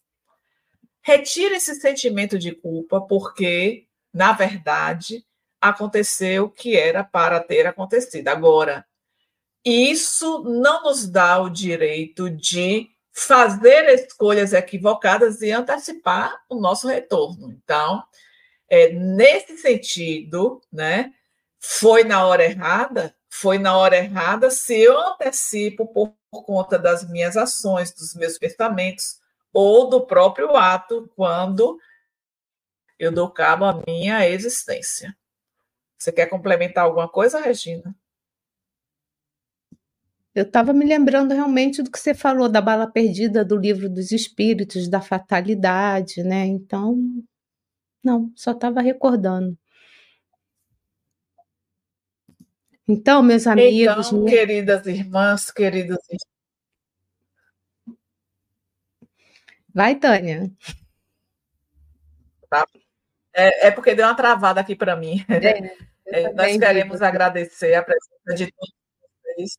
Retira 1.02 1.54
esse 1.54 1.74
sentimento 1.76 2.36
de 2.36 2.52
culpa, 2.52 3.00
porque, 3.00 3.86
na 4.12 4.32
verdade, 4.32 5.24
aconteceu 5.60 6.44
o 6.44 6.50
que 6.50 6.76
era 6.76 7.02
para 7.02 7.40
ter 7.40 7.66
acontecido. 7.66 8.28
Agora, 8.28 8.86
isso 9.64 10.44
não 10.44 10.84
nos 10.84 11.08
dá 11.08 11.40
o 11.40 11.50
direito 11.50 12.30
de 12.30 12.88
fazer 13.12 13.88
escolhas 13.88 14.52
equivocadas 14.52 15.40
e 15.40 15.50
antecipar 15.50 16.44
o 16.48 16.60
nosso 16.60 16.86
retorno. 16.86 17.50
Então, 17.50 18.04
é, 18.68 18.92
nesse 18.92 19.56
sentido, 19.56 20.60
né, 20.70 21.12
foi 21.58 22.04
na 22.04 22.26
hora 22.26 22.44
errada, 22.44 23.14
foi 23.28 23.58
na 23.58 23.76
hora 23.76 23.96
errada 23.96 24.50
se 24.50 24.78
eu 24.78 24.98
antecipo 24.98 25.86
por, 25.86 26.14
por 26.30 26.44
conta 26.44 26.78
das 26.78 27.08
minhas 27.08 27.36
ações, 27.36 27.92
dos 27.92 28.14
meus 28.14 28.38
pensamentos 28.38 29.18
ou 29.52 29.88
do 29.88 30.06
próprio 30.06 30.54
ato 30.54 31.10
quando 31.16 31.78
eu 32.98 33.10
dou 33.10 33.30
cabo 33.30 33.64
à 33.64 33.82
minha 33.86 34.28
existência. 34.28 35.16
Você 35.98 36.12
quer 36.12 36.26
complementar 36.26 36.84
alguma 36.84 37.08
coisa, 37.08 37.40
Regina? 37.40 37.94
Eu 40.34 40.42
estava 40.42 40.74
me 40.74 40.84
lembrando 40.84 41.32
realmente 41.32 41.82
do 41.82 41.90
que 41.90 41.98
você 41.98 42.14
falou 42.14 42.46
da 42.48 42.60
bala 42.60 42.86
perdida 42.86 43.42
do 43.42 43.56
livro 43.56 43.88
dos 43.88 44.12
espíritos, 44.12 44.86
da 44.86 45.00
fatalidade, 45.00 46.22
né? 46.22 46.44
Então, 46.44 46.98
não, 48.04 48.30
só 48.36 48.52
estava 48.52 48.82
recordando. 48.82 49.56
Então, 52.86 53.22
meus 53.22 53.46
amigos. 53.46 54.08
Então, 54.08 54.24
queridas 54.26 54.86
irmãs, 54.86 55.50
queridos 55.50 55.98
Vai, 59.74 59.94
Tânia. 59.98 60.50
Tá. 62.48 62.66
É, 63.38 63.66
é, 63.66 63.70
porque 63.70 63.94
deu 63.94 64.06
uma 64.06 64.14
travada 64.14 64.62
aqui 64.62 64.74
para 64.74 64.96
mim. 64.96 65.22
É, 65.28 65.76
é, 66.06 66.32
nós 66.32 66.56
queremos 66.56 67.02
agradecer 67.02 67.74
a 67.74 67.82
presença 67.82 68.34
de 68.34 68.50
todos 68.50 68.74
vocês, 69.36 69.58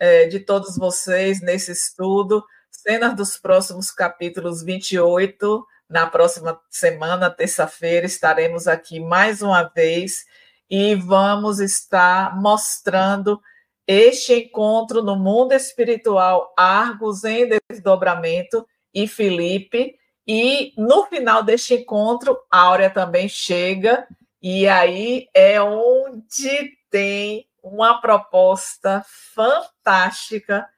é, 0.00 0.26
de 0.26 0.40
todos 0.40 0.76
vocês 0.78 1.42
nesse 1.42 1.70
estudo. 1.70 2.42
Cenas 2.70 3.14
dos 3.14 3.36
próximos 3.36 3.90
capítulos 3.90 4.62
28. 4.62 5.62
Na 5.90 6.06
próxima 6.06 6.58
semana, 6.70 7.30
terça-feira, 7.30 8.06
estaremos 8.06 8.66
aqui 8.66 8.98
mais 8.98 9.42
uma 9.42 9.62
vez 9.64 10.24
e 10.70 10.94
vamos 10.94 11.60
estar 11.60 12.34
mostrando 12.40 13.40
este 13.86 14.34
encontro 14.34 15.02
no 15.02 15.16
mundo 15.16 15.52
espiritual, 15.52 16.52
Argos 16.56 17.24
em 17.24 17.48
desdobramento 17.70 18.66
e 18.92 19.08
Felipe 19.08 19.97
e 20.28 20.74
no 20.76 21.06
final 21.06 21.42
deste 21.42 21.72
encontro, 21.72 22.38
Áurea 22.50 22.90
também 22.90 23.30
chega, 23.30 24.06
e 24.42 24.68
aí 24.68 25.26
é 25.32 25.60
onde 25.62 26.76
tem 26.90 27.48
uma 27.62 27.98
proposta 27.98 29.02
fantástica 29.34 30.68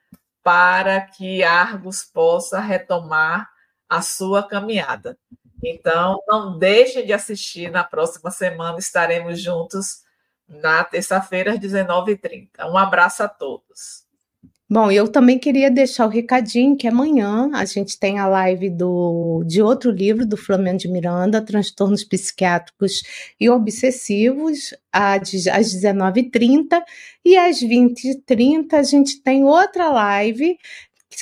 para 0.40 1.00
que 1.00 1.42
Argos 1.42 2.04
possa 2.04 2.60
retomar 2.60 3.50
a 3.88 4.00
sua 4.00 4.46
caminhada. 4.46 5.18
Então, 5.62 6.22
não 6.28 6.56
deixem 6.56 7.04
de 7.04 7.12
assistir. 7.12 7.70
Na 7.70 7.82
próxima 7.82 8.30
semana 8.30 8.78
estaremos 8.78 9.40
juntos 9.40 10.02
na 10.48 10.84
terça-feira, 10.84 11.52
às 11.52 11.58
19h30. 11.58 12.50
Um 12.66 12.78
abraço 12.78 13.24
a 13.24 13.28
todos. 13.28 14.06
Bom, 14.72 14.88
eu 14.88 15.08
também 15.08 15.36
queria 15.36 15.68
deixar 15.68 16.06
o 16.06 16.08
recadinho 16.08 16.76
que 16.76 16.86
amanhã 16.86 17.50
a 17.52 17.64
gente 17.64 17.98
tem 17.98 18.20
a 18.20 18.28
live 18.28 18.70
do, 18.70 19.42
de 19.44 19.60
outro 19.60 19.90
livro 19.90 20.24
do 20.24 20.36
Flamengo 20.36 20.78
de 20.78 20.86
Miranda, 20.86 21.44
Transtornos 21.44 22.04
Psiquiátricos 22.04 23.02
e 23.40 23.50
Obsessivos, 23.50 24.72
às 24.92 25.28
19h30, 25.32 26.82
e 27.24 27.36
às 27.36 27.60
20h30 27.60 28.74
a 28.74 28.84
gente 28.84 29.20
tem 29.20 29.42
outra 29.42 29.90
live 29.90 30.56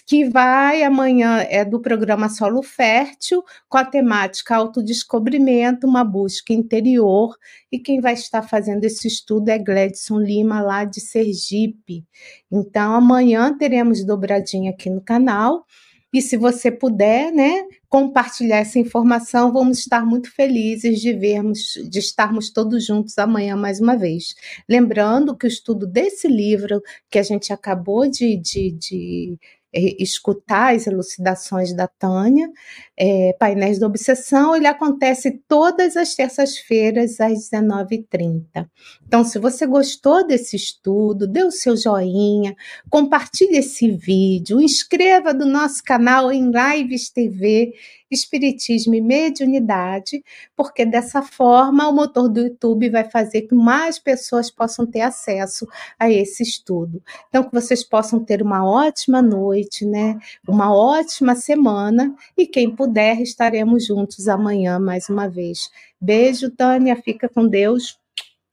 que 0.07 0.29
vai 0.29 0.83
amanhã 0.83 1.39
é 1.49 1.65
do 1.65 1.81
programa 1.81 2.29
Solo 2.29 2.63
Fértil, 2.63 3.43
com 3.69 3.79
a 3.79 3.85
temática 3.85 4.57
autodescobrimento, 4.57 5.87
uma 5.87 6.05
busca 6.05 6.53
interior, 6.53 7.37
e 7.73 7.79
quem 7.79 8.01
vai 8.01 8.15
estar 8.15 8.43
fazendo 8.43 8.85
esse 8.85 9.09
estudo 9.09 9.49
é 9.49 9.59
Gledson 9.59 10.19
Lima, 10.19 10.61
lá 10.61 10.85
de 10.85 11.01
Sergipe. 11.01 12.05
Então, 12.51 12.95
amanhã 12.95 13.57
teremos 13.57 14.05
dobradinha 14.05 14.71
aqui 14.71 14.91
no 14.91 15.01
canal. 15.01 15.65
E 16.13 16.23
se 16.23 16.39
você 16.39 16.71
puder, 16.71 17.31
né, 17.31 17.65
compartilhar 17.87 18.59
essa 18.59 18.79
informação, 18.79 19.53
vamos 19.53 19.79
estar 19.79 20.07
muito 20.07 20.33
felizes 20.35 21.01
de 21.01 21.13
vermos, 21.13 21.75
de 21.89 21.99
estarmos 21.99 22.51
todos 22.51 22.87
juntos 22.87 23.19
amanhã 23.19 23.57
mais 23.57 23.79
uma 23.79 23.95
vez. 23.95 24.35
Lembrando 24.67 25.37
que 25.37 25.47
o 25.47 25.49
estudo 25.49 25.87
desse 25.87 26.27
livro 26.27 26.81
que 27.11 27.19
a 27.19 27.23
gente 27.23 27.53
acabou 27.53 28.09
de, 28.09 28.37
de, 28.37 28.71
de 28.73 29.39
é, 29.75 30.03
escutar 30.03 30.75
as 30.75 30.87
elucidações 30.87 31.75
da 31.75 31.87
Tânia, 31.87 32.51
é, 32.97 33.35
Painéis 33.39 33.79
da 33.79 33.87
Obsessão, 33.87 34.57
ele 34.57 34.67
acontece 34.67 35.43
todas 35.47 35.97
as 35.97 36.15
terças-feiras 36.15 37.21
às 37.21 37.51
19h30. 37.51 38.69
Então, 39.07 39.25
se 39.25 39.39
você 39.39 39.67
gostou 39.67 40.27
desse 40.27 40.57
estudo, 40.57 41.27
dê 41.27 41.45
o 41.45 41.51
seu 41.51 41.77
joinha, 41.77 42.57
compartilhe 42.91 43.59
esse 43.59 43.91
vídeo, 43.91 44.61
inscreva 44.61 45.35
do 45.35 45.45
nosso 45.45 45.83
canal 45.83 46.33
em 46.33 46.51
Lives 46.51 47.11
TV 47.11 47.73
Espiritismo 48.11 48.95
e 48.95 49.01
Mediunidade, 49.01 50.25
porque 50.57 50.85
dessa 50.85 51.23
forma 51.23 51.89
o 51.89 51.95
motor 51.95 52.29
do 52.29 52.41
YouTube 52.41 52.91
vai 52.91 53.05
fazer 53.05 53.43
que 53.43 53.55
mais 53.55 53.99
pessoas 53.99 54.51
possam 54.51 54.87
ter 54.87 55.01
acesso 55.01 55.67
a 55.99 56.11
esse 56.11 56.43
estudo. 56.43 57.03
Então, 57.29 57.45
que 57.45 57.53
vocês 57.53 57.85
possam 57.85 58.23
ter 58.25 58.43
uma 58.43 58.65
ótima 58.65 59.21
noite, 59.21 59.85
né? 59.85 60.19
Uma 60.47 60.75
ótima 60.75 61.35
semana 61.35 62.15
e 62.37 62.47
quem 62.47 62.75
puder, 62.75 63.21
estaremos 63.21 63.87
juntos 63.87 64.29
amanhã 64.29 64.79
mais 64.79 65.09
uma 65.09 65.29
vez. 65.29 65.71
Beijo, 66.01 66.51
Tânia, 66.51 66.97
fica 66.97 67.29
com 67.29 67.47
Deus 67.47 67.99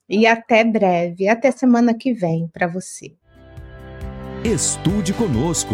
e 0.09 0.27
até 0.27 0.63
breve, 0.63 1.27
até 1.27 1.51
semana 1.51 1.93
que 1.93 2.13
vem 2.13 2.47
para 2.47 2.67
você. 2.67 3.13
Estude 4.43 5.11
conosco. 5.13 5.73